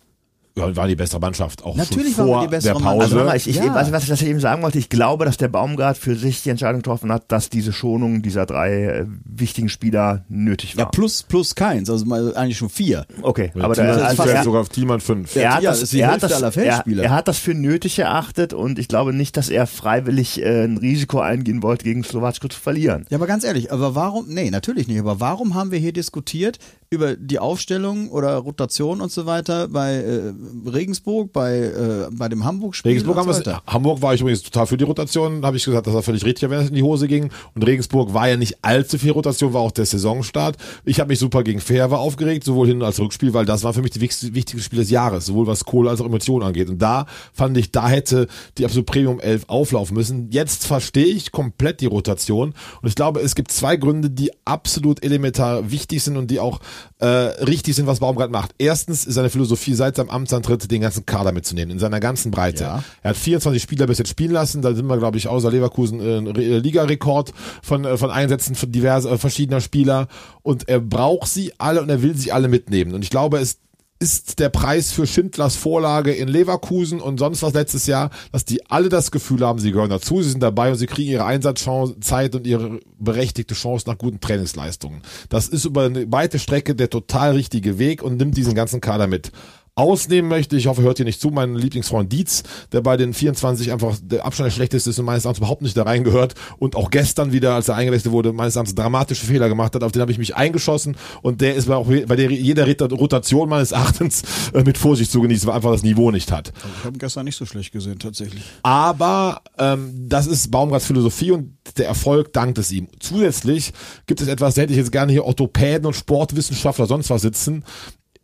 Ja, 0.58 0.76
war 0.76 0.88
die 0.88 0.96
bessere 0.96 1.20
Mannschaft 1.20 1.64
auch 1.66 1.76
Natürlich 1.76 2.16
schon 2.16 2.28
waren 2.28 2.28
wir 2.28 2.34
vor 2.36 2.42
die 2.44 2.48
bessere 2.50 2.74
der 2.76 2.82
Mannschaft. 2.82 2.94
Pause. 2.96 3.04
Also 3.04 3.18
nochmal, 3.18 3.38
ich, 3.38 3.48
ich, 3.50 3.56
Ja. 3.58 3.76
was, 3.76 3.92
was 3.92 4.04
ich 4.04 4.10
das 4.10 4.22
eben 4.22 4.40
sagen 4.40 4.64
wollte, 4.64 4.78
ich 4.80 4.90
glaube, 4.90 5.26
dass 5.26 5.38
der 5.38 5.50
Baumgart 5.50 5.98
für 5.98 6.16
sich 6.16 6.44
die 6.44 6.50
Entscheidung 6.50 6.80
getroffen 6.82 7.12
hat, 7.12 7.32
dass 7.32 7.50
diese 7.50 7.74
Schonung 7.74 8.22
dieser 8.22 8.46
drei 8.46 8.84
äh, 8.84 9.06
wichtigen 9.26 9.68
Spieler 9.70 10.24
nötig 10.30 10.78
war. 10.78 10.86
Ja, 10.86 10.90
plus, 10.90 11.24
plus 11.24 11.56
keins, 11.56 11.90
also 11.90 12.06
mal 12.06 12.36
eigentlich 12.38 12.58
schon 12.58 12.70
vier. 12.70 13.06
okay, 13.22 13.52
aber 13.56 13.66
aber 13.66 13.76
der, 13.76 14.06
also 14.08 14.24
er, 14.24 14.44
sogar 14.44 14.62
auf 14.62 14.70
Thielmann 14.70 15.02
5. 15.02 15.36
er, 15.36 15.56
hat 15.56 15.64
Ja, 15.64 15.72
das, 15.72 15.94
er, 15.94 16.08
hat 16.12 16.24
das, 16.24 16.32
aller 16.34 16.48
er, 16.48 16.52
Feldspieler. 16.52 17.04
er 17.04 17.10
hat 17.12 17.28
das 17.28 17.38
für 17.38 17.54
nötig 17.54 18.00
erachtet 18.00 18.54
und 18.54 18.80
ich 18.80 18.88
glaube 18.88 19.14
nicht, 19.14 19.36
dass 19.38 19.50
er 19.50 19.68
freiwillig 19.68 20.42
äh, 20.42 20.64
ein 20.64 20.78
Risiko 20.78 21.20
eingehen 21.20 21.64
wollte, 21.64 21.84
gegen 21.84 22.04
Slowatschko 22.04 22.48
zu 22.48 22.60
verlieren. 22.60 23.06
Ja, 23.10 23.18
aber 23.18 23.28
ganz 23.28 23.44
ehrlich, 23.44 23.74
aber 23.74 23.96
warum, 23.96 24.28
nee, 24.30 24.50
natürlich 24.52 24.88
nicht, 24.88 25.00
aber 25.00 25.20
warum 25.20 25.54
haben 25.54 25.72
wir 25.72 25.80
hier 25.80 25.94
diskutiert 25.94 26.60
über 26.90 27.16
die 27.18 27.40
Aufstellung 27.40 28.10
oder 28.10 28.36
Rotation 28.38 29.02
und 29.02 29.12
so 29.12 29.26
weiter 29.26 29.68
bei 29.68 29.96
äh, 29.96 30.34
Regensburg, 30.66 31.32
bei, 31.34 31.58
äh, 31.58 32.08
bei 32.12 32.30
dem 32.30 32.44
Hamburg-Spiel? 32.46 32.90
Regensburg 32.92 33.18
haben 33.18 33.28
wir? 33.28 33.62
Hamburg 33.68 34.02
war 34.02 34.14
ich 34.14 34.22
übrigens 34.22 34.44
total 34.44 34.68
für 34.68 34.78
die 34.78 34.84
Rotation, 34.84 35.46
habe 35.46 35.58
ich 35.58 35.66
gesagt, 35.66 35.88
das 35.88 35.94
war 35.94 36.04
völlig 36.04 36.24
richtig, 36.26 36.50
wenn 36.50 36.60
es 36.60 36.70
in 36.70 36.76
die 36.76 36.84
Hose 36.84 37.08
ging. 37.08 37.30
Und 37.54 37.66
Regensburg 37.66 38.14
war 38.14 38.28
ja 38.30 38.38
nicht 38.38 38.58
allzu 38.64 38.98
viel 38.98 39.12
Rotation, 39.12 39.54
war 39.54 39.62
auch 39.62 39.72
der 39.72 39.86
Saisonstart. 39.86 40.58
Ich 40.86 41.00
habe 41.00 41.10
mich 41.10 41.20
super 41.20 41.44
gegen 41.44 41.60
Fairwehr 41.60 42.00
aufgeregt, 42.00 42.44
sowohl 42.44 42.68
Hin- 42.68 42.82
als 42.84 43.00
Rückspiel, 43.00 43.34
weil 43.34 43.46
das 43.46 43.64
war 43.64 43.74
für 43.74 43.82
mich 43.82 43.92
die 43.92 44.02
wichtigste, 44.02 44.34
wichtigste 44.36 44.64
Spiel 44.64 44.80
des 44.80 44.90
Jahres, 44.90 45.26
sowohl 45.28 45.48
was 45.48 45.66
Kohle 45.66 45.90
als 45.90 46.02
auch 46.02 46.06
Emotionen 46.06 46.44
angeht. 46.46 46.70
Und 46.70 46.80
da 46.82 47.06
fand 47.34 47.58
ich, 47.58 47.72
da 47.72 47.88
hätte 47.90 48.28
die 48.58 48.66
absolute 48.66 48.86
Premium 48.92 49.20
11 49.20 49.46
auflaufen 49.48 49.96
müssen. 49.96 50.30
Jetzt 50.32 50.66
verstehe 50.68 51.06
ich 51.06 51.32
komplett 51.32 51.82
die 51.82 51.86
Rotation. 51.88 52.54
Und 52.82 52.90
ich 52.90 52.96
glaube, 52.96 53.20
es 53.22 53.36
gibt 53.36 53.52
zwei 53.52 53.76
Gründe, 53.76 54.10
die 54.10 54.32
absolut 54.46 55.04
elementar 55.04 55.72
wichtig 55.72 56.04
sind 56.04 56.18
und 56.18 56.32
die 56.32 56.40
auch 56.40 56.60
äh, 57.00 57.06
richtig 57.06 57.76
sind, 57.76 57.88
was 57.88 58.00
Baumgart 58.00 58.32
macht. 58.32 58.52
Erstens 58.58 59.06
ist 59.06 59.16
seine 59.16 59.30
Philosophie 59.30 59.74
seit 59.74 59.98
seinem 59.98 60.10
Amtsantritt, 60.10 60.72
den 60.72 60.82
ganzen 60.82 61.06
Kader 61.06 61.32
mitzunehmen, 61.34 61.72
in 61.72 61.80
seiner 61.80 62.00
ganzen 62.00 62.32
Breite. 62.32 62.64
Ja. 62.64 62.84
Er 63.04 63.10
hat 63.10 63.18
24 63.18 63.62
Spieler 63.62 63.86
bis 63.86 63.98
jetzt 63.98 64.10
spielen 64.10 64.32
lassen. 64.32 64.62
Da 64.62 64.74
sind 64.74 64.88
wir, 64.88 64.98
glaube 64.98 65.18
ich, 65.18 65.28
außer 65.28 65.52
Leverkusen 65.52 66.00
äh, 66.00 66.18
ein 66.20 66.28
Re- 66.28 66.60
Ligarekord 66.60 67.34
von, 67.62 67.84
äh, 67.84 67.98
von 67.98 68.12
Einsätzen 68.12 68.56
von 68.56 68.72
diverse, 68.72 69.10
äh, 69.10 69.18
verschiedener 69.18 69.60
Spieler. 69.60 70.08
Und 70.42 70.70
er 70.70 70.80
braucht 70.80 71.28
sie 71.28 71.52
alle 71.58 71.82
und 71.82 71.90
er 71.90 72.02
will 72.02 72.16
sie 72.16 72.32
alle 72.32 72.48
mitnehmen. 72.48 72.94
Und 72.94 73.04
ich 73.04 73.10
glaube, 73.10 73.40
es 73.40 73.58
ist 74.00 74.40
der 74.40 74.50
Preis 74.50 74.92
für 74.92 75.08
Schindlers 75.08 75.56
Vorlage 75.56 76.12
in 76.12 76.28
Leverkusen 76.28 77.00
und 77.00 77.18
sonst 77.18 77.42
was 77.42 77.54
letztes 77.54 77.88
Jahr, 77.88 78.10
dass 78.32 78.44
die 78.44 78.66
alle 78.70 78.90
das 78.90 79.10
Gefühl 79.10 79.46
haben, 79.46 79.60
sie 79.60 79.72
gehören 79.72 79.90
dazu, 79.90 80.22
sie 80.22 80.32
sind 80.32 80.44
dabei 80.44 80.72
und 80.72 80.78
sie 80.78 80.86
kriegen 80.86 81.12
ihre 81.12 81.26
Einsatzzeit 81.26 82.36
und 82.36 82.46
ihre 82.46 82.82
berechtigte 83.00 83.56
Chance 83.56 83.88
nach 83.88 83.98
guten 83.98 84.20
Trainingsleistungen. 84.20 85.02
Das 85.30 85.48
ist 85.48 85.66
über 85.66 85.86
eine 85.86 86.12
weite 86.12 86.40
Strecke 86.40 86.76
der 86.76 86.90
total 86.90 87.32
richtige 87.32 87.80
Weg 87.80 88.04
und 88.04 88.18
nimmt 88.18 88.36
diesen 88.36 88.54
ganzen 88.54 88.82
Kader 88.82 89.08
mit. 89.08 89.32
Ausnehmen 89.78 90.30
möchte, 90.30 90.56
ich 90.56 90.68
hoffe, 90.68 90.84
hört 90.84 91.00
ihr 91.00 91.06
nicht 91.06 91.20
zu, 91.20 91.32
mein 91.32 91.56
Lieblingsfreund 91.56 92.10
Dietz, 92.10 92.44
der 92.72 92.80
bei 92.80 92.96
den 92.96 93.14
24 93.14 93.74
einfach 93.74 93.98
der 94.02 94.26
Abstand 94.26 94.48
der 94.48 94.52
schlechteste 94.52 94.90
ist 94.90 95.00
und 95.00 95.06
meines 95.06 95.26
Erachtens 95.26 95.40
überhaupt 95.40 95.62
nicht 95.62 95.76
da 95.76 95.84
reingehört 95.84 96.34
und 96.60 96.78
auch 96.78 96.90
gestern 96.90 97.34
wieder, 97.34 97.56
als 97.56 97.68
er 97.68 97.76
eingewechselt 97.76 98.14
wurde, 98.14 98.32
meines 98.32 98.56
Erachtens 98.56 98.76
dramatische 98.76 99.26
Fehler 99.26 99.50
gemacht 99.50 99.76
hat, 99.76 99.84
auf 99.84 99.92
den 99.92 100.02
habe 100.02 100.14
ich 100.14 100.18
mich 100.18 100.34
eingeschossen 100.34 100.96
und 101.22 101.42
der 101.42 101.56
ist 101.56 101.68
bei, 101.68 101.76
auch 101.76 101.88
bei 101.88 102.16
der 102.16 102.32
jeder 102.32 102.66
Rotation 102.90 103.50
meines 103.50 103.74
Erachtens 103.74 104.24
äh, 104.54 104.64
mit 104.64 104.78
Vorsicht 104.78 105.12
zu 105.12 105.20
genießen, 105.20 105.46
weil 105.46 105.56
einfach 105.56 105.74
das 105.74 105.84
Niveau 105.84 106.10
nicht 106.10 106.32
hat. 106.32 106.54
Ich 106.80 106.86
habe 106.86 106.96
ihn 106.96 107.00
gestern 107.00 107.26
nicht 107.26 107.36
so 107.36 107.46
schlecht 107.46 107.74
gesehen, 107.74 108.00
tatsächlich. 108.00 108.44
Aber 108.64 109.42
ähm, 109.58 110.08
das 110.08 110.26
ist 110.26 110.52
Baumgarts 110.52 110.86
Philosophie 110.86 111.32
und 111.32 111.58
der 111.78 111.88
Erfolg 111.88 112.32
dankt 112.32 112.60
es 112.60 112.72
ihm. 112.72 112.88
Zusätzlich 113.02 113.74
gibt 114.08 114.22
es 114.22 114.30
etwas, 114.30 114.56
da 114.56 114.62
hätte 114.62 114.72
ich 114.72 114.80
jetzt 114.80 114.94
gerne 114.94 115.12
hier 115.12 115.26
Orthopäden 115.26 115.86
und 115.86 115.96
Sportwissenschaftler 115.96 116.86
sonst 116.86 117.10
was 117.10 117.24
sitzen. 117.24 117.66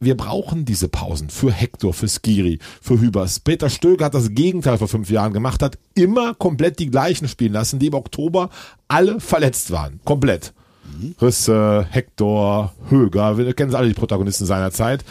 Wir 0.04 0.18
brauchen 0.18 0.66
diese 0.66 0.88
Pausen 0.88 1.30
für 1.30 1.52
Hector, 1.52 1.94
für 1.94 2.08
Skiri, 2.08 2.58
für 2.82 3.00
Hübers. 3.00 3.40
Peter 3.40 3.70
Stöger 3.70 4.06
hat 4.06 4.16
das 4.16 4.32
Gegenteil 4.32 4.80
vor 4.80 4.88
fünf 4.88 5.12
Jahren 5.12 5.32
gemacht, 5.32 5.62
hat 5.62 5.78
immer 5.94 6.34
komplett 6.34 6.80
die 6.80 6.90
gleichen 6.90 7.28
spielen 7.28 7.54
lassen, 7.54 7.78
die 7.78 7.86
im 7.86 7.94
Oktober 7.94 8.50
alle 8.88 9.20
verletzt 9.20 9.70
waren. 9.70 10.00
Komplett. 10.04 10.54
Risse, 11.22 11.86
Hector, 11.90 12.74
Höger, 12.90 13.38
wir 13.38 13.54
kennen 13.54 13.76
alle 13.76 13.90
die 13.90 13.94
Protagonisten 13.94 14.48
seiner 14.48 14.72
Zeit. 14.72 15.06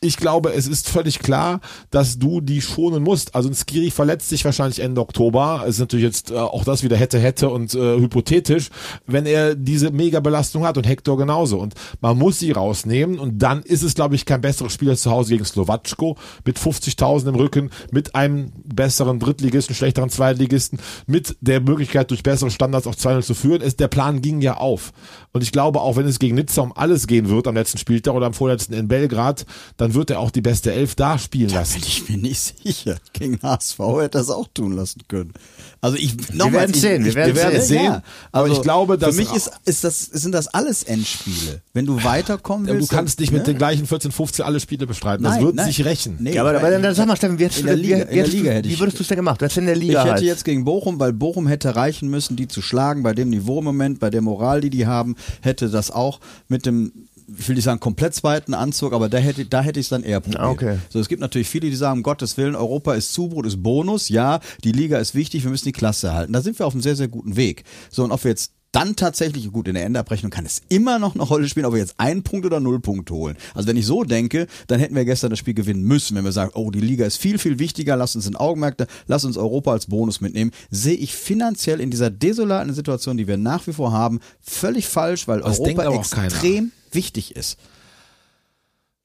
Ich 0.00 0.16
glaube, 0.16 0.52
es 0.52 0.66
ist 0.66 0.88
völlig 0.88 1.20
klar, 1.20 1.60
dass 1.90 2.18
du 2.18 2.40
die 2.40 2.60
schonen 2.60 3.02
musst. 3.02 3.34
Also 3.34 3.48
ein 3.48 3.54
Skiri 3.54 3.90
verletzt 3.90 4.28
sich 4.28 4.44
wahrscheinlich 4.44 4.80
Ende 4.80 5.00
Oktober. 5.00 5.62
Es 5.64 5.76
ist 5.76 5.80
natürlich 5.80 6.04
jetzt 6.04 6.30
äh, 6.30 6.34
auch 6.34 6.64
das 6.64 6.82
wieder 6.82 6.96
hätte, 6.96 7.18
hätte 7.18 7.48
und 7.48 7.74
äh, 7.74 7.98
hypothetisch, 7.98 8.68
wenn 9.06 9.24
er 9.24 9.54
diese 9.54 9.90
Mega-Belastung 9.90 10.64
hat 10.64 10.76
und 10.76 10.86
Hector 10.86 11.16
genauso. 11.16 11.58
Und 11.58 11.74
man 12.00 12.18
muss 12.18 12.38
sie 12.38 12.52
rausnehmen 12.52 13.18
und 13.18 13.38
dann 13.38 13.62
ist 13.62 13.82
es, 13.82 13.94
glaube 13.94 14.14
ich, 14.14 14.26
kein 14.26 14.40
besseres 14.40 14.72
Spiel 14.72 14.90
als 14.90 15.02
zu 15.02 15.10
Hause 15.10 15.32
gegen 15.32 15.44
Slowatschko 15.44 16.16
mit 16.44 16.58
50.000 16.58 17.28
im 17.28 17.34
Rücken, 17.34 17.70
mit 17.90 18.14
einem 18.14 18.52
besseren 18.64 19.18
Drittligisten, 19.18 19.74
schlechteren 19.74 20.10
Zweitligisten, 20.10 20.78
mit 21.06 21.36
der 21.40 21.60
Möglichkeit, 21.60 22.10
durch 22.10 22.22
bessere 22.22 22.50
Standards 22.50 22.86
auf 22.86 22.96
2-0 22.96 23.22
zu 23.22 23.34
führen. 23.34 23.62
Es, 23.62 23.76
der 23.76 23.88
Plan 23.88 24.20
ging 24.20 24.42
ja 24.42 24.58
auf. 24.58 24.92
Und 25.32 25.42
ich 25.42 25.52
glaube, 25.52 25.80
auch 25.80 25.96
wenn 25.96 26.06
es 26.06 26.18
gegen 26.18 26.34
Nizza 26.34 26.62
um 26.62 26.72
alles 26.76 27.06
gehen 27.06 27.28
wird 27.28 27.46
am 27.46 27.54
letzten 27.54 27.78
Spieltag 27.78 28.14
oder 28.14 28.26
am 28.26 28.34
vorletzten 28.34 28.74
in 28.74 28.88
Belgrad, 28.88 29.46
dann 29.86 29.94
wird 29.94 30.10
er 30.10 30.18
auch 30.20 30.30
die 30.32 30.40
beste 30.40 30.72
Elf 30.72 30.94
da 30.96 31.16
spielen 31.18 31.48
Da 31.50 31.60
lassen. 31.60 31.74
bin 31.80 31.88
ich 31.88 32.08
mir 32.08 32.16
nicht 32.18 32.40
sicher. 32.64 32.96
Gegen 33.12 33.38
HSV 33.40 33.78
hätte 33.78 34.02
er 34.02 34.08
das 34.08 34.30
auch 34.30 34.48
tun 34.52 34.72
lassen 34.72 35.02
können. 35.06 35.32
Also 35.80 35.96
ich 35.96 36.16
Wir 36.32 36.52
werden 36.52 36.74
sehen, 36.74 37.04
wir 37.04 37.14
werden 37.14 37.36
es 37.56 37.68
sehen. 37.68 38.02
Aber 38.32 38.48
ich 38.48 38.60
glaube, 38.62 38.98
dass- 38.98 39.14
für 39.14 39.20
mich 39.22 39.32
ist, 39.32 39.50
ist 39.64 39.84
das, 39.84 40.00
sind 40.00 40.32
das 40.32 40.48
alles 40.48 40.82
Endspiele. 40.82 41.60
Wenn 41.72 41.86
du 41.86 42.02
weiterkommen 42.02 42.66
Ja, 42.66 42.74
willst, 42.74 42.90
du 42.90 42.96
kannst 42.96 43.20
nicht 43.20 43.30
ne? 43.30 43.38
mit 43.38 43.46
den 43.46 43.56
gleichen 43.58 43.86
14, 43.86 44.10
15 44.10 44.44
alle 44.44 44.58
Spiele 44.58 44.86
bestreiten. 44.88 45.22
Das 45.22 45.34
Nein, 45.34 45.44
wird 45.44 45.54
nein. 45.54 45.66
sich 45.66 45.84
rächen. 45.84 46.16
Nee, 46.18 46.34
Ja, 46.34 46.42
aber, 46.44 46.56
aber 46.58 46.70
dann, 46.78 46.94
sag 46.94 47.06
mal, 47.06 47.16
Steffen, 47.16 47.38
wie, 47.38 47.44
hättest 47.44 47.60
in 47.60 47.66
du, 47.66 47.74
Liga, 47.74 47.96
wie, 47.98 48.00
in 48.00 48.06
der 48.08 48.16
hättest 48.16 48.32
Liga 48.32 48.50
hätte 48.50 48.68
wie 48.68 48.72
ich. 48.72 48.80
würdest 48.80 48.98
du 48.98 49.02
es 49.02 49.08
denn 49.08 49.16
gemacht? 49.16 49.40
Hättest 49.40 49.58
in 49.58 49.66
der 49.66 49.76
Ich 49.76 49.82
Liga 49.82 50.00
hätte 50.02 50.12
halt. 50.14 50.22
jetzt 50.22 50.44
gegen 50.44 50.64
Bochum, 50.64 50.98
weil 50.98 51.12
Bochum 51.12 51.46
hätte 51.46 51.76
reichen 51.76 52.08
müssen, 52.08 52.34
die 52.36 52.48
zu 52.48 52.62
schlagen, 52.62 53.04
bei 53.04 53.12
dem 53.12 53.28
Niveau 53.30 53.58
im 53.60 53.64
Moment, 53.64 54.00
bei 54.00 54.10
der 54.10 54.22
Moral, 54.22 54.60
die 54.62 54.70
die 54.70 54.86
haben, 54.86 55.14
hätte 55.42 55.68
das 55.70 55.90
auch 55.92 56.18
mit 56.48 56.66
dem 56.66 56.90
ich 57.38 57.48
will 57.48 57.54
nicht 57.54 57.64
sagen 57.64 57.80
komplett 57.80 58.14
zweiten 58.14 58.54
Anzug, 58.54 58.92
aber 58.92 59.08
da 59.08 59.18
hätte, 59.18 59.44
da 59.44 59.60
hätte 59.62 59.80
ich 59.80 59.86
es 59.86 59.90
dann 59.90 60.02
eher 60.02 60.20
probiert. 60.20 60.42
Okay. 60.42 60.78
So, 60.88 60.98
es 61.00 61.08
gibt 61.08 61.20
natürlich 61.20 61.48
viele, 61.48 61.68
die 61.70 61.76
sagen, 61.76 61.98
um 61.98 62.02
Gottes 62.02 62.36
Willen, 62.36 62.54
Europa 62.54 62.94
ist 62.94 63.12
Zubrot, 63.12 63.46
ist 63.46 63.62
Bonus, 63.62 64.08
ja, 64.08 64.40
die 64.64 64.72
Liga 64.72 64.98
ist 64.98 65.14
wichtig, 65.14 65.44
wir 65.44 65.50
müssen 65.50 65.66
die 65.66 65.72
Klasse 65.72 66.12
halten. 66.14 66.32
Da 66.32 66.42
sind 66.42 66.58
wir 66.58 66.66
auf 66.66 66.72
einem 66.74 66.82
sehr, 66.82 66.96
sehr 66.96 67.08
guten 67.08 67.36
Weg. 67.36 67.64
So, 67.90 68.04
und 68.04 68.12
ob 68.12 68.24
wir 68.24 68.30
jetzt 68.30 68.52
dann 68.72 68.94
tatsächlich, 68.94 69.50
gut, 69.52 69.68
in 69.68 69.74
der 69.74 69.86
Endabrechnung 69.86 70.30
kann 70.30 70.44
es 70.44 70.60
immer 70.68 70.98
noch 70.98 71.14
eine 71.14 71.22
Rolle 71.24 71.48
spielen, 71.48 71.64
ob 71.64 71.72
wir 71.72 71.78
jetzt 71.80 71.94
einen 71.96 72.22
Punkt 72.22 72.44
oder 72.44 72.60
null 72.60 72.78
Punkte 72.78 73.14
holen. 73.14 73.36
Also 73.54 73.68
wenn 73.68 73.76
ich 73.78 73.86
so 73.86 74.04
denke, 74.04 74.48
dann 74.66 74.80
hätten 74.80 74.94
wir 74.94 75.06
gestern 75.06 75.30
das 75.30 75.38
Spiel 75.38 75.54
gewinnen 75.54 75.82
müssen. 75.82 76.14
Wenn 76.14 76.24
wir 76.24 76.32
sagen, 76.32 76.50
oh, 76.54 76.70
die 76.70 76.80
Liga 76.80 77.06
ist 77.06 77.16
viel, 77.16 77.38
viel 77.38 77.58
wichtiger, 77.58 77.96
lass 77.96 78.16
uns 78.16 78.26
in 78.26 78.36
Augenmerk, 78.36 78.76
da- 78.76 78.86
lass 79.06 79.24
uns 79.24 79.38
Europa 79.38 79.72
als 79.72 79.86
Bonus 79.86 80.20
mitnehmen, 80.20 80.50
sehe 80.70 80.96
ich 80.96 81.14
finanziell 81.14 81.80
in 81.80 81.90
dieser 81.90 82.10
desolaten 82.10 82.74
Situation, 82.74 83.16
die 83.16 83.26
wir 83.26 83.38
nach 83.38 83.66
wie 83.66 83.72
vor 83.72 83.92
haben, 83.92 84.20
völlig 84.42 84.86
falsch, 84.88 85.26
weil 85.26 85.40
Das 85.40 85.58
Europa 85.58 85.94
extrem 85.94 86.72
wichtig 86.96 87.36
ist. 87.36 87.56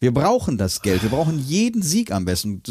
Wir 0.01 0.11
brauchen 0.11 0.57
das 0.57 0.81
Geld. 0.81 1.03
Wir 1.03 1.11
brauchen 1.11 1.37
jeden 1.37 1.83
Sieg 1.83 2.11
am 2.11 2.25
besten. 2.25 2.63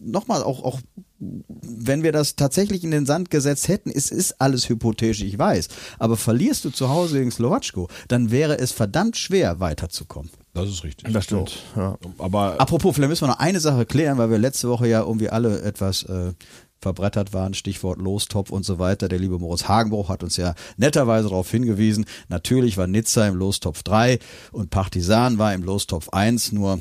Nochmal, 0.00 0.42
auch, 0.42 0.64
auch 0.64 0.80
wenn 1.18 2.02
wir 2.02 2.12
das 2.12 2.34
tatsächlich 2.34 2.82
in 2.82 2.90
den 2.90 3.04
Sand 3.04 3.30
gesetzt 3.30 3.68
hätten, 3.68 3.90
es 3.90 4.10
ist 4.10 4.40
alles 4.40 4.70
hypothetisch, 4.70 5.20
ich 5.20 5.38
weiß. 5.38 5.68
Aber 5.98 6.16
verlierst 6.16 6.64
du 6.64 6.70
zu 6.70 6.88
Hause 6.88 7.18
gegen 7.18 7.30
Slowatschko, 7.30 7.88
dann 8.08 8.30
wäre 8.30 8.58
es 8.58 8.72
verdammt 8.72 9.18
schwer, 9.18 9.60
weiterzukommen. 9.60 10.30
Das 10.54 10.70
ist 10.70 10.82
richtig. 10.82 11.12
Das 11.12 11.24
stimmt. 11.24 11.62
Ja. 11.76 11.98
Aber 12.16 12.58
Apropos, 12.58 12.94
vielleicht 12.94 13.10
müssen 13.10 13.24
wir 13.24 13.32
noch 13.32 13.38
eine 13.38 13.60
Sache 13.60 13.84
klären, 13.84 14.16
weil 14.16 14.30
wir 14.30 14.38
letzte 14.38 14.70
Woche 14.70 14.88
ja 14.88 15.02
irgendwie 15.02 15.28
alle 15.28 15.60
etwas 15.60 16.04
äh, 16.04 16.32
verbrettert 16.80 17.32
waren, 17.32 17.54
Stichwort 17.54 17.98
Lostopf 17.98 18.50
und 18.50 18.64
so 18.64 18.78
weiter. 18.78 19.08
Der 19.08 19.18
liebe 19.18 19.38
Moritz 19.38 19.68
Hagenbruch 19.68 20.08
hat 20.08 20.22
uns 20.22 20.36
ja 20.36 20.54
netterweise 20.76 21.28
darauf 21.28 21.50
hingewiesen. 21.50 22.06
Natürlich 22.28 22.76
war 22.76 22.86
Nizza 22.86 23.26
im 23.26 23.34
Lostopf 23.34 23.82
3 23.82 24.18
und 24.52 24.70
Partisan 24.70 25.38
war 25.38 25.54
im 25.54 25.62
Lostopf 25.62 26.08
1, 26.10 26.52
nur 26.52 26.80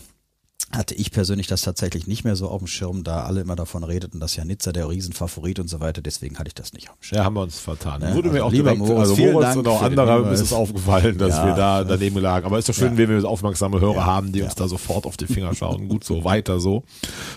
hatte 0.75 0.95
ich 0.95 1.11
persönlich 1.11 1.47
das 1.47 1.61
tatsächlich 1.61 2.07
nicht 2.07 2.25
mehr 2.25 2.35
so 2.35 2.49
auf 2.49 2.59
dem 2.59 2.67
Schirm, 2.67 3.03
da 3.05 3.23
alle 3.23 3.39
immer 3.41 3.55
davon 3.55 3.83
redeten, 3.85 4.19
dass 4.19 4.35
ja 4.35 4.43
Nizza 4.43 4.73
der 4.73 4.89
Riesenfavorit 4.89 5.59
und 5.59 5.69
so 5.69 5.79
weiter, 5.79 6.01
deswegen 6.01 6.37
hatte 6.39 6.49
ich 6.49 6.55
das 6.55 6.73
nicht 6.73 6.89
auf 6.89 6.97
dem 6.97 7.03
Schirm. 7.03 7.17
ja, 7.19 7.23
haben 7.25 7.35
wir 7.35 7.41
uns 7.43 7.57
vertan. 7.59 8.01
Ne? 8.01 8.13
Wurde 8.13 8.27
mir 8.29 8.35
Also 8.43 8.47
auch 8.47 8.51
lieber 8.51 8.71
direkt, 8.71 8.79
Moritz, 8.79 8.99
also 9.09 9.15
Moritz 9.15 9.55
und 9.55 9.67
auch 9.69 9.81
für 9.83 9.89
den 9.89 9.99
andere 9.99 10.15
Hinweis. 10.23 10.39
ist 10.41 10.47
es 10.47 10.53
aufgefallen, 10.53 11.17
dass 11.17 11.29
Ja, 11.37 11.45
wir 11.45 11.53
da 11.53 11.83
daneben 11.85 12.19
lagen. 12.19 12.45
Aber 12.45 12.59
ist 12.59 12.67
doch 12.67 12.73
schön, 12.73 12.93
Ja. 12.93 12.97
wenn 12.97 13.09
wir 13.21 13.25
aufmerksame 13.29 13.79
Hörer 13.79 14.05
haben, 14.05 14.33
die 14.33 14.41
uns 14.41 14.55
da 14.55 14.67
sofort 14.67 15.05
auf 15.05 15.15
die 15.15 15.27
Finger 15.27 15.55
schauen. 15.55 15.87
Gut 15.87 16.03
so, 16.03 16.23
weiter 16.25 16.59
so. 16.59 16.83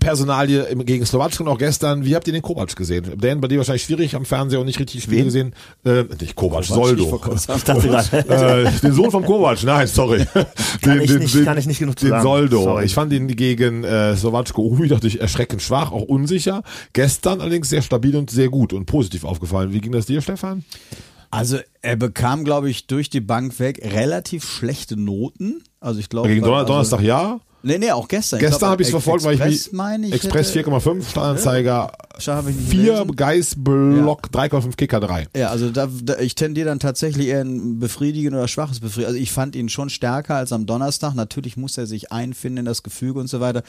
Personalie 0.00 0.74
gegen 0.84 1.06
Slowatschko 1.06 1.44
und 1.44 1.48
auch 1.50 1.58
gestern. 1.58 2.04
Wie 2.04 2.14
habt 2.16 2.26
ihr 2.26 2.32
den 2.32 2.42
Kovac 2.42 2.74
gesehen? 2.74 3.12
Dan, 3.16 3.40
bei 3.40 3.48
dir 3.48 3.58
wahrscheinlich 3.58 3.84
schwierig 3.84 4.14
am 4.16 4.24
Fernseher 4.24 4.60
und 4.60 4.66
nicht 4.66 4.78
richtig 4.80 5.02
Spiel 5.04 5.24
gesehen. 5.24 5.54
Äh, 5.84 6.04
nicht 6.20 6.34
Kovac, 6.34 6.64
Soldo. 6.64 7.20
Dachte 7.46 7.88
gerade, 7.88 8.18
äh, 8.68 8.70
den 8.80 8.92
Sohn 8.92 9.10
von 9.10 9.24
Kovac, 9.24 9.62
nein, 9.62 9.86
sorry. 9.86 10.26
Kann 10.82 11.00
ich 11.00 11.10
nicht- 11.10 11.44
kann 11.44 11.58
ich 11.58 11.66
nicht 11.66 11.78
genug 11.78 11.98
zu 11.98 12.06
Den 12.06 12.10
sagen. 12.12 12.22
Soldo. 12.24 12.62
Sorry. 12.64 12.84
Ich 12.86 12.94
fand 12.94 13.12
ihn 13.12 13.19
gegen 13.28 13.85
äh, 13.85 14.16
Slowatschko, 14.16 14.62
ui, 14.62 14.88
dachte 14.88 15.06
ich, 15.06 15.20
erschreckend 15.20 15.62
schwach, 15.62 15.92
auch 15.92 16.02
unsicher. 16.02 16.62
Gestern 16.92 17.40
allerdings 17.40 17.68
sehr 17.68 17.83
stabil 17.83 18.16
und 18.16 18.30
sehr 18.30 18.48
gut 18.48 18.72
und 18.72 18.87
positiv 18.87 19.24
aufgefallen. 19.24 19.72
Wie 19.72 19.80
ging 19.80 19.92
das 19.92 20.06
dir, 20.06 20.20
Stefan? 20.20 20.64
Also 21.30 21.59
er 21.83 21.96
bekam, 21.96 22.44
glaube 22.44 22.70
ich, 22.70 22.87
durch 22.87 23.09
die 23.09 23.20
Bank 23.20 23.59
weg 23.61 23.80
relativ 23.85 24.44
schlechte 24.44 24.96
Noten. 24.96 25.62
Also 25.78 26.00
ich 26.00 26.09
glaube 26.09 26.28
Gegen 26.28 26.44
also, 26.44 26.66
Donnerstag 26.66 27.02
ja. 27.02 27.40
Nee, 27.62 27.79
nee, 27.79 27.90
auch 27.92 28.09
gestern. 28.09 28.38
Gestern 28.40 28.70
habe 28.70 28.83
ich 28.83 28.88
es 28.88 28.92
verfolgt, 28.92 29.25
weil 29.25 29.35
ich 29.35 29.40
mich 29.44 29.73
meine 29.73 30.07
ich 30.07 30.14
Express 30.14 30.55
hätte- 30.55 30.70
4,5, 30.70 31.11
Steueranzeiger 31.11 31.92
Schau, 32.18 32.33
hab 32.33 32.49
ich 32.49 32.57
nicht 32.57 32.70
4, 32.70 32.92
gelesen. 32.92 33.16
Geist, 33.16 33.64
Block 33.64 34.29
3,5, 34.33 34.77
Kicker 34.77 35.01
3. 35.01 35.29
Ja, 35.37 35.49
also 35.49 35.70
da, 35.70 35.88
da, 36.03 36.18
ich 36.18 36.35
tendiere 36.35 36.68
dann 36.68 36.79
tatsächlich 36.79 37.29
eher 37.29 37.42
ein 37.42 37.79
befriedigen 37.79 38.35
oder 38.35 38.49
schwaches 38.49 38.81
Befriedigen. 38.81 39.09
Also 39.09 39.18
ich 39.20 39.33
fand 39.33 39.57
ihn 39.57 39.68
schon 39.68 39.90
stärker 39.90 40.37
als 40.37 40.53
am 40.53 40.66
Donnerstag. 40.66 41.14
Natürlich 41.14 41.57
muss 41.57 41.77
er 41.79 41.87
sich 41.87 42.12
einfinden 42.12 42.59
in 42.59 42.64
das 42.64 42.83
Gefüge 42.83 43.18
und 43.20 43.27
so 43.29 43.40
weiter. 43.40 43.62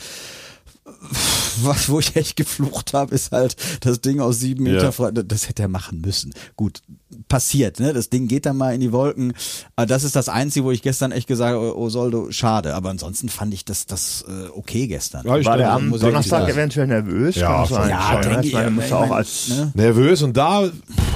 Was, 1.64 1.90
wo 1.90 2.00
ich 2.00 2.16
echt 2.16 2.38
geflucht 2.38 2.94
habe, 2.94 3.14
ist 3.14 3.32
halt 3.32 3.56
das 3.82 4.02
Ding 4.02 4.20
aus 4.20 4.40
sieben 4.40 4.64
Meter. 4.64 4.94
Ja. 4.98 5.12
Das 5.12 5.48
hätte 5.50 5.64
er 5.64 5.68
machen 5.68 6.02
müssen. 6.02 6.34
Gut, 6.56 6.82
passiert, 7.28 7.80
ne? 7.80 7.94
Das 7.94 8.10
Ding 8.10 8.28
geht 8.28 8.46
dann 8.46 8.58
mal 8.58 8.74
in 8.74 8.82
die 8.82 8.92
Wolken. 8.92 9.34
Aber 9.76 9.86
das 9.86 10.04
ist 10.04 10.16
das 10.16 10.30
Einzige, 10.30 10.66
wo 10.66 10.72
ich 10.72 10.82
gestern 10.82 11.12
echt 11.12 11.28
gesagt 11.28 11.54
habe, 11.54 11.78
oh 11.78 11.90
Soldo, 11.90 12.32
schade. 12.32 12.74
Aber 12.74 12.90
ansonsten 12.90 13.30
fand 13.30 13.54
ich 13.54 13.66
das, 13.66 13.86
das 13.86 14.26
äh, 14.28 14.50
okay 14.56 14.88
gestern. 14.88 15.26
Ja, 15.26 15.38
ich 15.38 15.46
war 15.46 15.58
der 15.58 15.72
am 15.72 15.92
Donnerstag 15.92 16.50
eventuell 16.50 16.88
nervös? 16.88 17.36
Ja, 17.36 17.66
Kann. 17.66 17.90
Ja, 17.90 18.22
denke 18.22 18.48
ich 18.48 18.54
meine, 18.54 18.84
ich, 18.84 18.94
auch 18.94 19.12
als 19.12 19.50
ne? 19.50 19.72
Nervös 19.76 20.22
und 20.24 20.36
da 20.38 20.70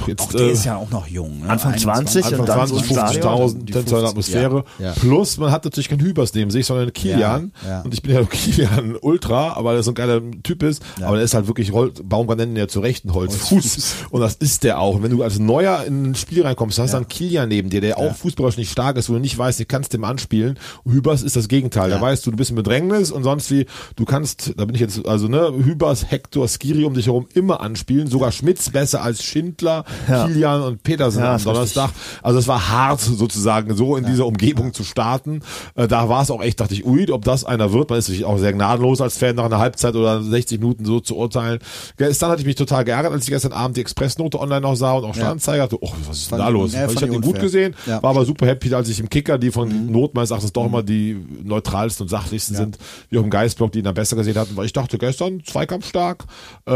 jetzt 0.06 0.22
Auch 0.22 0.32
der 0.32 0.40
äh, 0.42 0.52
ist 0.52 0.64
ja 0.64 0.76
auch 0.76 0.90
noch 0.90 1.06
jung. 1.06 1.40
Ne? 1.40 1.48
Anfang 1.48 1.76
20 1.76 2.24
Anfang 2.24 2.40
und 2.40 2.48
dann 2.48 2.68
20, 2.68 2.76
so 2.76 2.94
ein 3.00 3.08
Stadion. 3.12 3.32
50.000 3.32 3.64
Die 3.64 3.72
Tänzer 3.72 3.78
in 3.78 3.84
der 3.84 3.84
50, 3.84 4.08
Atmosphäre. 4.08 4.64
ja, 4.78 4.84
ja. 4.86 4.92
Plus, 4.92 5.38
man 5.38 5.50
hat 5.50 5.64
natürlich 5.64 5.88
keinen 5.88 6.00
Hübers 6.00 6.34
neben 6.34 6.50
sich, 6.50 6.66
sondern 6.66 6.84
einen 6.84 6.92
Kilian. 6.92 7.52
Ja, 7.62 7.68
ja. 7.68 7.80
Und 7.82 7.94
ich 7.94 8.02
bin 8.02 8.14
ja 8.14 8.22
Kilian 8.30 8.96
Ultra, 9.00 9.55
aber 9.56 9.72
der 9.72 9.82
so 9.82 9.90
ein 9.90 9.94
geiler 9.94 10.20
Typ 10.42 10.62
ist. 10.62 10.82
Aber 11.02 11.16
der 11.16 11.24
ist 11.24 11.34
halt 11.34 11.46
wirklich, 11.46 11.72
Hol- 11.72 11.92
Baumgart 12.02 12.38
nennen 12.38 12.52
ihn 12.52 12.58
ja 12.58 12.68
zu 12.68 12.80
Recht 12.80 13.04
einen 13.04 13.14
Holzfuß. 13.14 13.94
Und 14.10 14.20
das 14.20 14.34
ist 14.34 14.64
der 14.64 14.80
auch. 14.80 14.96
Und 14.96 15.02
wenn 15.02 15.10
du 15.10 15.22
als 15.22 15.38
Neuer 15.38 15.84
in 15.86 16.10
ein 16.10 16.14
Spiel 16.14 16.42
reinkommst, 16.42 16.78
hast 16.78 16.92
du 16.92 16.96
einen 16.98 17.08
Kilian 17.08 17.48
neben 17.48 17.70
dir, 17.70 17.80
der 17.80 17.98
auch 17.98 18.14
fußballerisch 18.14 18.56
nicht 18.56 18.70
stark 18.70 18.96
ist, 18.96 19.08
wo 19.08 19.14
du 19.14 19.18
nicht 19.20 19.36
weißt, 19.36 19.60
du 19.60 19.64
kannst 19.64 19.92
dem 19.92 20.04
anspielen. 20.04 20.58
Hübers 20.84 21.22
ist 21.22 21.36
das 21.36 21.48
Gegenteil. 21.48 21.90
Da 21.90 22.00
weißt 22.00 22.26
du, 22.26 22.30
du 22.30 22.36
bist 22.36 22.50
im 22.50 22.56
Bedrängnis 22.56 23.10
und 23.10 23.24
sonst 23.24 23.50
wie, 23.50 23.66
du 23.96 24.04
kannst, 24.04 24.54
da 24.56 24.64
bin 24.64 24.74
ich 24.74 24.80
jetzt, 24.80 25.06
also 25.06 25.28
ne, 25.28 25.52
Hübers, 25.56 26.10
Hector, 26.10 26.46
Skiri 26.48 26.84
um 26.84 26.94
dich 26.94 27.06
herum 27.06 27.26
immer 27.34 27.60
anspielen. 27.60 28.06
Sogar 28.08 28.32
Schmitz 28.32 28.70
besser 28.70 29.02
als 29.02 29.22
Schindler, 29.22 29.84
Ja. 30.08 30.26
Kilian 30.26 30.62
und 30.62 30.82
Petersen 30.82 31.20
Ja, 31.22 31.34
am 31.34 31.42
Donnerstag. 31.42 31.90
Also 32.22 32.38
es 32.38 32.48
war 32.48 32.68
hart 32.68 33.00
sozusagen, 33.00 33.74
so 33.76 33.96
in 33.96 34.04
dieser 34.04 34.26
Umgebung 34.26 34.72
zu 34.72 34.84
starten. 34.84 35.40
Äh, 35.74 35.88
da 35.88 36.08
war 36.08 36.22
es 36.22 36.30
auch 36.30 36.42
echt, 36.42 36.60
dachte 36.60 36.74
ich, 36.74 36.84
ui, 36.86 37.10
ob 37.10 37.24
das 37.24 37.44
einer 37.44 37.72
wird. 37.72 37.90
Man 37.90 37.98
ist 37.98 38.08
natürlich 38.08 38.24
auch 38.24 38.38
sehr 38.38 38.52
gnadenlos 38.52 39.00
als 39.00 39.16
Fan 39.18 39.36
nach 39.36 39.45
einer 39.46 39.58
Halbzeit 39.58 39.94
oder 39.94 40.22
60 40.22 40.60
Minuten 40.60 40.84
so 40.84 41.00
zu 41.00 41.16
urteilen. 41.16 41.58
Gestern 41.96 42.30
hatte 42.30 42.40
ich 42.40 42.46
mich 42.46 42.56
total 42.56 42.84
geärgert, 42.84 43.12
als 43.12 43.24
ich 43.24 43.30
gestern 43.30 43.52
Abend 43.52 43.76
die 43.76 43.80
Expressnote 43.80 44.38
online 44.40 44.60
noch 44.60 44.74
sah 44.76 44.92
und 44.92 45.04
auch 45.04 45.14
Sternzeiger. 45.14 45.64
Dachte, 45.64 45.78
oh, 45.80 45.92
was 46.08 46.18
ist 46.18 46.30
denn 46.30 46.38
da 46.38 46.48
los? 46.48 46.72
ja, 46.72 46.86
Weil 46.86 46.94
ich 46.94 47.02
ich 47.02 47.12
ihn 47.12 47.20
gut 47.20 47.40
gesehen, 47.40 47.74
Ja. 47.86 48.02
war 48.02 48.10
aber 48.10 48.24
super 48.24 48.46
happy, 48.46 48.72
als 48.74 48.88
ich 48.88 49.00
im 49.00 49.08
Kicker, 49.10 49.38
die 49.38 49.50
von 49.50 49.90
Not 49.90 50.14
meines 50.14 50.30
Erachtens 50.30 50.52
doch 50.52 50.66
immer 50.66 50.82
die 50.82 51.16
neutralsten 51.44 52.04
und 52.04 52.08
sachlichsten 52.08 52.56
sind, 52.56 52.78
wie 53.10 53.18
auch 53.18 53.22
im 53.24 53.30
Geistblock, 53.30 53.72
die 53.72 53.78
ihn 53.78 53.84
dann 53.84 53.94
besser 53.94 54.16
gesehen 54.16 54.36
hatten, 54.36 54.56
weil 54.56 54.66
ich 54.66 54.72
dachte 54.72 54.98
gestern 54.98 55.42
zweikampfstark, 55.44 56.24
äh, 56.66 56.70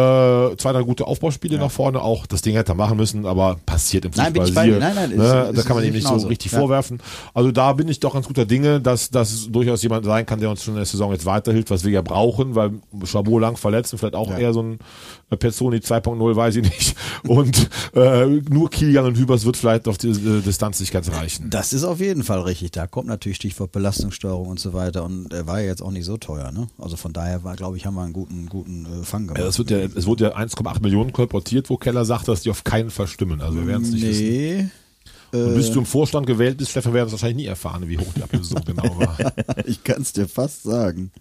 zwei, 0.56 0.72
drei 0.72 0.82
gute 0.82 1.06
Aufbauspiele 1.06 1.58
nach 1.58 1.70
vorne, 1.70 2.00
auch 2.02 2.26
das 2.26 2.42
Ding 2.42 2.54
hätte 2.54 2.72
er 2.72 2.76
machen 2.76 2.96
müssen, 2.96 3.26
aber 3.26 3.56
passiert 3.66 4.04
im 4.04 4.12
Fußball. 4.12 4.24
Nein, 4.26 4.32
bin 4.32 4.42
ich 4.44 4.54
bei 4.54 4.64
siehe, 4.64 4.78
Nein, 4.78 4.94
nein, 4.94 5.10
ne, 5.10 5.48
ist- 5.50 5.58
da 5.58 5.62
kann 5.62 5.76
man 5.76 5.84
ihm 5.84 5.92
nicht 5.92 6.06
so 6.06 6.14
richtig 6.28 6.52
Ja. 6.52 6.58
vorwerfen. 6.58 7.00
Also 7.34 7.50
da 7.52 7.72
bin 7.72 7.88
ich 7.88 8.00
doch 8.00 8.14
ganz 8.14 8.26
guter 8.26 8.44
Dinge, 8.46 8.80
dass 8.80 9.10
das 9.10 9.48
durchaus 9.50 9.82
jemand 9.82 10.04
sein 10.04 10.26
kann, 10.26 10.40
der 10.40 10.50
uns 10.50 10.62
schon 10.62 10.74
in 10.74 10.78
der 10.78 10.86
Saison 10.86 11.12
jetzt 11.12 11.26
weiterhilft, 11.26 11.70
was 11.70 11.84
wir 11.84 11.90
ja 11.92 12.02
brauchen, 12.02 12.54
weil 12.60 13.06
Chabot 13.06 13.40
lang 13.40 13.56
verletzt 13.56 13.92
und 13.92 13.98
vielleicht 13.98 14.14
auch 14.14 14.30
eher 14.30 14.52
so 14.52 14.62
ein 14.62 14.78
äh, 15.30 15.36
Pezzoni 15.36 15.78
2.0, 15.78 16.36
weiß 16.36 16.56
ich 16.56 16.62
nicht. 16.62 16.96
Und 17.26 17.68
äh, 17.94 18.26
nur 18.26 18.70
Kilian 18.70 19.04
und 19.04 19.18
Hübers 19.18 19.44
wird 19.44 19.56
vielleicht 19.56 19.88
auf 19.88 19.98
die 19.98 20.08
äh, 20.08 20.40
Distanz 20.40 20.80
nicht 20.80 20.92
ganz 20.92 21.12
reichen. 21.12 21.50
Das 21.50 21.72
ist 21.72 21.84
auf 21.84 22.00
jeden 22.00 22.22
Fall 22.22 22.40
richtig. 22.40 22.70
Da 22.70 22.86
kommt 22.86 23.08
natürlich 23.08 23.36
Stichwort 23.36 23.72
Belastungssteuerung 23.72 24.48
und 24.48 24.58
so 24.58 24.72
weiter. 24.72 25.04
Und 25.04 25.32
er 25.32 25.46
war 25.46 25.60
ja 25.60 25.66
jetzt 25.66 25.82
auch 25.82 25.90
nicht 25.90 26.06
so 26.06 26.16
teuer. 26.16 26.50
Ne? 26.50 26.68
Also 26.78 26.96
von 26.96 27.12
daher 27.12 27.44
war, 27.44 27.56
glaube 27.56 27.76
ich, 27.76 27.84
haben 27.84 27.94
wir 27.94 28.02
einen 28.02 28.14
guten, 28.14 28.48
guten 28.48 28.86
äh, 28.86 29.04
Fang 29.04 29.26
gemacht. 29.26 29.40
Ja, 29.40 29.48
es 29.48 29.58
wird 29.58 29.70
ja, 29.70 29.78
es 29.78 30.06
wurde 30.06 30.24
ja 30.24 30.36
1,8 30.36 30.82
Millionen 30.82 31.12
kolportiert, 31.12 31.68
wo 31.68 31.76
Keller 31.76 32.04
sagt, 32.04 32.28
dass 32.28 32.42
die 32.42 32.50
auf 32.50 32.64
keinen 32.64 32.90
Fall 32.90 33.06
stimmen. 33.06 33.42
Also 33.42 33.58
wir 33.58 33.66
werden 33.66 33.82
es 33.82 33.90
nicht 33.90 34.02
wissen. 34.02 34.24
nee. 34.24 34.70
Und 35.32 35.54
bis 35.54 35.70
du 35.70 35.78
im 35.78 35.86
Vorstand 35.86 36.26
gewählt 36.26 36.58
bist, 36.58 36.70
Stefan, 36.70 36.92
werden 36.92 37.06
es 37.06 37.12
wahrscheinlich 37.12 37.36
nie 37.36 37.46
erfahren, 37.46 37.88
wie 37.88 37.98
hoch 37.98 38.12
die 38.16 38.22
Ablöse 38.22 38.54
so 38.54 38.60
genau 38.64 38.98
war. 38.98 39.16
ich 39.66 39.84
kann 39.84 40.02
es 40.02 40.12
dir 40.12 40.26
fast 40.26 40.64
sagen. 40.64 41.12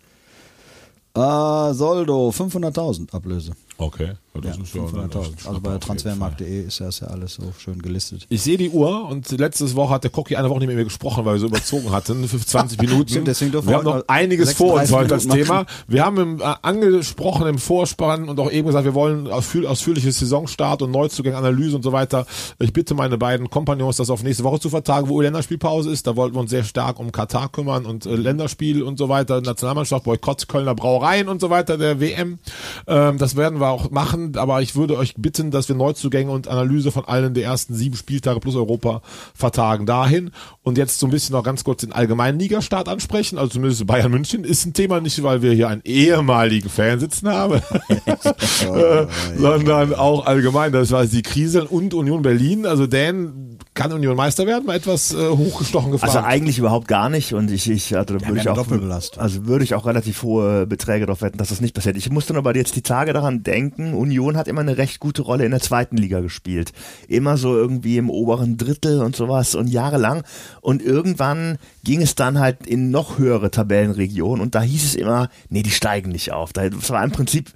Äh, 1.15 1.73
Soldo, 1.73 2.29
500.000 2.29 3.11
Ablöse. 3.13 3.53
Okay, 3.77 4.13
das 4.33 4.57
Ja, 4.57 4.63
ist 4.63 4.73
ja 4.75 4.81
500.000. 4.81 5.47
Also 5.47 5.59
bei 5.61 5.77
transfermarkt.de 5.77 6.63
ist 6.65 6.79
das 6.79 6.99
ja 7.01 7.07
alles 7.07 7.33
so 7.35 7.43
schön 7.57 7.81
gelistet. 7.81 8.25
Ich 8.29 8.41
sehe 8.41 8.57
die 8.57 8.69
Uhr 8.69 9.07
und 9.09 9.29
letzte 9.31 9.73
Woche 9.75 9.93
hat 9.95 10.03
der 10.03 10.11
Cocky 10.11 10.35
eine 10.35 10.49
Woche 10.49 10.59
nicht 10.59 10.67
mehr 10.67 10.75
mit 10.75 10.85
mir 10.85 10.89
gesprochen, 10.89 11.25
weil 11.25 11.35
wir 11.35 11.39
so 11.39 11.47
überzogen 11.47 11.91
hatten, 11.91 12.27
für 12.27 12.39
20 12.45 12.79
Minuten. 12.81 13.09
Stimmt, 13.09 13.27
deswegen 13.27 13.53
wir 13.53 13.75
haben 13.75 13.83
noch 13.85 14.03
einiges 14.07 14.53
vor 14.53 14.73
uns 14.79 14.89
36 14.89 14.93
heute 14.93 15.13
als 15.15 15.27
Thema. 15.27 15.65
Wir 15.87 16.05
haben 16.05 16.17
im, 16.17 16.41
äh, 16.41 16.53
angesprochen 16.61 17.47
im 17.47 17.57
Vorspann 17.57 18.29
und 18.29 18.39
auch 18.39 18.51
eben 18.51 18.67
gesagt, 18.67 18.85
wir 18.85 18.93
wollen 18.93 19.27
ausführ 19.27 19.69
ausführliches 19.69 20.19
Saisonstart 20.19 20.81
und 20.81 20.91
Neuzugänge, 20.91 21.37
Analyse 21.37 21.75
und 21.75 21.83
so 21.83 21.91
weiter. 21.91 22.25
Ich 22.59 22.73
bitte 22.73 22.93
meine 22.93 23.17
beiden 23.17 23.49
Kompagnons, 23.49 23.97
das 23.97 24.09
auf 24.09 24.23
nächste 24.23 24.43
Woche 24.43 24.59
zu 24.59 24.69
vertagen, 24.69 25.09
wo 25.09 25.21
Länderspielpause 25.21 25.89
ist. 25.91 26.07
Da 26.07 26.15
wollten 26.15 26.35
wir 26.35 26.41
uns 26.41 26.51
sehr 26.51 26.63
stark 26.63 26.99
um 26.99 27.11
Katar 27.11 27.49
kümmern 27.49 27.85
und 27.85 28.05
äh, 28.05 28.15
Länderspiel 28.15 28.83
und 28.83 28.97
so 28.97 29.09
weiter, 29.09 29.41
Nationalmannschaft, 29.41 30.03
Boykott, 30.03 30.47
Kölner 30.47 30.75
Brauereien 30.75 31.29
und 31.29 31.41
so 31.41 31.49
weiter, 31.49 31.77
der 31.77 31.99
WM. 31.99 32.39
Ähm, 32.87 33.17
das 33.17 33.35
werden 33.35 33.59
wir 33.59 33.69
auch 33.69 33.89
machen, 33.91 34.18
aber 34.35 34.61
ich 34.61 34.75
würde 34.75 34.97
euch 34.97 35.15
bitten, 35.17 35.51
dass 35.51 35.67
wir 35.67 35.75
Neuzugänge 35.75 36.31
und 36.31 36.47
Analyse 36.47 36.91
von 36.91 37.05
allen 37.05 37.33
der 37.33 37.43
ersten 37.43 37.73
sieben 37.73 37.95
Spieltage 37.95 38.39
plus 38.39 38.55
Europa 38.55 39.01
vertagen 39.33 39.85
dahin. 39.85 40.31
Und 40.63 40.77
jetzt 40.77 40.99
so 40.99 41.07
ein 41.07 41.11
bisschen 41.11 41.33
noch 41.33 41.43
ganz 41.43 41.63
kurz 41.63 41.81
den 41.81 41.91
allgemeinen 41.91 42.39
Ligastart 42.39 42.87
ansprechen. 42.87 43.37
Also 43.37 43.53
zumindest 43.53 43.85
Bayern 43.87 44.11
München 44.11 44.43
ist 44.43 44.65
ein 44.65 44.73
Thema, 44.73 45.01
nicht 45.01 45.21
weil 45.23 45.41
wir 45.41 45.53
hier 45.53 45.69
einen 45.69 45.81
ehemaligen 45.83 46.69
Fan 46.69 46.99
sitzen 46.99 47.29
haben, 47.29 47.55
äh, 47.89 49.07
sondern 49.37 49.93
auch 49.93 50.25
allgemein, 50.25 50.71
das 50.71 50.91
war 50.91 51.05
die 51.05 51.21
Kriseln 51.21 51.67
und 51.67 51.93
Union 51.93 52.21
Berlin. 52.21 52.65
Also 52.65 52.87
Dan, 52.87 53.48
kann 53.79 53.93
Union 53.93 54.17
Meister 54.17 54.45
werden? 54.45 54.65
Mal 54.65 54.75
etwas 54.75 55.13
äh, 55.13 55.29
hochgestochen 55.29 55.91
gefragt. 55.91 56.13
Also 56.13 56.27
eigentlich 56.27 56.59
überhaupt 56.59 56.89
gar 56.89 57.09
nicht 57.09 57.33
und 57.33 57.49
ich, 57.49 57.69
ich 57.69 57.95
also 57.95 58.17
da 58.17 58.27
würde 58.27 58.41
ja 58.41 58.41
ich 58.41 58.49
auch 58.49 59.17
also 59.17 59.45
würde 59.45 59.63
ich 59.63 59.73
auch 59.73 59.85
relativ 59.85 60.21
hohe 60.21 60.67
Beträge 60.67 61.05
darauf 61.05 61.21
wetten, 61.21 61.37
dass 61.37 61.47
das 61.47 61.61
nicht 61.61 61.73
passiert. 61.73 61.95
Ich 61.95 62.09
musste 62.09 62.33
nur 62.33 62.41
aber 62.41 62.53
jetzt 62.57 62.75
die 62.75 62.81
Tage 62.81 63.13
daran 63.13 63.41
denken, 63.41 63.93
Union 63.93 64.35
hat 64.35 64.49
immer 64.49 64.59
eine 64.59 64.77
recht 64.77 64.99
gute 64.99 65.21
Rolle 65.21 65.45
in 65.45 65.51
der 65.51 65.61
zweiten 65.61 65.95
Liga 65.95 66.19
gespielt. 66.19 66.73
Immer 67.07 67.37
so 67.37 67.55
irgendwie 67.55 67.95
im 67.95 68.09
oberen 68.09 68.57
Drittel 68.57 69.01
und 69.01 69.15
sowas 69.15 69.55
und 69.55 69.67
jahrelang 69.67 70.23
und 70.59 70.81
irgendwann 70.81 71.57
ging 71.89 72.03
es 72.03 72.13
dann 72.13 72.37
halt 72.37 72.67
in 72.67 72.91
noch 72.91 73.17
höhere 73.17 73.49
Tabellenregionen 73.49 74.43
und 74.43 74.53
da 74.53 74.61
hieß 74.61 74.83
es 74.83 74.93
immer, 74.93 75.27
nee, 75.49 75.63
die 75.63 75.71
steigen 75.71 76.11
nicht 76.11 76.31
auf. 76.31 76.53
Da- 76.53 76.69
Das 76.69 76.91
war 76.91 77.03
im 77.03 77.09
Prinzip 77.09 77.51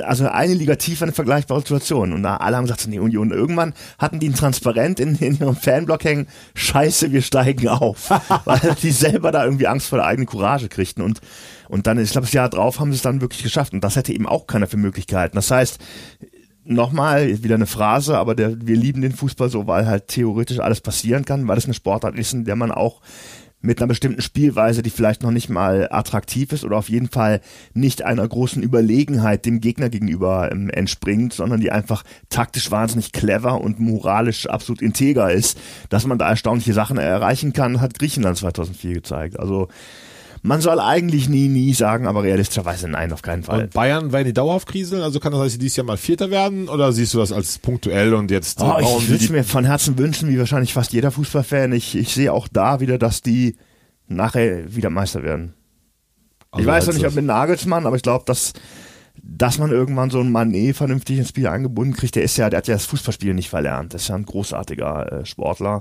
also 0.00 0.28
eine 0.28 0.52
Liga 0.52 0.76
tiefer 0.76 1.04
eine 1.06 1.12
vergleichbare 1.12 1.60
Situation 1.60 2.12
und 2.12 2.22
da 2.22 2.36
alle 2.36 2.58
haben 2.58 2.64
gesagt, 2.64 2.86
nee, 2.86 2.98
Union 2.98 3.30
irgendwann 3.30 3.72
hatten 3.98 4.20
die 4.20 4.28
ein 4.28 4.34
Transparent 4.34 5.00
in, 5.00 5.14
in 5.16 5.38
ihrem 5.38 5.56
Fanblock 5.56 6.04
hängen, 6.04 6.26
scheiße, 6.54 7.12
wir 7.12 7.22
steigen 7.22 7.66
auf, 7.68 8.10
weil 8.44 8.76
die 8.82 8.90
selber 8.90 9.32
da 9.32 9.42
irgendwie 9.46 9.68
Angst 9.68 9.86
vor 9.88 9.96
der 9.96 10.06
eigenen 10.06 10.26
Courage 10.26 10.68
kriegten 10.68 11.02
und 11.02 11.22
und 11.70 11.86
dann, 11.86 11.98
ich 11.98 12.10
glaube, 12.10 12.26
das 12.26 12.34
Jahr 12.34 12.50
drauf 12.50 12.80
haben 12.80 12.90
sie 12.92 12.96
es 12.96 13.02
dann 13.02 13.22
wirklich 13.22 13.42
geschafft 13.42 13.72
und 13.72 13.82
das 13.82 13.96
hätte 13.96 14.12
eben 14.12 14.26
auch 14.26 14.46
keiner 14.46 14.66
für 14.66 14.76
möglich 14.76 15.06
gehalten. 15.06 15.36
Das 15.36 15.50
heißt, 15.50 15.78
nochmal, 16.64 17.42
wieder 17.42 17.54
eine 17.54 17.66
Phrase, 17.66 18.18
aber 18.18 18.34
der, 18.34 18.66
wir 18.66 18.76
lieben 18.76 19.00
den 19.00 19.12
Fußball 19.12 19.48
so, 19.48 19.66
weil 19.66 19.86
halt 19.86 20.08
theoretisch 20.08 20.58
alles 20.58 20.82
passieren 20.82 21.24
kann, 21.24 21.48
weil 21.48 21.56
es 21.56 21.64
eine 21.64 21.72
Sportart 21.74 22.18
ist, 22.18 22.34
in 22.34 22.44
der 22.44 22.56
man 22.56 22.70
auch 22.70 23.00
mit 23.60 23.78
einer 23.80 23.88
bestimmten 23.88 24.22
Spielweise, 24.22 24.82
die 24.82 24.90
vielleicht 24.90 25.22
noch 25.22 25.32
nicht 25.32 25.48
mal 25.48 25.88
attraktiv 25.90 26.52
ist 26.52 26.64
oder 26.64 26.76
auf 26.76 26.88
jeden 26.88 27.08
Fall 27.08 27.40
nicht 27.74 28.02
einer 28.02 28.26
großen 28.26 28.62
Überlegenheit 28.62 29.46
dem 29.46 29.60
Gegner 29.60 29.88
gegenüber 29.88 30.50
ähm, 30.52 30.70
entspringt, 30.70 31.32
sondern 31.32 31.60
die 31.60 31.72
einfach 31.72 32.04
taktisch 32.28 32.70
wahnsinnig 32.70 33.12
clever 33.12 33.60
und 33.60 33.80
moralisch 33.80 34.46
absolut 34.46 34.80
integer 34.80 35.32
ist, 35.32 35.58
dass 35.88 36.06
man 36.06 36.18
da 36.18 36.28
erstaunliche 36.28 36.72
Sachen 36.72 36.98
erreichen 36.98 37.52
kann, 37.52 37.80
hat 37.80 37.98
Griechenland 37.98 38.36
2004 38.36 38.94
gezeigt. 38.94 39.40
Also 39.40 39.68
man 40.42 40.60
soll 40.60 40.80
eigentlich 40.80 41.28
nie, 41.28 41.48
nie 41.48 41.74
sagen, 41.74 42.06
aber 42.06 42.22
realistischerweise 42.22 42.88
nein, 42.88 43.12
auf 43.12 43.22
keinen 43.22 43.42
Fall. 43.42 43.64
Und 43.64 43.74
Bayern 43.74 44.12
werden 44.12 44.26
die 44.26 44.32
dauerhaft 44.32 44.68
kriseln? 44.68 45.02
Also 45.02 45.20
kann 45.20 45.32
das 45.32 45.40
heißt, 45.40 45.60
dieses 45.60 45.76
Jahr 45.76 45.86
mal 45.86 45.96
Vierter 45.96 46.30
werden? 46.30 46.68
Oder 46.68 46.92
siehst 46.92 47.14
du 47.14 47.18
das 47.18 47.32
als 47.32 47.58
punktuell 47.58 48.14
und 48.14 48.30
jetzt 48.30 48.60
Oh, 48.60 48.76
ich 48.80 48.86
sie 48.86 49.08
würde 49.08 49.24
es 49.24 49.30
mir 49.30 49.44
von 49.44 49.64
Herzen 49.64 49.98
wünschen, 49.98 50.28
wie 50.28 50.38
wahrscheinlich 50.38 50.72
fast 50.72 50.92
jeder 50.92 51.10
Fußballfan. 51.10 51.72
Ich, 51.72 51.96
ich 51.96 52.14
sehe 52.14 52.32
auch 52.32 52.48
da 52.48 52.80
wieder, 52.80 52.98
dass 52.98 53.22
die 53.22 53.56
nachher 54.06 54.74
wieder 54.74 54.90
Meister 54.90 55.22
werden. 55.22 55.54
Also 56.50 56.62
ich 56.62 56.66
weiß 56.66 56.86
noch 56.86 56.94
nicht, 56.94 57.06
ob 57.06 57.14
mit 57.14 57.26
Nagelsmann, 57.26 57.86
aber 57.86 57.96
ich 57.96 58.02
glaube, 58.02 58.24
dass, 58.26 58.54
dass 59.22 59.58
man 59.58 59.70
irgendwann 59.70 60.10
so 60.10 60.20
einen 60.20 60.34
Mané 60.34 60.72
vernünftig 60.72 61.18
ins 61.18 61.28
Spiel 61.28 61.46
eingebunden 61.46 61.94
kriegt. 61.94 62.16
Der 62.16 62.22
ist 62.22 62.36
ja, 62.36 62.48
der 62.48 62.58
hat 62.58 62.68
ja 62.68 62.74
das 62.74 62.86
Fußballspiel 62.86 63.34
nicht 63.34 63.50
verlernt. 63.50 63.92
Das 63.92 64.02
ist 64.02 64.08
ja 64.08 64.14
ein 64.14 64.24
großartiger 64.24 65.12
äh, 65.12 65.26
Sportler. 65.26 65.80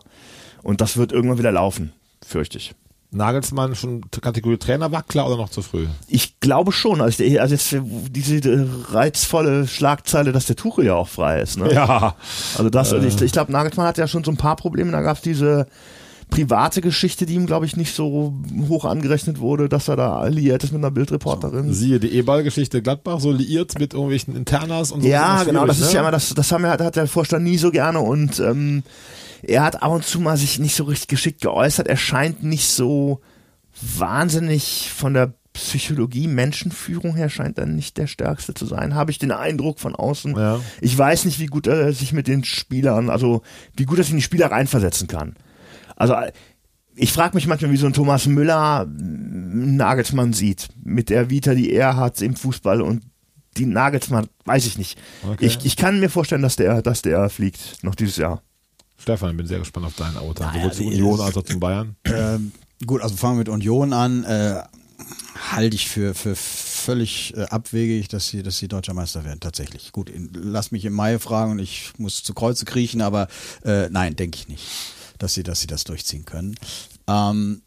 Und 0.64 0.82
das 0.82 0.98
wird 0.98 1.12
irgendwann 1.14 1.38
wieder 1.38 1.52
laufen, 1.52 1.94
fürchte 2.26 2.58
ich. 2.58 2.76
Nagelsmann 3.12 3.76
schon 3.76 4.02
Kategorie 4.12 4.58
Trainerwackler 4.58 5.26
oder 5.26 5.38
noch 5.38 5.50
zu 5.50 5.62
früh? 5.62 5.88
Ich 6.08 6.40
glaube 6.40 6.72
schon. 6.72 7.02
Also, 7.02 7.24
also 7.40 7.56
jetzt 7.56 7.76
diese 8.12 8.50
äh, 8.50 8.68
reizvolle 8.92 9.68
Schlagzeile, 9.68 10.34
dass 10.34 10.46
der 10.46 10.58
Tuchel 10.58 10.86
ja 10.86 10.96
auch 10.96 11.08
frei 11.08 11.42
ist. 11.42 11.58
Ne? 11.58 11.74
Ja. 11.74 12.16
Also 12.58 12.70
das, 12.70 12.92
also 12.92 13.08
ich, 13.08 13.22
ich 13.22 13.32
glaube, 13.32 13.52
Nagelsmann 13.52 13.88
hat 13.88 13.98
ja 13.98 14.08
schon 14.08 14.24
so 14.24 14.32
ein 14.32 14.38
paar 14.38 14.56
Probleme. 14.56 14.92
Da 14.92 15.02
gab 15.02 15.18
es 15.18 15.24
diese 15.24 15.68
private 16.30 16.82
Geschichte, 16.82 17.26
die 17.26 17.36
ihm, 17.36 17.46
glaube 17.46 17.66
ich, 17.66 17.78
nicht 17.78 17.96
so 17.96 18.34
hoch 18.68 18.86
angerechnet 18.86 19.40
wurde, 19.40 19.70
dass 19.70 19.88
er 19.88 19.96
da 19.96 20.18
alliiert 20.18 20.64
ist 20.64 20.74
mit 20.74 20.80
einer 20.80 20.92
Bildreporterin. 20.92 21.74
Siehe 21.74 22.00
die 22.00 22.12
E-Ball-Geschichte 22.12 22.82
Gladbach, 22.82 23.20
so 23.20 23.32
liiert 23.32 23.80
mit 23.80 23.94
irgendwelchen 23.94 24.36
Internas 24.36 24.92
und 24.92 25.02
so. 25.02 25.08
ja, 25.08 25.44
genau, 25.44 25.66
das 25.66 25.80
ist 25.80 25.94
ja 25.94 26.02
ne? 26.02 26.08
immer, 26.08 26.12
das, 26.12 26.34
das 26.34 26.52
haben 26.52 26.64
wir, 26.64 26.72
hat 26.72 26.96
der 26.96 27.08
Vorstand 27.08 27.46
nie 27.46 27.58
so 27.58 27.72
gerne 27.72 28.00
und 28.00 28.40
ähm, 28.40 28.84
er 29.44 29.64
hat 29.64 29.82
ab 29.82 29.92
und 29.92 30.06
zu 30.06 30.20
mal 30.20 30.38
sich 30.38 30.60
nicht 30.60 30.76
so 30.76 30.86
richtig 30.86 31.08
geschickt 31.08 31.42
geäußert. 31.42 31.88
Er 31.88 31.98
scheint 31.98 32.44
nicht 32.44 32.68
so 32.68 33.22
wahnsinnig 33.82 34.92
von 34.96 35.14
der 35.14 35.34
Psychologie, 35.54 36.28
Menschenführung 36.28 37.16
her 37.16 37.30
scheint 37.30 37.58
er 37.58 37.66
nicht 37.66 37.98
der 37.98 38.06
Stärkste 38.06 38.54
zu 38.54 38.68
sein, 38.68 38.94
habe 38.94 39.10
ich 39.10 39.18
den 39.18 39.32
Eindruck 39.32 39.80
von 39.80 39.96
außen. 39.96 40.36
Ja. 40.36 40.60
Ich 40.82 40.96
weiß 40.96 41.26
nicht, 41.26 41.40
wie 41.40 41.48
gut 41.48 41.66
er 41.66 41.92
sich 41.94 42.14
mit 42.14 42.28
den 42.28 42.44
Spielern, 42.44 43.10
also 43.10 43.42
wie 43.76 43.86
gut 43.86 43.98
er 43.98 44.04
sich 44.04 44.12
in 44.12 44.18
die 44.18 44.24
Spieler 44.24 44.52
reinversetzen 44.52 45.08
kann. 45.08 45.36
Also 45.96 46.16
ich 46.96 47.12
frage 47.12 47.36
mich 47.36 47.48
manchmal, 47.48 47.72
wie 47.72 47.78
so 47.78 47.88
ein 47.88 47.94
Thomas 47.94 48.28
Müller 48.28 48.86
mm, 48.86 49.76
Nagelsmann 49.76 50.34
sieht, 50.34 50.70
mit 50.84 51.10
der 51.10 51.32
Vita, 51.32 51.56
die 51.56 51.72
er 51.72 51.96
hat 51.96 52.22
im 52.22 52.36
Fußball 52.36 52.82
und 52.82 53.04
die 53.58 53.66
Nagelsmann, 53.66 54.28
weiß 54.46 54.68
ich 54.68 54.78
nicht. 54.78 55.00
Okay. 55.28 55.46
Ich, 55.46 55.66
ich 55.66 55.76
kann 55.76 56.00
mir 56.00 56.10
vorstellen, 56.10 56.44
dass 56.44 56.56
der, 56.56 56.84
dass 56.84 57.02
der 57.02 57.30
fliegt 57.30 57.84
noch 57.84 57.96
dieses 57.96 58.18
Jahr. 58.18 58.44
Stefan, 59.08 59.32
ich 59.32 59.38
bin 59.38 59.48
sehr 59.48 59.60
gespannt 59.60 59.86
auf 59.86 59.96
dein 59.96 60.18
Auto. 60.18 60.44
Naja, 60.44 60.64
Sowohl 60.64 60.74
zu 60.74 60.84
Union 60.84 61.22
als 61.22 61.38
auch 61.38 61.44
zum 61.44 61.62
Bayern. 61.62 61.96
Ähm, 62.04 62.52
gut, 62.86 63.02
also 63.02 63.16
fangen 63.16 63.36
wir 63.36 63.40
mit 63.40 63.48
Union 63.48 63.94
an. 63.94 64.26
Äh, 64.26 64.62
halte 65.50 65.76
ich 65.78 65.88
für, 65.88 66.14
für 66.14 66.36
völlig 66.36 67.34
äh, 67.38 67.44
abwegig, 67.44 68.10
dass 68.10 68.28
sie, 68.28 68.44
dass 68.44 68.58
sie 68.58 68.68
deutscher 68.68 68.94
Meister 68.94 69.24
werden, 69.24 69.40
tatsächlich. 69.40 69.94
Gut, 69.94 70.10
in, 70.10 70.32
lass 70.34 70.72
mich 70.72 70.84
im 70.84 70.92
Mai 70.92 71.20
fragen 71.20 71.54
und 71.54 71.60
ich 71.60 71.94
muss 71.98 72.22
zu 72.22 72.34
Kreuze 72.34 72.66
kriechen, 72.66 73.00
aber 73.00 73.30
äh, 73.64 73.88
nein, 73.90 74.18
denke 74.18 74.40
ich 74.40 74.50
nicht, 74.50 74.68
dass 75.20 75.36
sie, 75.36 75.44
dass 75.44 75.62
sie 75.62 75.68
das 75.68 75.86
durchziehen 75.86 76.26
können. 76.26 76.56
Ähm, 77.08 77.62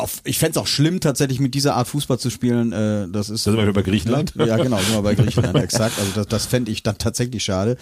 auf, 0.00 0.20
ich 0.24 0.38
fänd's 0.38 0.56
auch 0.56 0.66
schlimm, 0.66 1.00
tatsächlich 1.00 1.40
mit 1.40 1.54
dieser 1.54 1.76
Art 1.76 1.88
Fußball 1.88 2.18
zu 2.18 2.30
spielen. 2.30 2.72
Äh, 2.72 3.08
das 3.08 3.30
ist. 3.30 3.46
Da 3.46 3.52
sind 3.52 3.64
wir 3.64 3.72
bei 3.72 3.82
Griechenland. 3.82 4.34
Ja, 4.50 4.56
genau, 4.56 4.78
sind 4.78 4.94
wir 4.94 5.02
bei 5.02 5.14
Griechenland, 5.14 5.56
exakt. 5.62 5.98
Also 5.98 6.12
das, 6.14 6.26
das 6.26 6.46
fände 6.46 6.72
ich 6.72 6.82
dann 6.82 6.98
tatsächlich 6.98 7.44
schade. 7.44 7.76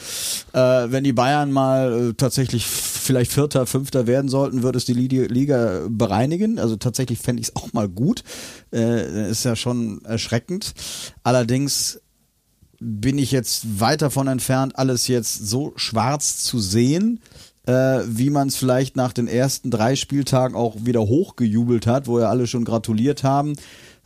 Äh, 0.53 0.59
wenn 0.59 1.05
die 1.05 1.13
Bayern 1.13 1.53
mal 1.53 2.11
äh, 2.11 2.15
tatsächlich 2.15 2.67
vielleicht 2.67 3.33
Vierter, 3.33 3.67
Fünfter 3.67 4.07
werden 4.07 4.29
sollten, 4.29 4.63
würde 4.63 4.77
es 4.77 4.85
die 4.85 4.93
Liga, 4.93 5.25
Liga 5.33 5.87
bereinigen. 5.89 6.59
Also 6.59 6.77
tatsächlich 6.77 7.19
fände 7.21 7.41
ich 7.41 7.49
es 7.49 7.57
auch 7.57 7.73
mal 7.73 7.89
gut. 7.89 8.23
Äh, 8.73 9.31
ist 9.31 9.45
ja 9.45 9.57
schon 9.57 10.05
erschreckend. 10.05 10.75
Allerdings 11.23 12.01
bin 12.81 13.19
ich 13.19 13.33
jetzt 13.33 13.81
weit 13.81 14.03
davon 14.03 14.29
entfernt, 14.29 14.79
alles 14.79 15.09
jetzt 15.09 15.49
so 15.49 15.73
schwarz 15.77 16.43
zu 16.45 16.61
sehen, 16.61 17.21
äh, 17.69 18.01
wie 18.07 18.31
man 18.31 18.49
es 18.49 18.57
vielleicht 18.57 18.97
nach 18.97 19.13
den 19.13 19.29
ersten 19.29 19.71
drei 19.71 19.95
Spieltagen 19.95 20.57
auch 20.57 20.75
wieder 20.87 21.03
hochgejubelt 21.03 21.87
hat, 21.87 22.07
wo 22.07 22.19
ja 22.19 22.31
alle 22.31 22.47
schon 22.47 22.65
gratuliert 22.65 23.25
haben. 23.25 23.57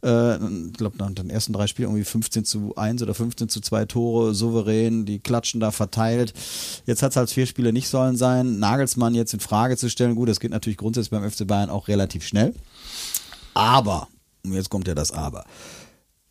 Äh, 0.05 0.35
ich 0.35 0.73
glaube, 0.73 0.99
nach 0.99 1.13
den 1.13 1.31
ersten 1.31 1.53
drei 1.53 1.69
Spielen 1.69 1.91
irgendwie 1.91 2.05
15 2.05 2.45
zu 2.45 2.75
1 2.75 3.03
oder 3.03 3.15
15 3.15 3.49
zu 3.49 3.61
2 3.61 3.85
Tore, 3.85 4.35
souverän, 4.35 5.07
die 5.07 5.21
klatschen 5.21 5.61
da 5.61 5.71
verteilt. 5.71 6.35
Jetzt 6.87 7.05
hat 7.05 7.13
es 7.13 7.17
halt 7.17 7.31
vier 7.31 7.47
Spiele 7.47 7.73
nicht 7.73 7.89
sollen 7.89 8.17
sein. 8.17 8.59
Nagelsmann 8.59 9.15
jetzt 9.15 9.33
in 9.33 9.39
Frage 9.39 9.77
zu 9.77 9.89
stellen, 9.89 10.17
gut, 10.17 10.29
das 10.29 10.41
geht 10.41 10.51
natürlich 10.51 10.77
grundsätzlich 10.77 11.13
beim 11.13 11.31
FC 11.31 11.47
Bayern 11.47 11.71
auch 11.71 11.87
relativ 11.87 12.27
schnell. 12.27 12.55
Aber, 13.55 14.09
und 14.45 14.55
jetzt 14.55 14.71
kommt 14.71 14.89
ja 14.89 14.97
das 14.97 15.13
Aber. 15.13 15.45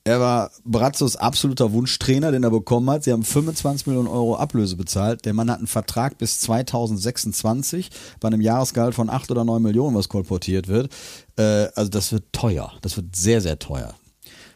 Er 0.03 0.19
war 0.19 0.51
Brazzos 0.65 1.15
absoluter 1.15 1.73
Wunschtrainer, 1.73 2.31
den 2.31 2.43
er 2.43 2.49
bekommen 2.49 2.89
hat. 2.89 3.03
Sie 3.03 3.11
haben 3.11 3.23
25 3.23 3.85
Millionen 3.85 4.07
Euro 4.07 4.35
Ablöse 4.35 4.75
bezahlt. 4.75 5.25
Der 5.25 5.33
Mann 5.33 5.51
hat 5.51 5.59
einen 5.59 5.67
Vertrag 5.67 6.17
bis 6.17 6.39
2026 6.39 7.91
bei 8.19 8.27
einem 8.27 8.41
Jahresgehalt 8.41 8.95
von 8.95 9.11
8 9.11 9.29
oder 9.29 9.43
9 9.43 9.61
Millionen, 9.61 9.95
was 9.95 10.09
kolportiert 10.09 10.67
wird. 10.67 10.91
Äh, 11.37 11.67
also 11.75 11.89
das 11.91 12.11
wird 12.11 12.23
teuer. 12.31 12.73
Das 12.81 12.97
wird 12.97 13.15
sehr, 13.15 13.41
sehr 13.41 13.59
teuer. 13.59 13.93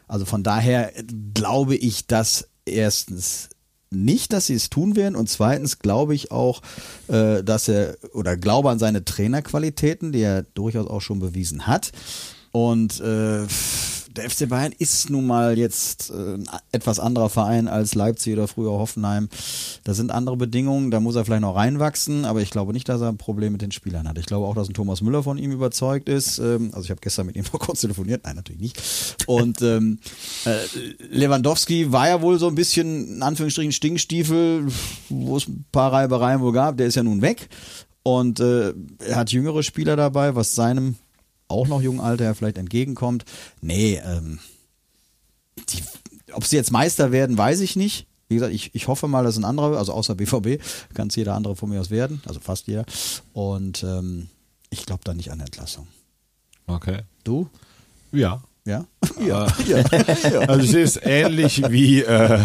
Also 0.08 0.24
von 0.24 0.42
daher 0.42 0.92
glaube 1.32 1.76
ich, 1.76 2.08
dass 2.08 2.48
erstens 2.64 3.50
nicht, 3.90 4.32
dass 4.32 4.46
sie 4.46 4.54
es 4.54 4.68
tun 4.68 4.96
werden 4.96 5.14
und 5.14 5.28
zweitens 5.28 5.78
glaube 5.78 6.16
ich 6.16 6.32
auch, 6.32 6.60
äh, 7.06 7.44
dass 7.44 7.68
er 7.68 7.96
oder 8.12 8.36
glaube 8.36 8.70
an 8.70 8.80
seine 8.80 9.04
Trainerqualitäten, 9.04 10.10
die 10.10 10.22
er 10.22 10.42
durchaus 10.42 10.88
auch 10.88 11.00
schon 11.00 11.20
bewiesen 11.20 11.68
hat 11.68 11.92
und 12.50 13.00
äh, 13.00 13.46
der 14.16 14.30
FC 14.30 14.48
Bayern 14.48 14.72
ist 14.76 15.10
nun 15.10 15.26
mal 15.26 15.58
jetzt 15.58 16.10
äh, 16.10 16.34
ein 16.34 16.48
etwas 16.72 16.98
anderer 16.98 17.28
Verein 17.28 17.68
als 17.68 17.94
Leipzig 17.94 18.32
oder 18.34 18.48
früher 18.48 18.70
Hoffenheim. 18.70 19.28
Da 19.84 19.94
sind 19.94 20.10
andere 20.10 20.36
Bedingungen, 20.36 20.90
da 20.90 21.00
muss 21.00 21.16
er 21.16 21.24
vielleicht 21.24 21.42
noch 21.42 21.56
reinwachsen, 21.56 22.24
aber 22.24 22.40
ich 22.40 22.50
glaube 22.50 22.72
nicht, 22.72 22.88
dass 22.88 23.00
er 23.00 23.08
ein 23.08 23.18
Problem 23.18 23.52
mit 23.52 23.62
den 23.62 23.72
Spielern 23.72 24.08
hat. 24.08 24.18
Ich 24.18 24.26
glaube 24.26 24.46
auch, 24.46 24.54
dass 24.54 24.68
ein 24.68 24.74
Thomas 24.74 25.02
Müller 25.02 25.22
von 25.22 25.38
ihm 25.38 25.52
überzeugt 25.52 26.08
ist. 26.08 26.38
Ähm, 26.38 26.70
also 26.72 26.84
ich 26.84 26.90
habe 26.90 27.00
gestern 27.00 27.26
mit 27.26 27.36
ihm 27.36 27.44
noch 27.52 27.60
kurz 27.60 27.80
telefoniert, 27.80 28.22
nein, 28.24 28.36
natürlich 28.36 28.60
nicht. 28.60 29.24
Und 29.26 29.62
ähm, 29.62 29.98
äh, 30.44 30.56
Lewandowski 31.10 31.92
war 31.92 32.08
ja 32.08 32.22
wohl 32.22 32.38
so 32.38 32.48
ein 32.48 32.54
bisschen, 32.54 33.16
in 33.16 33.22
Anführungsstrichen, 33.22 33.72
Stinkstiefel, 33.72 34.66
wo 35.08 35.36
es 35.36 35.48
ein 35.48 35.64
paar 35.72 35.92
Reibereien 35.92 36.40
wohl 36.40 36.52
gab. 36.52 36.76
Der 36.76 36.86
ist 36.86 36.94
ja 36.94 37.02
nun 37.02 37.22
weg. 37.22 37.48
Und 38.02 38.38
äh, 38.38 38.72
er 39.00 39.16
hat 39.16 39.32
jüngere 39.32 39.64
Spieler 39.64 39.96
dabei, 39.96 40.36
was 40.36 40.54
seinem 40.54 40.94
auch 41.48 41.68
noch 41.68 41.82
jungen 41.82 42.00
Alter 42.00 42.34
vielleicht 42.34 42.58
entgegenkommt. 42.58 43.24
Nee, 43.60 44.00
ähm, 44.04 44.38
die, 45.68 45.82
ob 46.32 46.44
sie 46.44 46.56
jetzt 46.56 46.72
Meister 46.72 47.12
werden, 47.12 47.38
weiß 47.38 47.60
ich 47.60 47.76
nicht. 47.76 48.06
Wie 48.28 48.34
gesagt, 48.34 48.52
ich, 48.52 48.74
ich 48.74 48.88
hoffe 48.88 49.06
mal, 49.06 49.22
dass 49.22 49.36
ein 49.36 49.44
anderer, 49.44 49.78
also 49.78 49.92
außer 49.92 50.16
BVB, 50.16 50.60
kann 50.94 51.08
es 51.08 51.16
jeder 51.16 51.34
andere 51.34 51.54
von 51.54 51.70
mir 51.70 51.80
aus 51.80 51.90
werden, 51.90 52.22
also 52.26 52.40
fast 52.40 52.66
jeder. 52.66 52.84
Und 53.32 53.84
ähm, 53.84 54.28
ich 54.70 54.84
glaube 54.84 55.02
da 55.04 55.14
nicht 55.14 55.30
an 55.30 55.40
Entlassung. 55.40 55.86
Okay. 56.66 57.02
Du? 57.22 57.48
Ja. 58.10 58.42
Ja? 59.26 59.46
Ja. 59.66 59.84
Also 60.48 60.62
ich 60.62 60.70
sehe 60.70 60.82
es 60.82 61.00
ähnlich 61.02 61.62
wie 61.70 62.02
äh, 62.02 62.38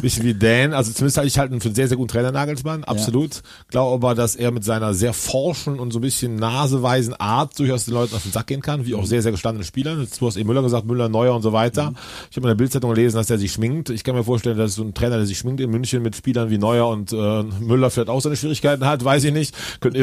bisschen 0.00 0.24
wie 0.24 0.34
Dan. 0.34 0.72
Also 0.72 0.92
zumindest 0.92 1.16
halte 1.16 1.28
ich 1.28 1.38
halt 1.38 1.50
einen 1.50 1.60
für 1.60 1.68
einen 1.68 1.74
sehr, 1.74 1.88
sehr 1.88 1.96
guten 1.96 2.08
Trainer 2.08 2.32
Nagelsmann, 2.32 2.84
absolut. 2.84 3.42
Glaube 3.68 3.94
aber, 3.94 4.14
dass 4.14 4.36
er 4.36 4.50
mit 4.52 4.64
seiner 4.64 4.94
sehr 4.94 5.12
forschen 5.12 5.78
und 5.78 5.92
so 5.92 5.98
ein 5.98 6.02
bisschen 6.02 6.36
naseweisen 6.36 7.14
Art 7.14 7.58
durchaus 7.58 7.84
den 7.84 7.94
Leuten 7.94 8.14
auf 8.14 8.22
den 8.22 8.32
Sack 8.32 8.46
gehen 8.46 8.62
kann, 8.62 8.86
wie 8.86 8.94
auch 8.94 9.06
sehr, 9.06 9.22
sehr 9.22 9.32
gestandene 9.32 9.64
Spieler. 9.64 9.96
Du 9.96 10.26
hast 10.26 10.36
eben 10.36 10.46
Müller 10.48 10.62
gesagt, 10.62 10.86
Müller, 10.86 11.08
Neuer 11.08 11.34
und 11.34 11.42
so 11.42 11.52
weiter. 11.52 11.90
Mhm. 11.90 11.96
Ich 12.30 12.36
habe 12.36 12.46
in 12.46 12.50
der 12.50 12.54
Bildzeitung 12.54 12.94
gelesen, 12.94 13.16
dass 13.16 13.26
der 13.26 13.38
sich 13.38 13.52
schminkt. 13.52 13.90
Ich 13.90 14.04
kann 14.04 14.14
mir 14.14 14.24
vorstellen, 14.24 14.56
dass 14.56 14.76
so 14.76 14.82
ein 14.82 14.94
Trainer, 14.94 15.16
der 15.16 15.26
sich 15.26 15.38
schminkt 15.38 15.60
in 15.60 15.70
München 15.70 16.02
mit 16.02 16.16
Spielern 16.16 16.48
wie 16.50 16.58
Neuer 16.58 16.88
und 16.88 17.12
äh, 17.12 17.42
Müller 17.42 17.90
vielleicht 17.90 18.08
auch 18.08 18.20
seine 18.20 18.36
Schwierigkeiten 18.36 18.86
hat, 18.86 19.04
weiß 19.04 19.24
ich 19.24 19.32
nicht. 19.32 19.54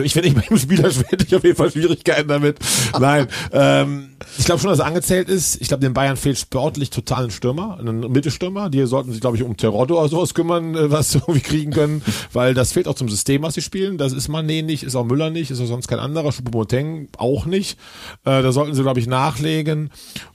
Ich 0.03 0.15
wenn 0.15 0.25
ich 0.25 0.35
bei 0.35 0.41
dem 0.41 0.57
Spieler 0.57 0.89
hätte 0.91 1.25
ich 1.25 1.35
auf 1.35 1.43
jeden 1.43 1.55
Fall 1.55 1.71
Schwierigkeiten 1.71 2.27
damit. 2.27 2.57
Nein. 2.99 3.27
Ähm, 3.51 4.09
ich 4.37 4.45
glaube 4.45 4.59
schon, 4.59 4.69
dass 4.69 4.79
er 4.79 4.85
angezählt 4.85 5.29
ist. 5.29 5.60
Ich 5.61 5.67
glaube, 5.67 5.81
den 5.81 5.93
Bayern 5.93 6.17
fehlt 6.17 6.39
sportlich 6.39 6.89
total 6.89 7.25
ein 7.25 7.29
Stürmer, 7.29 7.77
einen 7.77 7.99
Mittelstürmer. 8.11 8.71
Die 8.71 8.83
sollten 8.87 9.11
sich, 9.11 9.21
glaube 9.21 9.37
ich, 9.37 9.43
um 9.43 9.57
Terodde 9.57 9.93
oder 9.93 10.09
sowas 10.09 10.33
kümmern, 10.33 10.73
äh, 10.73 10.89
was 10.89 11.11
sie 11.11 11.17
irgendwie 11.27 11.39
kriegen 11.39 11.71
können, 11.71 12.01
weil 12.33 12.55
das 12.55 12.71
fehlt 12.71 12.87
auch 12.87 12.95
zum 12.95 13.09
System, 13.09 13.43
was 13.43 13.53
sie 13.53 13.61
spielen. 13.61 13.99
Das 13.99 14.11
ist 14.11 14.27
Mané 14.27 14.63
nicht, 14.63 14.81
ist 14.81 14.95
auch 14.95 15.05
Müller 15.05 15.29
nicht, 15.29 15.51
ist 15.51 15.61
auch 15.61 15.67
sonst 15.67 15.87
kein 15.87 15.99
anderer, 15.99 16.31
Choupo-Moting 16.31 17.09
auch 17.15 17.45
nicht. 17.45 17.77
Äh, 18.25 18.41
da 18.41 18.51
sollten 18.51 18.73
sie, 18.73 18.81
glaube 18.81 18.99
ich, 18.99 19.05
nachlegen. 19.05 19.91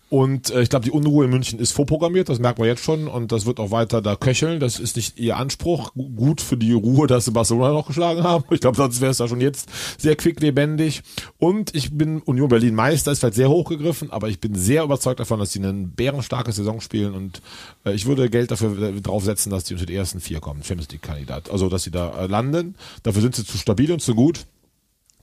Und 0.09 0.51
äh, 0.51 0.63
ich 0.63 0.71
glaube, 0.71 0.85
die 0.85 0.93
Unruhe 0.93 1.25
in 1.25 1.31
München 1.33 1.59
ist 1.59 1.73
vorprogrammiert, 1.73 2.29
das 2.29 2.39
merkt 2.39 2.59
man 2.61 2.69
jetzt 2.69 2.85
schon 2.85 3.09
und 3.09 3.33
das 3.33 3.45
wird 3.45 3.59
auch 3.59 3.73
weiter 3.73 4.01
da 4.01 4.15
köcheln. 4.15 4.61
Das 4.61 4.79
ist 4.79 4.95
nicht 4.97 5.19
ihr 5.19 5.37
Anspruch. 5.37 5.93
Gu- 5.95 6.11
Gut 6.11 6.41
für 6.41 6.57
die 6.57 6.73
Ruhe, 6.73 7.07
dass 7.09 7.25
sie 7.25 7.33
Barcelona 7.33 7.73
noch 7.73 7.89
geschlagen 7.89 8.23
haben. 8.23 8.45
Ich 8.51 8.61
glaube, 8.61 8.77
sonst 8.77 9.01
wäre 9.01 9.11
es 9.11 9.17
da 9.17 9.27
schon 9.27 9.41
jetzt 9.41 9.69
sehr 9.99 10.15
quick 10.17 10.41
lebendig. 10.41 11.03
Und 11.39 11.75
ich 11.75 11.93
bin 11.97 12.21
Union 12.23 12.49
Berlin 12.49 12.75
Meister, 12.75 13.11
ist 13.11 13.19
vielleicht 13.21 13.35
sehr 13.35 13.51
hochgegriffen, 13.51 14.11
aber 14.13 14.29
ich 14.29 14.41
bin 14.41 14.55
sehr 14.55 14.85
überzeugt 14.85 15.19
davon, 15.21 15.41
dass 15.41 15.53
sie 15.53 15.59
eine 15.59 15.73
bärenstarke 15.73 16.53
Saison 16.53 16.81
spielen 16.81 17.15
und 17.15 17.43
äh, 17.85 17.93
ich 17.93 18.07
würde 18.07 18.31
Geld 18.31 18.51
dafür 18.51 18.81
äh, 18.81 19.01
draufsetzen, 19.01 19.51
dass 19.51 19.65
die 19.65 19.75
unter 19.75 19.87
die 19.87 19.95
ersten 19.97 20.21
vier 20.21 20.41
kommen, 20.41 20.63
Champions 20.63 20.91
League 20.93 21.03
Kandidat. 21.03 21.51
Also, 21.51 21.69
dass 21.69 21.83
sie 21.83 21.91
da 21.91 22.23
äh, 22.23 22.27
landen. 22.27 22.77
Dafür 23.03 23.23
sind 23.23 23.35
sie 23.35 23.45
zu 23.45 23.59
stabil 23.59 23.91
und 23.91 24.01
zu 24.01 24.15
gut. 24.15 24.47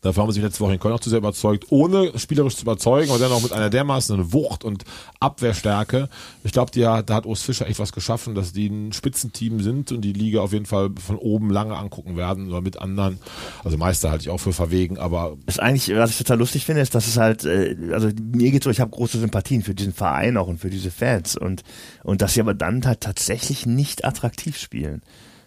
Dafür 0.03 0.23
haben 0.23 0.31
sie 0.31 0.35
sich 0.35 0.43
letzte 0.43 0.59
Woche 0.59 0.73
in 0.73 0.79
Köln 0.79 0.93
auch 0.93 0.99
zu 0.99 1.09
sehr 1.09 1.19
überzeugt, 1.19 1.65
ohne 1.69 2.17
spielerisch 2.19 2.57
zu 2.57 2.63
überzeugen, 2.63 3.09
aber 3.09 3.19
dennoch 3.19 3.41
mit 3.41 3.53
einer 3.53 3.69
dermaßen 3.69 4.33
Wucht 4.33 4.63
und 4.63 4.83
Abwehrstärke. 5.19 6.09
Ich 6.43 6.51
glaube, 6.51 6.71
da 6.71 7.03
hat 7.09 7.25
Urs 7.25 7.41
Fischer 7.41 7.67
echt 7.67 7.79
was 7.79 7.93
geschaffen, 7.93 8.35
dass 8.35 8.51
die 8.51 8.67
ein 8.67 8.93
Spitzenteam 8.93 9.61
sind 9.61 9.91
und 9.91 10.01
die 10.01 10.13
Liga 10.13 10.41
auf 10.41 10.51
jeden 10.51 10.65
Fall 10.65 10.91
von 11.03 11.15
oben 11.15 11.49
lange 11.49 11.75
angucken 11.75 12.17
werden 12.17 12.49
oder 12.49 12.61
mit 12.61 12.79
anderen. 12.79 13.19
Also 13.63 13.77
Meister 13.77 14.11
halte 14.11 14.23
ich 14.23 14.29
auch 14.29 14.39
für 14.39 14.53
verwegen, 14.53 14.97
aber 14.97 15.37
Das 15.45 15.55
ist 15.55 15.61
eigentlich, 15.61 15.95
was 15.95 16.11
ich 16.11 16.17
total 16.17 16.37
lustig 16.37 16.65
finde, 16.65 16.81
ist, 16.81 16.93
dass 16.93 17.07
es 17.07 17.17
halt, 17.17 17.45
äh, 17.45 17.75
also 17.93 18.09
mir 18.21 18.51
geht's 18.51 18.65
so, 18.65 18.69
ich 18.69 18.81
habe 18.81 18.91
große 18.91 19.19
Sympathien 19.19 19.63
für 19.63 19.73
diesen 19.73 19.93
Verein 19.93 20.35
auch 20.35 20.47
und 20.47 20.59
für 20.59 20.69
diese 20.69 20.91
Fans 20.91 21.37
und 21.37 21.63
und 22.03 22.21
dass 22.21 22.33
sie 22.33 22.41
aber 22.41 22.53
dann 22.53 22.85
halt 22.85 23.01
tatsächlich 23.01 23.65
nicht 23.65 24.03
attraktiv 24.03 24.57
spielen. 24.57 25.01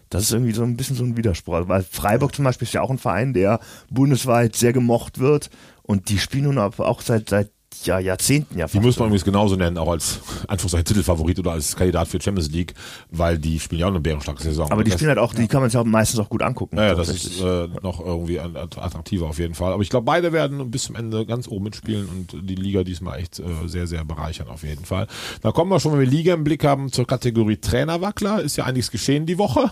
Das 0.09 0.23
ist 0.23 0.31
irgendwie 0.31 0.53
so 0.53 0.63
ein 0.63 0.77
bisschen 0.77 0.95
so 0.95 1.03
ein 1.03 1.17
Widerspruch, 1.17 1.67
weil 1.67 1.83
Freiburg 1.83 2.33
zum 2.33 2.45
Beispiel 2.45 2.67
ist 2.67 2.73
ja 2.73 2.81
auch 2.81 2.89
ein 2.89 2.97
Verein, 2.97 3.33
der 3.33 3.59
bundesweit 3.89 4.55
sehr 4.55 4.73
gemocht 4.73 5.19
wird. 5.19 5.49
Und 5.83 6.09
die 6.09 6.19
spielen 6.19 6.45
nun 6.45 6.57
auch 6.57 7.01
seit 7.01 7.29
seit 7.29 7.51
ja, 7.85 7.99
Jahrzehnten 7.99 8.57
ja 8.57 8.67
Die 8.67 8.79
muss 8.79 8.97
man 8.97 9.07
übrigens 9.07 9.25
genauso 9.25 9.55
nennen, 9.55 9.77
auch 9.77 9.89
als 9.89 10.19
Anführungszeichen 10.47 10.85
Titelfavorit 10.85 11.39
oder 11.39 11.51
als 11.51 11.75
Kandidat 11.75 12.07
für 12.07 12.21
Champions 12.21 12.51
League, 12.51 12.73
weil 13.11 13.37
die 13.37 13.59
spielen 13.59 13.81
ja 13.81 13.85
auch 13.87 13.91
eine 13.91 13.99
bärenstarke 13.99 14.43
Saison. 14.43 14.71
aber 14.71 14.83
die 14.83 14.91
spielen 14.91 15.09
halt 15.09 15.19
auch, 15.19 15.33
die 15.33 15.47
kann 15.47 15.61
man 15.61 15.69
sich 15.69 15.77
auch 15.77 15.85
meistens 15.85 16.19
auch 16.19 16.29
gut 16.29 16.41
angucken. 16.41 16.77
Ja, 16.77 16.95
das 16.95 17.09
ist 17.09 17.41
äh, 17.41 17.67
noch 17.81 17.99
irgendwie 17.99 18.39
attraktiver 18.39 19.27
auf 19.27 19.39
jeden 19.39 19.53
Fall. 19.53 19.73
Aber 19.73 19.81
ich 19.81 19.89
glaube, 19.89 20.05
beide 20.05 20.33
werden 20.33 20.71
bis 20.71 20.83
zum 20.83 20.95
Ende 20.95 21.25
ganz 21.25 21.47
oben 21.47 21.65
mitspielen 21.65 22.07
und 22.07 22.49
die 22.49 22.55
Liga 22.55 22.83
diesmal 22.83 23.19
echt 23.19 23.39
äh, 23.39 23.43
sehr, 23.65 23.87
sehr 23.87 24.03
bereichern 24.05 24.47
auf 24.47 24.63
jeden 24.63 24.85
Fall. 24.85 25.07
Da 25.41 25.51
kommen 25.51 25.71
wir 25.71 25.79
schon, 25.79 25.93
wenn 25.93 25.99
wir 25.99 26.07
Liga 26.07 26.33
im 26.33 26.43
Blick 26.43 26.63
haben, 26.63 26.91
zur 26.91 27.05
Kategorie 27.05 27.57
Trainerwackler. 27.57 28.41
Ist 28.41 28.57
ja 28.57 28.65
einiges 28.65 28.91
geschehen 28.91 29.25
die 29.25 29.37
Woche 29.37 29.71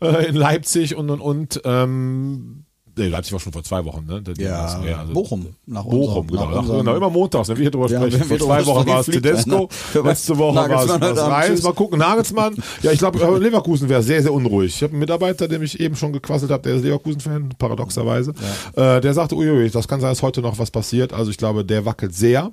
äh, 0.00 0.26
in 0.26 0.34
Leipzig 0.34 0.94
und 0.96 1.10
und 1.10 1.20
und. 1.20 1.60
Ähm, 1.64 2.63
Nee, 2.96 3.08
Leipzig 3.08 3.32
war 3.32 3.40
schon 3.40 3.52
vor 3.52 3.62
zwei 3.64 3.84
Wochen, 3.84 4.06
ne? 4.06 4.22
Die- 4.22 4.42
Ja, 4.42 4.66
also- 4.66 5.12
Bochum. 5.12 5.46
Nach 5.66 5.82
Bochum, 5.84 6.26
unserem- 6.26 6.26
genau. 6.28 6.62
nach 6.62 6.78
genau. 6.78 6.96
Immer 6.96 7.10
montags, 7.10 7.48
wenn 7.48 7.56
wir 7.56 7.62
hier 7.62 7.70
drüber 7.70 7.88
Ja, 7.88 8.00
sprechen. 8.00 8.24
Vor 8.24 8.38
zwei 8.38 8.66
Wochen 8.66 8.86
war 8.86 9.00
es 9.00 9.06
sprechen, 9.06 9.22
Tedesco, 9.22 9.68
letzte 10.04 10.38
Woche 10.38 10.54
war 10.56 10.64
es 10.64 10.68
Nagelsmann 10.70 11.00
war 11.00 11.08
es 11.10 11.10
heute 11.10 11.22
Abend, 11.22 11.50
Reis. 11.50 11.62
Mal 11.62 11.72
gucken, 11.72 11.98
Nagelsmann. 11.98 12.54
Ja, 12.82 12.92
ich 12.92 12.98
glaube, 12.98 13.38
Leverkusen 13.38 13.88
wäre 13.88 14.02
sehr, 14.02 14.22
sehr 14.22 14.32
unruhig. 14.32 14.74
Ich 14.76 14.82
habe 14.82 14.92
einen 14.92 15.00
Mitarbeiter, 15.00 15.48
dem 15.48 15.62
ich 15.62 15.80
eben 15.80 15.96
schon 15.96 16.12
gequasselt 16.12 16.50
habe, 16.50 16.62
der 16.62 16.74
ist 16.76 16.84
Leverkusen-Fan, 16.84 17.50
paradoxerweise. 17.58 18.32
Äh, 18.76 19.00
der 19.00 19.14
sagte, 19.14 19.34
uiui, 19.34 19.70
das 19.70 19.88
kann 19.88 20.00
sein, 20.00 20.10
dass 20.10 20.22
heute 20.22 20.40
noch 20.40 20.58
was 20.58 20.70
passiert. 20.70 21.12
Also 21.12 21.30
ich 21.30 21.36
glaube, 21.36 21.64
der 21.64 21.84
wackelt 21.84 22.14
sehr. 22.14 22.52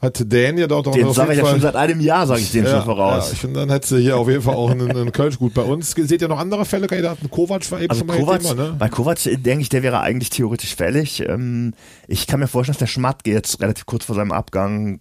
Hat 0.00 0.24
Dan 0.26 0.58
ja 0.58 0.66
dort 0.66 0.88
auch 0.88 0.92
Den 0.92 1.12
sage 1.12 1.32
ich 1.32 1.38
ja 1.38 1.46
schon 1.46 1.60
seit 1.60 1.76
einem 1.76 2.00
Jahr, 2.00 2.26
sage 2.26 2.40
ich 2.40 2.50
schon 2.50 2.64
ja, 2.64 2.82
voraus. 2.82 3.26
Ja, 3.26 3.32
ich 3.32 3.38
finde, 3.38 3.60
dann 3.60 3.70
hätte 3.70 3.98
hier 3.98 4.16
auf 4.16 4.28
jeden 4.28 4.42
Fall 4.42 4.54
auch 4.54 4.70
einen, 4.70 4.90
einen 4.90 5.12
Kölsch 5.12 5.38
gut 5.38 5.54
bei 5.54 5.62
uns. 5.62 5.90
Seht 5.90 6.22
ihr 6.22 6.28
noch 6.28 6.38
andere 6.38 6.64
Fälle, 6.64 6.86
Kandidaten? 6.86 7.30
Kovac 7.30 7.70
war 7.70 7.80
eben 7.80 7.90
Also 7.90 8.00
schon 8.00 8.06
mal 8.08 8.18
Kovac, 8.18 8.40
Thema, 8.42 8.54
ne? 8.54 8.76
bei 8.78 8.88
Kovac 8.88 9.18
denke 9.24 9.62
ich, 9.62 9.68
der 9.68 9.81
wäre 9.82 10.00
eigentlich 10.00 10.30
theoretisch 10.30 10.74
fällig. 10.74 11.20
Ähm, 11.20 11.74
ich 12.08 12.26
kann 12.26 12.40
mir 12.40 12.48
vorstellen, 12.48 12.74
dass 12.74 12.80
der 12.80 12.86
Schmatke 12.86 13.30
jetzt 13.30 13.60
relativ 13.60 13.86
kurz 13.86 14.04
vor 14.04 14.14
seinem 14.14 14.32
Abgang 14.32 15.00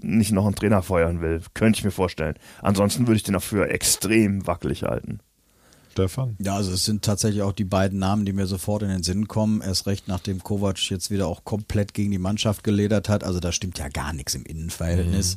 nicht 0.00 0.32
noch 0.32 0.46
einen 0.46 0.54
Trainer 0.54 0.82
feuern 0.82 1.20
will. 1.20 1.42
Könnte 1.54 1.78
ich 1.78 1.84
mir 1.84 1.90
vorstellen. 1.90 2.34
Ansonsten 2.60 3.06
würde 3.06 3.16
ich 3.16 3.22
den 3.22 3.36
auch 3.36 3.42
für 3.42 3.68
extrem 3.68 4.46
wackelig 4.46 4.82
halten. 4.82 5.20
Stefan. 5.92 6.36
Ja, 6.40 6.56
also 6.56 6.72
es 6.72 6.86
sind 6.86 7.04
tatsächlich 7.04 7.42
auch 7.42 7.52
die 7.52 7.64
beiden 7.64 7.98
Namen, 7.98 8.24
die 8.24 8.32
mir 8.32 8.46
sofort 8.46 8.82
in 8.82 8.88
den 8.88 9.02
Sinn 9.02 9.28
kommen. 9.28 9.60
Erst 9.60 9.86
recht, 9.86 10.08
nachdem 10.08 10.42
Kovac 10.42 10.78
jetzt 10.90 11.10
wieder 11.10 11.26
auch 11.28 11.44
komplett 11.44 11.92
gegen 11.92 12.10
die 12.10 12.18
Mannschaft 12.18 12.64
geledert 12.64 13.10
hat. 13.10 13.24
Also 13.24 13.40
da 13.40 13.52
stimmt 13.52 13.78
ja 13.78 13.88
gar 13.88 14.14
nichts 14.14 14.34
im 14.34 14.44
Innenverhältnis. 14.44 15.36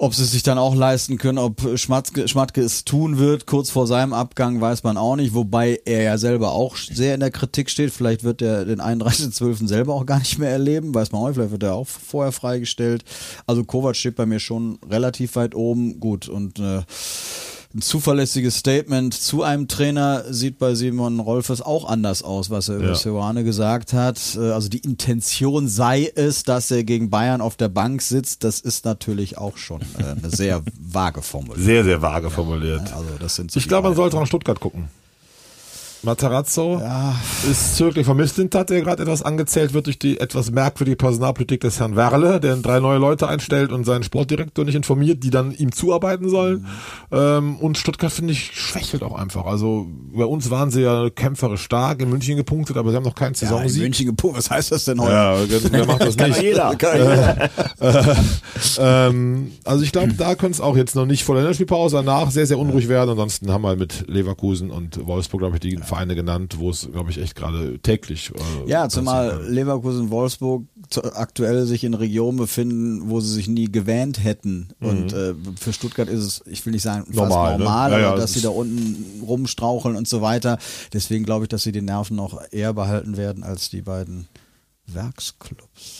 Ob 0.00 0.14
sie 0.14 0.24
sich 0.24 0.44
dann 0.44 0.58
auch 0.58 0.76
leisten 0.76 1.18
können, 1.18 1.38
ob 1.38 1.76
Schmatke, 1.76 2.28
Schmatke 2.28 2.60
es 2.60 2.84
tun 2.84 3.18
wird, 3.18 3.46
kurz 3.46 3.70
vor 3.70 3.88
seinem 3.88 4.12
Abgang, 4.12 4.60
weiß 4.60 4.84
man 4.84 4.96
auch 4.96 5.16
nicht. 5.16 5.34
Wobei 5.34 5.80
er 5.84 6.02
ja 6.02 6.18
selber 6.18 6.52
auch 6.52 6.76
sehr 6.76 7.14
in 7.14 7.20
der 7.20 7.32
Kritik 7.32 7.68
steht. 7.68 7.90
Vielleicht 7.90 8.22
wird 8.22 8.40
er 8.40 8.64
den 8.64 8.80
31.12. 8.80 9.66
selber 9.66 9.94
auch 9.94 10.06
gar 10.06 10.20
nicht 10.20 10.38
mehr 10.38 10.50
erleben, 10.50 10.94
weiß 10.94 11.10
man 11.10 11.22
auch 11.22 11.26
nicht. 11.26 11.34
Vielleicht 11.34 11.50
wird 11.50 11.64
er 11.64 11.74
auch 11.74 11.88
vorher 11.88 12.30
freigestellt. 12.30 13.02
Also 13.44 13.64
Kovac 13.64 13.96
steht 13.96 14.14
bei 14.14 14.24
mir 14.24 14.38
schon 14.38 14.78
relativ 14.88 15.34
weit 15.34 15.56
oben. 15.56 15.98
Gut, 15.98 16.28
und 16.28 16.60
äh, 16.60 16.82
ein 17.74 17.82
zuverlässiges 17.82 18.56
Statement 18.56 19.12
zu 19.12 19.42
einem 19.42 19.68
Trainer 19.68 20.24
sieht 20.30 20.58
bei 20.58 20.74
Simon 20.74 21.20
Rolfes 21.20 21.60
auch 21.60 21.84
anders 21.86 22.22
aus, 22.22 22.48
was 22.48 22.70
er 22.70 22.76
über 22.76 22.86
Ja. 22.88 22.94
Seoane 22.94 23.44
gesagt 23.44 23.92
hat. 23.92 24.18
Äh, 24.36 24.52
Also 24.52 24.68
die 24.70 24.78
Intention 24.78 25.68
sei 25.68 26.10
es, 26.14 26.44
dass 26.44 26.70
er 26.70 26.82
gegen 26.84 27.10
Bayern 27.10 27.42
auf 27.42 27.56
der 27.56 27.68
Bank 27.68 28.00
sitzt. 28.00 28.42
Das 28.42 28.60
ist 28.60 28.86
natürlich 28.86 29.36
auch 29.36 29.58
schon 29.58 29.82
äh, 29.98 30.02
eine 30.04 30.30
sehr 30.34 30.62
vage 30.80 31.20
Formulierung. 31.20 31.62
Sehr, 31.64 31.84
sehr 31.84 32.00
vage 32.00 32.30
formuliert. 32.30 32.90
Also 32.94 33.10
das 33.20 33.34
sind 33.34 33.50
so 33.50 33.60
Ich 33.60 33.68
glaube, 33.68 33.88
man 33.88 33.96
sollte 33.96 34.16
nach 34.16 34.26
Stuttgart 34.26 34.58
gucken. 34.60 34.88
Matarazzo 36.02 36.80
ist 37.50 37.76
zögerlich 37.76 38.06
vermisst 38.06 38.38
hat, 38.54 38.70
der 38.70 38.82
gerade 38.82 39.02
etwas 39.02 39.22
angezählt 39.22 39.74
wird 39.74 39.86
durch 39.86 39.98
die 39.98 40.20
etwas 40.20 40.50
merkwürdige 40.50 40.96
Personalpolitik 40.96 41.60
des 41.60 41.80
Herrn 41.80 41.96
Werle, 41.96 42.40
der 42.40 42.56
drei 42.56 42.78
neue 42.78 42.98
Leute 42.98 43.28
einstellt 43.28 43.72
und 43.72 43.84
seinen 43.84 44.02
Sportdirektor 44.04 44.64
nicht 44.64 44.76
informiert, 44.76 45.24
die 45.24 45.30
dann 45.30 45.52
ihm 45.52 45.72
zuarbeiten 45.72 46.28
sollen. 46.28 46.66
Ähm, 47.10 47.56
und 47.56 47.78
Stuttgart, 47.78 48.12
finde 48.12 48.32
ich, 48.32 48.52
schwächelt 48.54 49.02
auch 49.02 49.18
einfach. 49.18 49.46
Also 49.46 49.86
bei 50.14 50.24
uns 50.24 50.50
waren 50.50 50.70
sie 50.70 50.82
ja 50.82 51.10
kämpferisch 51.10 51.62
stark, 51.62 52.00
in 52.00 52.10
München 52.10 52.36
gepunktet, 52.36 52.76
aber 52.76 52.90
sie 52.90 52.96
haben 52.96 53.04
noch 53.04 53.14
keinen 53.14 53.34
ja, 53.34 53.42
in 53.42 53.48
Saisonsieg. 53.48 53.82
München 53.82 54.06
gepunktet. 54.06 54.44
Was 54.44 54.50
heißt 54.50 54.72
das 54.72 54.84
denn 54.84 55.00
heute? 55.00 55.12
Ja, 55.12 55.36
wer 55.70 55.86
macht 55.86 56.02
das 56.02 56.16
nicht? 56.16 56.42
jeder. 56.42 56.76
ähm, 58.78 59.52
also 59.64 59.82
ich 59.84 59.92
glaube, 59.92 60.14
da 60.14 60.34
könnte 60.34 60.54
es 60.54 60.60
auch 60.60 60.76
jetzt 60.76 60.94
noch 60.94 61.06
nicht 61.06 61.24
vor 61.24 61.34
der 61.34 61.42
Länderspielpause 61.42 61.96
danach 61.96 62.30
sehr, 62.30 62.46
sehr 62.46 62.58
unruhig 62.58 62.88
werden. 62.88 63.10
Ansonsten 63.10 63.50
haben 63.50 63.62
wir 63.62 63.76
mit 63.76 64.04
Leverkusen 64.08 64.70
und 64.70 65.06
Wolfsburg, 65.06 65.40
glaube 65.40 65.56
ich, 65.56 65.60
die 65.60 65.76
Vereine 65.88 66.14
genannt, 66.14 66.56
wo 66.58 66.70
es, 66.70 66.88
glaube 66.92 67.10
ich, 67.10 67.18
echt 67.18 67.34
gerade 67.34 67.78
täglich. 67.80 68.30
Äh, 68.34 68.70
Ja, 68.70 68.88
zumal. 68.88 69.44
Leverkusen, 69.48 70.10
Wolfsburg 70.10 70.64
zu, 70.90 71.02
aktuell 71.02 71.66
sich 71.66 71.82
in 71.82 71.94
Regionen 71.94 72.38
befinden, 72.38 73.08
wo 73.10 73.20
sie 73.20 73.32
sich 73.32 73.48
nie 73.48 73.70
gewähnt 73.70 74.22
hätten. 74.22 74.68
Und 74.80 75.12
äh, 75.12 75.34
für 75.58 75.72
Stuttgart 75.72 76.08
ist 76.08 76.22
es, 76.22 76.42
ich 76.46 76.64
will 76.64 76.72
nicht 76.72 76.82
sagen, 76.82 77.06
fast 77.06 77.16
Normal, 77.16 77.52
ne? 77.52 77.64
normal, 77.64 77.92
Ja, 77.92 77.98
ja, 77.98 78.10
das 78.12 78.20
dass 78.20 78.32
sie 78.34 78.42
da 78.42 78.50
unten 78.50 79.22
rumstraucheln 79.22 79.96
und 79.96 80.06
so 80.06 80.20
weiter. 80.20 80.58
Deswegen 80.92 81.24
glaube 81.24 81.46
ich, 81.46 81.48
dass 81.48 81.62
sie 81.62 81.72
die 81.72 81.82
Nerven 81.82 82.16
noch 82.16 82.40
eher 82.50 82.74
behalten 82.74 83.16
werden 83.16 83.42
als 83.42 83.70
die 83.70 83.82
beiden 83.82 84.28
Werksclubs. 84.86 85.97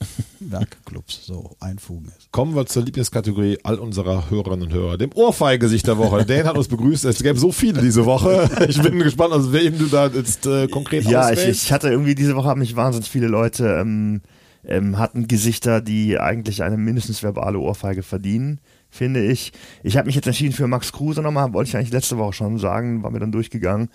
Werkclubs, 0.40 1.26
so 1.26 1.56
einfugen 1.60 2.12
ist. 2.16 2.30
Kommen 2.32 2.54
wir 2.54 2.66
zur 2.66 2.84
Lieblingskategorie 2.84 3.58
all 3.62 3.78
unserer 3.78 4.30
Hörerinnen 4.30 4.68
und 4.68 4.72
Hörer, 4.72 4.98
dem 4.98 5.10
Ohrfeigesicht 5.14 5.86
der 5.86 5.98
Woche. 5.98 6.24
Dan 6.26 6.46
hat 6.46 6.56
uns 6.56 6.68
begrüßt, 6.68 7.04
es 7.04 7.22
gäbe 7.22 7.38
so 7.38 7.52
viele 7.52 7.80
diese 7.80 8.04
Woche. 8.06 8.48
Ich 8.68 8.80
bin 8.80 8.98
gespannt, 8.98 9.32
aus 9.32 9.52
wem 9.52 9.78
du 9.78 9.86
da 9.86 10.06
jetzt 10.06 10.46
äh, 10.46 10.68
konkret 10.68 11.04
Ja, 11.04 11.30
ich, 11.30 11.46
ich 11.46 11.72
hatte 11.72 11.88
irgendwie 11.88 12.14
diese 12.14 12.36
Woche 12.36 12.48
haben 12.48 12.60
mich 12.60 12.76
wahnsinnig 12.76 13.10
viele 13.10 13.26
Leute 13.26 13.78
ähm, 13.80 14.20
ähm, 14.64 14.98
hatten 14.98 15.28
Gesichter, 15.28 15.80
die 15.80 16.18
eigentlich 16.18 16.62
eine 16.62 16.76
mindestens 16.76 17.22
verbale 17.22 17.58
Ohrfeige 17.58 18.02
verdienen, 18.02 18.60
finde 18.90 19.24
ich. 19.24 19.52
Ich 19.82 19.96
habe 19.96 20.06
mich 20.06 20.14
jetzt 20.14 20.26
entschieden 20.26 20.52
für 20.52 20.66
Max 20.66 20.92
Kruse 20.92 21.22
nochmal, 21.22 21.52
wollte 21.52 21.68
ich 21.68 21.76
eigentlich 21.76 21.92
letzte 21.92 22.18
Woche 22.18 22.32
schon 22.32 22.58
sagen, 22.58 23.02
war 23.02 23.10
mir 23.10 23.20
dann 23.20 23.32
durchgegangen. 23.32 23.90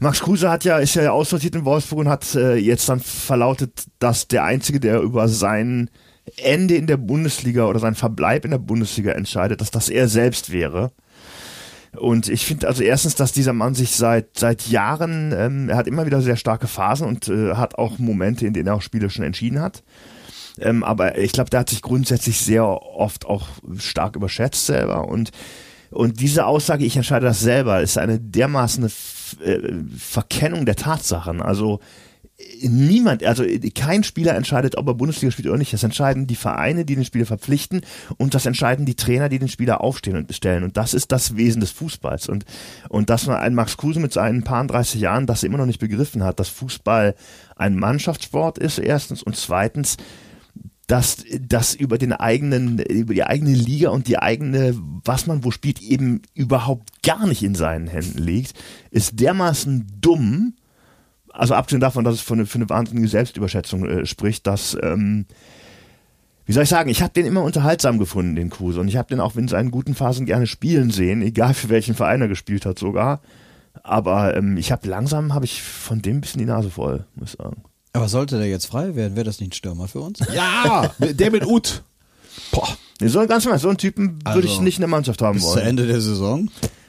Max 0.00 0.20
Kruse 0.20 0.50
hat 0.50 0.64
ja 0.64 0.78
ist 0.78 0.94
ja 0.94 1.10
aussortiert 1.10 1.54
in 1.54 1.64
Wolfsburg 1.64 2.00
und 2.00 2.08
hat 2.08 2.34
äh, 2.34 2.56
jetzt 2.56 2.88
dann 2.88 3.00
verlautet, 3.00 3.84
dass 3.98 4.28
der 4.28 4.44
einzige, 4.44 4.80
der 4.80 5.00
über 5.00 5.28
sein 5.28 5.90
Ende 6.36 6.74
in 6.74 6.86
der 6.86 6.96
Bundesliga 6.96 7.66
oder 7.66 7.78
sein 7.78 7.94
Verbleib 7.94 8.44
in 8.44 8.50
der 8.50 8.58
Bundesliga 8.58 9.12
entscheidet, 9.12 9.60
dass 9.60 9.70
das 9.70 9.88
er 9.88 10.08
selbst 10.08 10.52
wäre. 10.52 10.92
Und 11.96 12.28
ich 12.28 12.44
finde 12.44 12.68
also 12.68 12.82
erstens, 12.82 13.14
dass 13.14 13.32
dieser 13.32 13.52
Mann 13.52 13.74
sich 13.74 13.92
seit 13.92 14.38
seit 14.38 14.66
Jahren, 14.66 15.32
ähm, 15.36 15.68
er 15.68 15.76
hat 15.76 15.86
immer 15.86 16.04
wieder 16.04 16.20
sehr 16.20 16.36
starke 16.36 16.66
Phasen 16.66 17.06
und 17.06 17.28
äh, 17.28 17.54
hat 17.54 17.76
auch 17.76 17.98
Momente, 17.98 18.46
in 18.46 18.52
denen 18.52 18.68
er 18.68 18.74
auch 18.74 18.82
Spiele 18.82 19.08
schon 19.08 19.24
entschieden 19.24 19.60
hat. 19.60 19.82
Ähm, 20.58 20.84
aber 20.84 21.18
ich 21.18 21.32
glaube, 21.32 21.50
der 21.50 21.60
hat 21.60 21.70
sich 21.70 21.82
grundsätzlich 21.82 22.40
sehr 22.40 22.66
oft 22.66 23.26
auch 23.26 23.48
stark 23.78 24.16
überschätzt 24.16 24.66
selber 24.66 25.08
und 25.08 25.30
und 25.90 26.20
diese 26.20 26.46
Aussage, 26.46 26.84
ich 26.84 26.96
entscheide 26.96 27.26
das 27.26 27.40
selber, 27.40 27.80
ist 27.80 27.96
eine 27.96 28.18
dermaßen 28.18 28.84
äh, 28.84 29.58
Verkennung 29.96 30.66
der 30.66 30.76
Tatsachen. 30.76 31.40
Also 31.40 31.80
niemand, 32.60 33.24
also 33.24 33.44
kein 33.74 34.04
Spieler 34.04 34.34
entscheidet, 34.34 34.76
ob 34.76 34.86
er 34.88 34.94
Bundesliga 34.94 35.30
spielt 35.30 35.48
oder 35.48 35.56
nicht. 35.56 35.72
Das 35.72 35.82
entscheiden 35.82 36.26
die 36.26 36.36
Vereine, 36.36 36.84
die 36.84 36.94
den 36.94 37.04
Spieler 37.04 37.24
verpflichten 37.24 37.80
und 38.18 38.34
das 38.34 38.44
entscheiden 38.44 38.84
die 38.84 38.94
Trainer, 38.94 39.28
die 39.28 39.38
den 39.38 39.48
Spieler 39.48 39.80
aufstehen 39.80 40.16
und 40.16 40.34
stellen. 40.34 40.64
Und 40.64 40.76
das 40.76 40.92
ist 40.92 41.12
das 41.12 41.36
Wesen 41.36 41.60
des 41.60 41.70
Fußballs. 41.70 42.28
Und, 42.28 42.44
und 42.88 43.08
dass 43.08 43.26
man 43.26 43.36
ein 43.36 43.54
Max 43.54 43.76
Kruse 43.76 44.00
mit 44.00 44.12
seinen 44.12 44.44
paar 44.44 44.66
30 44.66 45.00
Jahren 45.00 45.26
das 45.26 45.44
immer 45.44 45.58
noch 45.58 45.66
nicht 45.66 45.80
begriffen 45.80 46.24
hat, 46.24 46.38
dass 46.38 46.48
Fußball 46.48 47.14
ein 47.56 47.76
Mannschaftssport 47.76 48.58
ist, 48.58 48.78
erstens, 48.78 49.22
und 49.22 49.36
zweitens, 49.36 49.96
dass 50.86 51.24
das 51.40 51.74
über 51.74 51.98
den 51.98 52.12
eigenen, 52.12 52.78
über 52.78 53.14
die 53.14 53.24
eigene 53.24 53.52
Liga 53.52 53.90
und 53.90 54.06
die 54.06 54.18
eigene, 54.18 54.74
was 55.04 55.26
man 55.26 55.42
wo 55.42 55.50
spielt, 55.50 55.82
eben 55.82 56.22
überhaupt 56.34 57.02
gar 57.02 57.26
nicht 57.26 57.42
in 57.42 57.56
seinen 57.56 57.88
Händen 57.88 58.18
liegt, 58.18 58.54
ist 58.90 59.18
dermaßen 59.18 59.86
dumm, 60.00 60.54
also 61.32 61.54
abgesehen 61.54 61.80
davon, 61.80 62.04
dass 62.04 62.14
es 62.14 62.20
für 62.20 62.34
eine, 62.34 62.46
für 62.46 62.56
eine 62.56 62.70
wahnsinnige 62.70 63.08
Selbstüberschätzung 63.08 63.84
äh, 63.84 64.06
spricht, 64.06 64.46
dass, 64.46 64.76
ähm, 64.80 65.26
wie 66.46 66.52
soll 66.52 66.62
ich 66.62 66.68
sagen, 66.68 66.88
ich 66.88 67.02
habe 67.02 67.12
den 67.12 67.26
immer 67.26 67.42
unterhaltsam 67.42 67.98
gefunden, 67.98 68.36
den 68.36 68.50
Kruse. 68.50 68.80
Und 68.80 68.88
ich 68.88 68.96
habe 68.96 69.08
den 69.08 69.20
auch 69.20 69.34
in 69.36 69.48
seinen 69.48 69.70
guten 69.70 69.94
Phasen 69.94 70.24
gerne 70.24 70.46
spielen 70.46 70.90
sehen, 70.90 71.20
egal 71.20 71.52
für 71.52 71.68
welchen 71.68 71.94
Verein 71.94 72.22
er 72.22 72.28
gespielt 72.28 72.64
hat 72.64 72.78
sogar. 72.78 73.20
Aber 73.82 74.36
ähm, 74.36 74.56
ich 74.56 74.72
habe 74.72 74.88
langsam, 74.88 75.34
habe 75.34 75.44
ich 75.44 75.62
von 75.62 76.00
dem 76.00 76.18
ein 76.18 76.20
bisschen 76.20 76.38
die 76.38 76.46
Nase 76.46 76.70
voll, 76.70 77.04
muss 77.16 77.34
ich 77.34 77.38
sagen. 77.38 77.62
Aber 77.96 78.08
sollte 78.08 78.38
der 78.38 78.48
jetzt 78.48 78.66
frei 78.66 78.94
werden, 78.94 79.16
wäre 79.16 79.24
das 79.24 79.40
nicht 79.40 79.50
ein 79.50 79.54
Stürmer 79.54 79.88
für 79.88 80.00
uns? 80.00 80.18
ja, 80.34 80.94
der 80.98 81.30
mit 81.30 81.46
Ut. 81.46 81.82
Boah, 82.52 82.68
so, 83.00 83.26
ganz 83.26 83.44
normal, 83.44 83.58
so 83.58 83.68
einen 83.68 83.78
Typen 83.78 84.18
würde 84.24 84.46
ich 84.46 84.52
Also, 84.52 84.62
nicht 84.62 84.78
in 84.78 84.82
der 84.82 84.88
Mannschaft 84.88 85.20
haben 85.22 85.36
Bis 85.36 85.44
wollen. 85.44 85.66
Ende 85.66 85.86
der 85.86 86.00
Saison. 86.00 86.48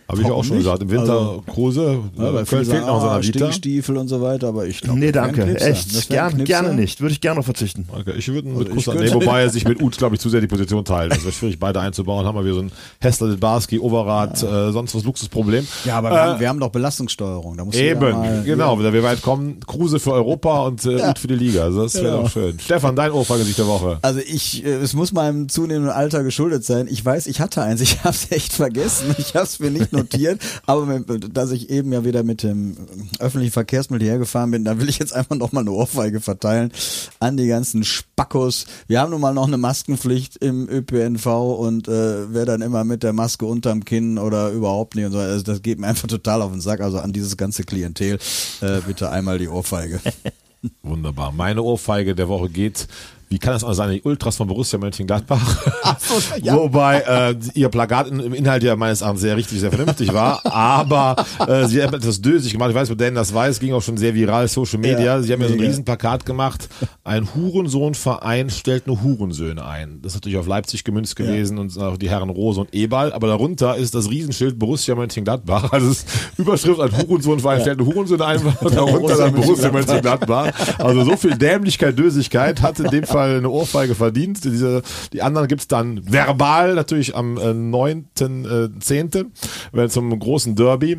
Habe 0.10 0.22
ich 0.22 0.32
auch 0.32 0.44
schon 0.44 0.58
nicht? 0.58 0.66
gesagt. 0.66 0.82
Im 0.84 0.90
Winter 0.90 1.12
Also, 1.20 1.44
Kruse, 1.48 2.00
Ja, 2.18 2.30
äh, 2.30 2.34
weil 2.34 2.46
fehlt 2.46 2.68
noch 2.68 2.74
sagen, 2.74 2.86
seiner 2.86 3.12
ah, 3.12 3.22
Vita. 3.22 3.40
Stinkstiefel 3.40 3.98
und 3.98 4.08
so 4.08 4.22
weiter, 4.22 4.48
aber 4.48 4.66
ich 4.66 4.82
glaube, 4.82 5.00
Nee, 5.00 5.12
danke. 5.12 5.44
Echt, 5.60 6.10
gern, 6.10 6.44
gerne 6.46 6.74
nicht. 6.74 7.02
Würde 7.02 7.14
ich 7.14 7.22
gerne 7.22 7.40
noch 7.40 7.46
verzichten. 7.46 7.88
Okay, 7.92 8.14
ich 8.18 8.28
würde 8.30 8.48
mit 8.48 8.58
Also 8.58 8.68
ich 8.70 8.74
Kruse 8.86 8.92
könnte- 8.98 9.06
nee, 9.06 9.14
wobei 9.26 9.42
er 9.42 9.50
sich 9.50 9.68
mit 9.68 9.82
Ut, 9.82 9.98
glaube 9.98 10.16
ich, 10.16 10.22
zu 10.22 10.30
sehr 10.30 10.42
die 10.42 10.48
Position 10.48 10.86
teilt. 10.86 11.12
Das 11.12 11.24
wäre 11.24 11.32
schwierig, 11.34 11.60
beide 11.60 11.80
einzubauen. 11.80 12.26
Haben 12.26 12.38
wir 12.38 12.44
wieder 12.46 12.56
so 12.56 12.62
ein 12.62 12.72
Hessler, 13.00 13.36
Barski, 13.38 13.80
Overath, 13.80 14.44
äh, 14.44 14.72
sonst 14.72 14.96
was 14.96 15.04
Luxusproblem. 15.04 15.68
Ja, 15.86 15.98
aber 15.98 16.12
wir, 16.12 16.20
haben, 16.22 16.40
wir 16.40 16.50
haben 16.50 16.60
doch 16.60 16.70
Belastungssteuerung. 16.70 17.58
Da 17.58 17.66
muss 17.66 17.76
Eben, 17.76 18.00
mal, 18.00 18.44
genau, 18.46 18.80
wenn 18.80 18.94
wir 18.94 19.04
weit 19.04 19.22
kommen, 19.22 19.60
Kruse 19.66 20.00
für 20.00 20.14
Europa 20.14 20.62
und 20.68 20.86
äh, 20.86 21.10
Ut 21.10 21.20
für 21.20 21.28
die 21.28 21.36
Liga. 21.36 21.64
Also 21.64 21.84
das 21.84 21.96
wäre 21.96 22.06
Genau. 22.08 22.22
doch 22.24 22.32
schön. 22.32 22.60
Stefan, 22.60 22.96
dein 22.96 23.12
Ohrfeigesicht 23.12 23.58
der 23.60 23.68
Woche. 23.68 24.00
Also 24.02 24.20
ich, 24.20 24.66
äh, 24.66 24.70
es 24.76 24.94
muss 24.94 25.12
meinem 25.12 25.50
zunehmenden 25.50 25.92
Alter 25.92 26.24
geschuldet 26.24 26.64
sein. 26.64 26.88
Ich 26.90 27.04
weiß, 27.04 27.28
ich 27.28 27.40
hatte 27.42 27.62
eins, 27.62 27.82
ich 27.82 28.00
habe 28.04 28.10
es 28.16 28.32
echt 28.32 28.54
vergessen. 28.54 29.16
Ich 29.18 29.36
habe 29.36 29.46
es 29.46 29.60
mir 29.60 29.72
nicht 29.72 29.92
notiert, 29.98 30.42
aber 30.66 30.86
mit, 30.86 31.36
dass 31.36 31.52
ich 31.52 31.70
eben 31.70 31.92
ja 31.92 32.04
wieder 32.06 32.24
mit 32.24 32.44
dem 32.44 32.78
öffentlichen 33.20 33.52
Verkehrsmittel 33.52 34.08
hergefahren 34.08 34.52
bin, 34.52 34.64
da 34.64 34.80
will 34.80 34.90
ich 34.90 35.00
jetzt 35.00 35.14
einfach 35.14 35.36
noch 35.36 35.52
mal 35.52 35.62
eine 35.62 35.72
Ohrfeige 35.72 36.22
verteilen 36.22 36.72
an 37.20 37.38
die 37.38 37.48
ganzen 37.48 37.84
Spackos. 37.84 38.66
Wir 38.88 39.02
haben 39.02 39.12
nun 39.12 39.22
mal 39.22 39.34
noch 39.34 39.48
eine 39.48 39.58
Maskenpflicht 39.58 40.38
im 40.38 40.70
ÖPNV 40.70 41.26
und 41.26 41.88
äh, 41.88 42.34
wer 42.34 42.46
dann 42.46 42.62
immer 42.62 42.84
mit 42.84 43.04
der 43.04 43.14
Maske 43.14 43.46
unterm 43.46 43.84
Kinn 43.86 44.18
oder 44.18 44.52
überhaupt 44.52 44.96
nicht 44.96 45.06
und 45.06 45.12
so, 45.12 45.20
also 45.20 45.44
das 45.44 45.62
geht 45.62 45.80
mir 45.80 45.88
einfach 45.88 46.08
total 46.08 46.42
auf 46.42 46.52
den 46.52 46.62
Sack. 46.62 46.82
Also 46.82 47.00
an 47.00 47.14
dieses 47.14 47.38
ganze 47.38 47.64
Klientel 47.64 48.20
äh, 48.62 48.80
bitte 48.86 49.10
einmal 49.10 49.40
die 49.40 49.48
Ohrfeige. 49.48 50.00
Wunderbar. 50.84 51.32
Meine 51.32 51.62
Ohrfeige 51.62 52.16
der 52.16 52.28
Woche 52.28 52.50
geht. 52.50 52.88
Wie 53.30 53.40
kann 53.40 53.52
das 53.52 53.64
auch 53.64 53.74
sein? 53.74 53.92
Die 53.92 54.02
Ultras 54.02 54.38
von 54.38 54.48
Borussia 54.48 54.80
Mönchengladbach. 54.80 55.42
Wobei 56.44 57.00
äh, 57.02 57.36
ihr 57.56 57.68
Plakat 57.68 58.08
im 58.08 58.34
Inhalt 58.34 58.64
ja 58.64 58.76
meines 58.78 59.02
Erachtens 59.02 59.22
sehr 59.22 59.36
richtig, 59.36 59.60
sehr 59.60 59.70
vernünftig 59.70 60.14
war. 60.14 60.46
aber 60.46 61.16
äh, 61.46 61.66
sie 61.66 61.84
haben 61.84 61.94
etwas 61.94 62.22
dösig 62.22 62.54
gemacht. 62.54 62.70
Ich 62.70 62.76
weiß, 62.76 62.90
wo 62.90 62.96
Dan 62.96 63.16
das 63.16 63.34
weiß, 63.34 63.60
ging 63.60 63.74
auch 63.74 63.82
schon 63.82 63.98
sehr 63.98 64.16
viral, 64.16 64.48
Social 64.48 64.80
Media. 64.80 65.00
Ja, 65.00 65.22
sie 65.22 65.34
haben 65.34 65.42
ja 65.42 65.50
so 65.50 65.56
ein. 65.56 65.60
Riesenplakat 65.60 66.26
gemacht. 66.26 66.70
Ein 67.04 67.28
Hurensohnverein 67.36 68.50
stellt 68.50 68.88
nur 68.88 69.02
Hurensöhne 69.02 69.66
ein. 69.66 70.00
Das 70.02 70.14
ist 70.14 70.18
natürlich 70.18 70.38
auf 70.38 70.48
Leipzig 70.48 70.86
gemünzt 70.86 71.18
gewesen 71.18 71.58
und 71.58 71.78
auch 71.78 71.98
die 71.98 72.10
Herren 72.10 72.30
Rose 72.30 72.62
und 72.62 72.74
Ebal. 72.74 73.12
Aber 73.12 73.28
darunter 73.28 73.76
ist 73.76 73.94
das 73.94 74.10
Riesenschild 74.10 74.58
Borussia 74.58 74.96
Mönchengladbach. 74.96 75.74
Also 75.74 75.90
ist 75.90 76.08
Überschrift 76.38 76.80
ein 76.80 76.92
Hurensohnverein 76.98 77.62
stellt 77.62 77.80
nur 77.80 77.88
Hurensöhne 77.88 78.26
ein. 78.26 78.42
Darunter 78.62 79.18
dann 79.18 79.34
Borussia 79.34 79.70
Mönchengladbach. 79.70 80.54
Also 80.78 81.04
so 81.04 81.18
viel 81.18 81.36
Dämlichkeit, 81.36 81.98
Dösigkeit 82.00 82.62
hat 82.62 82.80
in 82.80 82.90
dem 82.90 83.04
Fall 83.04 83.17
eine 83.18 83.50
Ohrfeige 83.50 83.96
verdient. 83.96 84.44
Diese, 84.44 84.82
die 85.14 85.22
anderen 85.22 85.48
gibt's 85.48 85.68
dann 85.68 86.12
verbal 86.12 86.76
natürlich 86.76 87.16
am 87.16 87.38
äh, 87.38 87.52
9.10. 87.52 89.26
Äh, 89.74 89.90
zum 89.90 90.18
großen 90.18 90.56
Derby. 90.56 90.98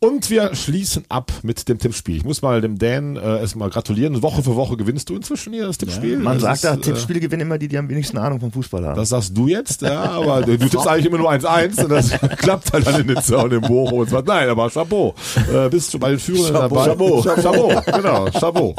Und 0.00 0.30
wir 0.30 0.54
schließen 0.54 1.04
ab 1.08 1.32
mit 1.42 1.68
dem 1.68 1.78
Tippspiel. 1.78 2.16
Ich 2.16 2.24
muss 2.24 2.42
mal 2.42 2.60
dem 2.60 2.78
Dan 2.78 3.16
äh, 3.16 3.40
erstmal 3.40 3.70
gratulieren. 3.70 4.22
Woche 4.22 4.42
für 4.42 4.56
Woche 4.56 4.76
gewinnst 4.76 5.08
du 5.08 5.16
inzwischen 5.16 5.52
hier 5.52 5.66
das 5.66 5.78
Tippspiel. 5.78 6.18
Man 6.18 6.38
Das 6.40 6.60
sagt 6.60 6.64
da, 6.64 6.74
äh, 6.74 6.80
Tippspiele 6.80 7.20
gewinnen 7.20 7.42
immer 7.42 7.58
die, 7.58 7.68
die 7.68 7.78
am 7.78 7.88
wenigsten 7.88 8.18
Ahnung 8.18 8.40
vom 8.40 8.52
Fußball 8.52 8.84
haben. 8.84 8.96
das 8.96 9.08
sagst 9.10 9.36
du 9.36 9.48
jetzt, 9.48 9.82
ja, 9.82 10.02
aber 10.02 10.42
du, 10.42 10.56
tippst 10.56 10.86
eigentlich 10.86 11.06
immer 11.06 11.18
nur 11.18 11.30
1-1 11.30 11.84
und 11.84 11.90
das 11.90 12.10
klappt 12.38 12.72
halt 12.72 12.86
dann 12.86 13.00
in 13.00 13.08
den 13.08 13.22
Zaun 13.22 13.50
im 13.50 13.62
Bochum 13.62 14.00
und 14.00 14.10
so. 14.10 14.20
Nein, 14.20 14.48
aber 14.48 14.70
Chapeau. 14.70 15.14
Äh, 15.52 15.68
bist 15.68 15.92
du 15.94 15.98
bei 15.98 16.10
den 16.10 16.18
Führenden 16.18 16.54
dabei? 16.54 16.84
Chapeau. 16.86 17.22
Chapeau, 17.22 17.82
genau, 17.86 18.26
Chapeau. 18.30 18.74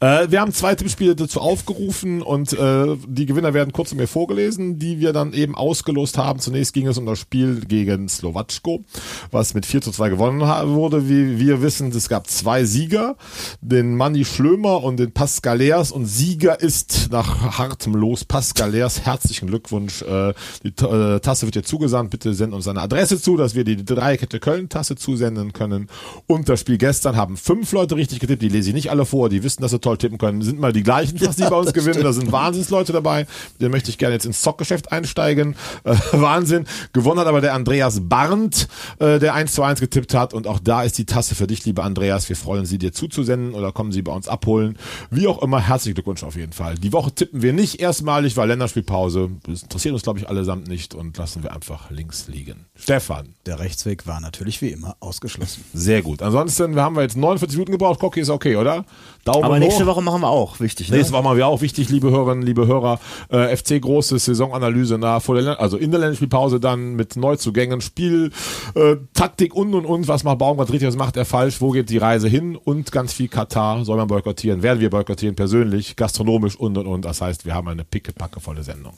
Äh, 0.00 0.30
wir 0.30 0.40
haben 0.40 0.52
zwei 0.52 0.76
Tippspiele 0.76 1.16
dazu 1.16 1.40
aufgerufen 1.40 2.22
und 2.22 2.52
äh, 2.52 2.96
die 3.08 3.26
Gewinner 3.26 3.52
werden 3.52 3.72
kurz 3.72 3.92
mir 3.94 4.06
vorgelesen, 4.06 4.78
die 4.78 5.00
wir 5.00 5.12
dann 5.12 5.32
eben 5.32 5.56
ausgelost 5.56 6.18
haben. 6.18 6.38
Zunächst 6.38 6.72
ging 6.72 6.86
es 6.86 6.98
um 6.98 7.06
das 7.06 7.18
Spiel 7.18 7.62
gegen 7.66 8.08
Slowatschko, 8.08 8.84
was 9.32 9.54
mit 9.54 9.66
4 9.66 9.80
zu 9.80 9.90
2 9.90 10.10
gewonnen 10.10 10.40
wurde. 10.40 11.08
Wie 11.08 11.40
wir 11.40 11.62
wissen, 11.62 11.90
es 11.90 12.08
gab 12.08 12.28
zwei 12.28 12.64
Sieger, 12.64 13.16
den 13.60 13.96
Manni 13.96 14.24
Schlömer 14.24 14.84
und 14.84 14.98
den 14.98 15.10
Pascalers 15.10 15.90
und 15.90 16.06
Sieger 16.06 16.60
ist 16.60 17.08
nach 17.10 17.58
hartem 17.58 17.94
Los 17.94 18.24
Pascalers. 18.24 19.04
Herzlichen 19.04 19.48
Glückwunsch. 19.48 20.02
Äh, 20.02 20.32
die 20.62 20.68
äh, 20.68 21.18
Tasse 21.18 21.46
wird 21.46 21.56
dir 21.56 21.64
zugesandt. 21.64 22.10
Bitte 22.10 22.34
send 22.34 22.54
uns 22.54 22.68
eine 22.68 22.82
Adresse 22.82 23.20
zu, 23.20 23.36
dass 23.36 23.56
wir 23.56 23.64
die 23.64 23.84
Dreikette 23.84 24.38
Köln 24.38 24.68
Tasse 24.68 24.94
zusenden 24.94 25.52
können. 25.52 25.88
Und 26.28 26.48
das 26.48 26.60
Spiel 26.60 26.78
gestern 26.78 27.16
haben 27.16 27.36
fünf 27.36 27.72
Leute 27.72 27.96
richtig 27.96 28.20
getippt. 28.20 28.42
Die 28.42 28.48
lese 28.48 28.68
ich 28.68 28.74
nicht 28.74 28.90
alle 28.92 29.04
vor. 29.04 29.28
Die 29.28 29.42
wissen, 29.42 29.62
dass 29.62 29.72
sie 29.72 29.80
toll 29.88 29.98
tippen 29.98 30.18
können. 30.18 30.42
Sind 30.42 30.60
mal 30.60 30.72
die 30.72 30.82
gleichen, 30.82 31.18
fast 31.18 31.38
die 31.38 31.44
bei 31.44 31.56
uns 31.56 31.72
gewinnen. 31.72 32.02
Da 32.02 32.12
sind 32.12 32.30
Wahnsinnsleute 32.30 32.92
dabei. 32.92 33.26
Den 33.60 33.70
möchte 33.70 33.90
ich 33.90 33.98
gerne 33.98 34.14
jetzt 34.14 34.26
ins 34.26 34.42
Zockgeschäft 34.42 34.92
einsteigen. 34.92 35.54
Äh, 35.84 35.94
Wahnsinn. 36.12 36.66
Gewonnen 36.92 37.20
hat 37.20 37.26
aber 37.26 37.40
der 37.40 37.54
Andreas 37.54 38.00
Barnt, 38.02 38.68
äh, 38.98 39.18
der 39.18 39.34
1 39.34 39.52
zu 39.52 39.62
1 39.62 39.80
getippt 39.80 40.14
hat. 40.14 40.34
Und 40.34 40.46
auch 40.46 40.58
da 40.58 40.82
ist 40.82 40.98
die 40.98 41.06
Tasse 41.06 41.34
für 41.34 41.46
dich, 41.46 41.64
lieber 41.64 41.84
Andreas. 41.84 42.28
Wir 42.28 42.36
freuen 42.36 42.66
Sie, 42.66 42.78
dir 42.78 42.92
zuzusenden 42.92 43.54
oder 43.54 43.72
kommen 43.72 43.92
Sie 43.92 44.02
bei 44.02 44.12
uns 44.12 44.28
abholen. 44.28 44.78
Wie 45.10 45.26
auch 45.26 45.42
immer, 45.42 45.60
herzlichen 45.60 45.94
Glückwunsch 45.94 46.22
auf 46.22 46.36
jeden 46.36 46.52
Fall. 46.52 46.76
Die 46.76 46.92
Woche 46.92 47.12
tippen 47.12 47.42
wir 47.42 47.52
nicht 47.52 47.80
erstmalig, 47.80 48.36
weil 48.36 48.48
Länderspielpause. 48.48 49.30
Das 49.44 49.62
interessiert 49.62 49.94
uns, 49.94 50.02
glaube 50.02 50.18
ich, 50.18 50.28
allesamt 50.28 50.68
nicht 50.68 50.94
und 50.94 51.16
lassen 51.16 51.42
wir 51.42 51.52
einfach 51.52 51.90
links 51.90 52.28
liegen. 52.28 52.66
Stefan. 52.76 53.34
Der 53.46 53.58
Rechtsweg 53.58 54.06
war 54.06 54.20
natürlich 54.20 54.60
wie 54.60 54.68
immer 54.68 54.96
ausgeschlossen. 55.00 55.64
Sehr 55.72 56.02
gut. 56.02 56.22
Ansonsten 56.22 56.74
wir 56.74 56.82
haben 56.82 56.96
wir 56.96 57.02
jetzt 57.02 57.16
49 57.16 57.56
Minuten 57.56 57.72
gebraucht. 57.72 58.00
Cocky 58.00 58.20
ist 58.20 58.30
okay, 58.30 58.56
oder? 58.56 58.84
Daumen 59.28 59.44
Aber 59.44 59.58
nächste 59.58 59.84
hoch. 59.84 59.90
Woche 59.90 60.02
machen 60.02 60.20
wir 60.22 60.28
auch, 60.28 60.60
wichtig. 60.60 60.90
Ne? 60.90 60.96
Nächste 60.96 61.12
Woche 61.12 61.22
machen 61.22 61.36
wir 61.36 61.46
auch 61.46 61.60
wichtig, 61.60 61.88
liebe 61.88 62.10
Hörerinnen, 62.10 62.44
liebe 62.44 62.66
Hörer. 62.66 63.00
Äh, 63.30 63.56
FC 63.56 63.80
große 63.80 64.18
Saisonanalyse 64.18 64.98
nach 64.98 65.22
vor 65.22 65.40
der, 65.40 65.60
also 65.60 65.76
in 65.76 65.90
der 65.90 66.00
Länderspielpause 66.00 66.60
dann 66.60 66.94
mit 66.94 67.16
Neuzugängen, 67.16 67.80
Spiel, 67.80 68.30
äh, 68.74 68.96
Taktik 69.14 69.54
und 69.54 69.74
und 69.74 69.84
und. 69.84 70.08
Was 70.08 70.24
macht 70.24 70.38
Baumgart 70.38 70.72
richtig, 70.72 70.88
was 70.88 70.96
macht 70.96 71.16
er 71.16 71.24
falsch? 71.24 71.60
Wo 71.60 71.70
geht 71.70 71.90
die 71.90 71.98
Reise 71.98 72.28
hin? 72.28 72.56
Und 72.56 72.92
ganz 72.92 73.12
viel 73.12 73.28
Katar 73.28 73.84
soll 73.84 73.96
man 73.96 74.08
boykottieren, 74.08 74.62
werden 74.62 74.80
wir 74.80 74.90
boykottieren 74.90 75.36
persönlich, 75.36 75.96
gastronomisch 75.96 76.56
und 76.56 76.76
und 76.78 76.86
und. 76.86 77.04
Das 77.04 77.20
heißt, 77.20 77.44
wir 77.44 77.54
haben 77.54 77.68
eine 77.68 77.84
pickepackevolle 77.84 78.62
Sendung. 78.62 78.94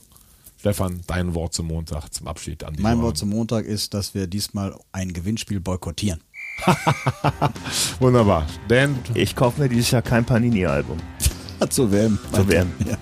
Stefan, 0.61 1.01
dein 1.07 1.35
Wort 1.35 1.55
zum 1.55 1.69
Montag 1.69 2.13
zum 2.13 2.27
Abschied 2.27 2.65
an 2.65 2.75
die 2.75 2.83
Mein 2.83 2.97
Hörer. 2.99 3.07
Wort 3.07 3.17
zum 3.17 3.31
Montag 3.31 3.65
ist, 3.65 3.95
dass 3.95 4.15
wir 4.15 4.27
diesmal 4.27 4.79
ein 4.93 5.15
Gewinnspiel 5.15 5.59
boykottieren. 5.59 6.21
Wunderbar. 8.01 8.47
Dan, 8.69 8.99
Ich 9.15 9.35
kaufe 9.37 9.61
mir 9.61 9.69
dieses 9.69 9.91
Jahr 9.91 10.03
kein 10.03 10.25
Panini-Album. 10.25 10.99
Zur 11.71 11.93
WM. 11.93 12.19
Zur 12.33 12.49
WM. 12.49 12.73
Ja. 12.87 12.97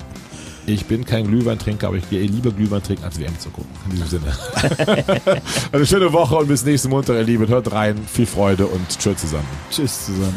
Ich 0.66 0.84
bin 0.84 1.04
kein 1.04 1.26
Glühweintrinker, 1.26 1.86
aber 1.86 1.96
ich 1.96 2.10
gehe 2.10 2.26
lieber 2.26 2.50
Glühwein 2.50 2.82
trinken, 2.82 3.04
als 3.04 3.18
WM 3.18 3.38
zu 3.38 3.48
gucken. 3.48 3.70
In 3.86 3.92
diesem 3.92 4.08
Sinne. 4.08 4.36
Eine 5.72 5.86
schöne 5.86 6.12
Woche 6.12 6.36
und 6.36 6.48
bis 6.48 6.62
nächsten 6.64 6.90
Montag, 6.90 7.14
ihr 7.16 7.22
Lieben. 7.24 7.48
Hört 7.48 7.72
rein. 7.72 7.96
Viel 8.06 8.26
Freude 8.26 8.66
und 8.66 8.86
tschüss 8.98 9.16
zusammen. 9.16 9.46
Tschüss 9.70 10.06
zusammen. 10.06 10.36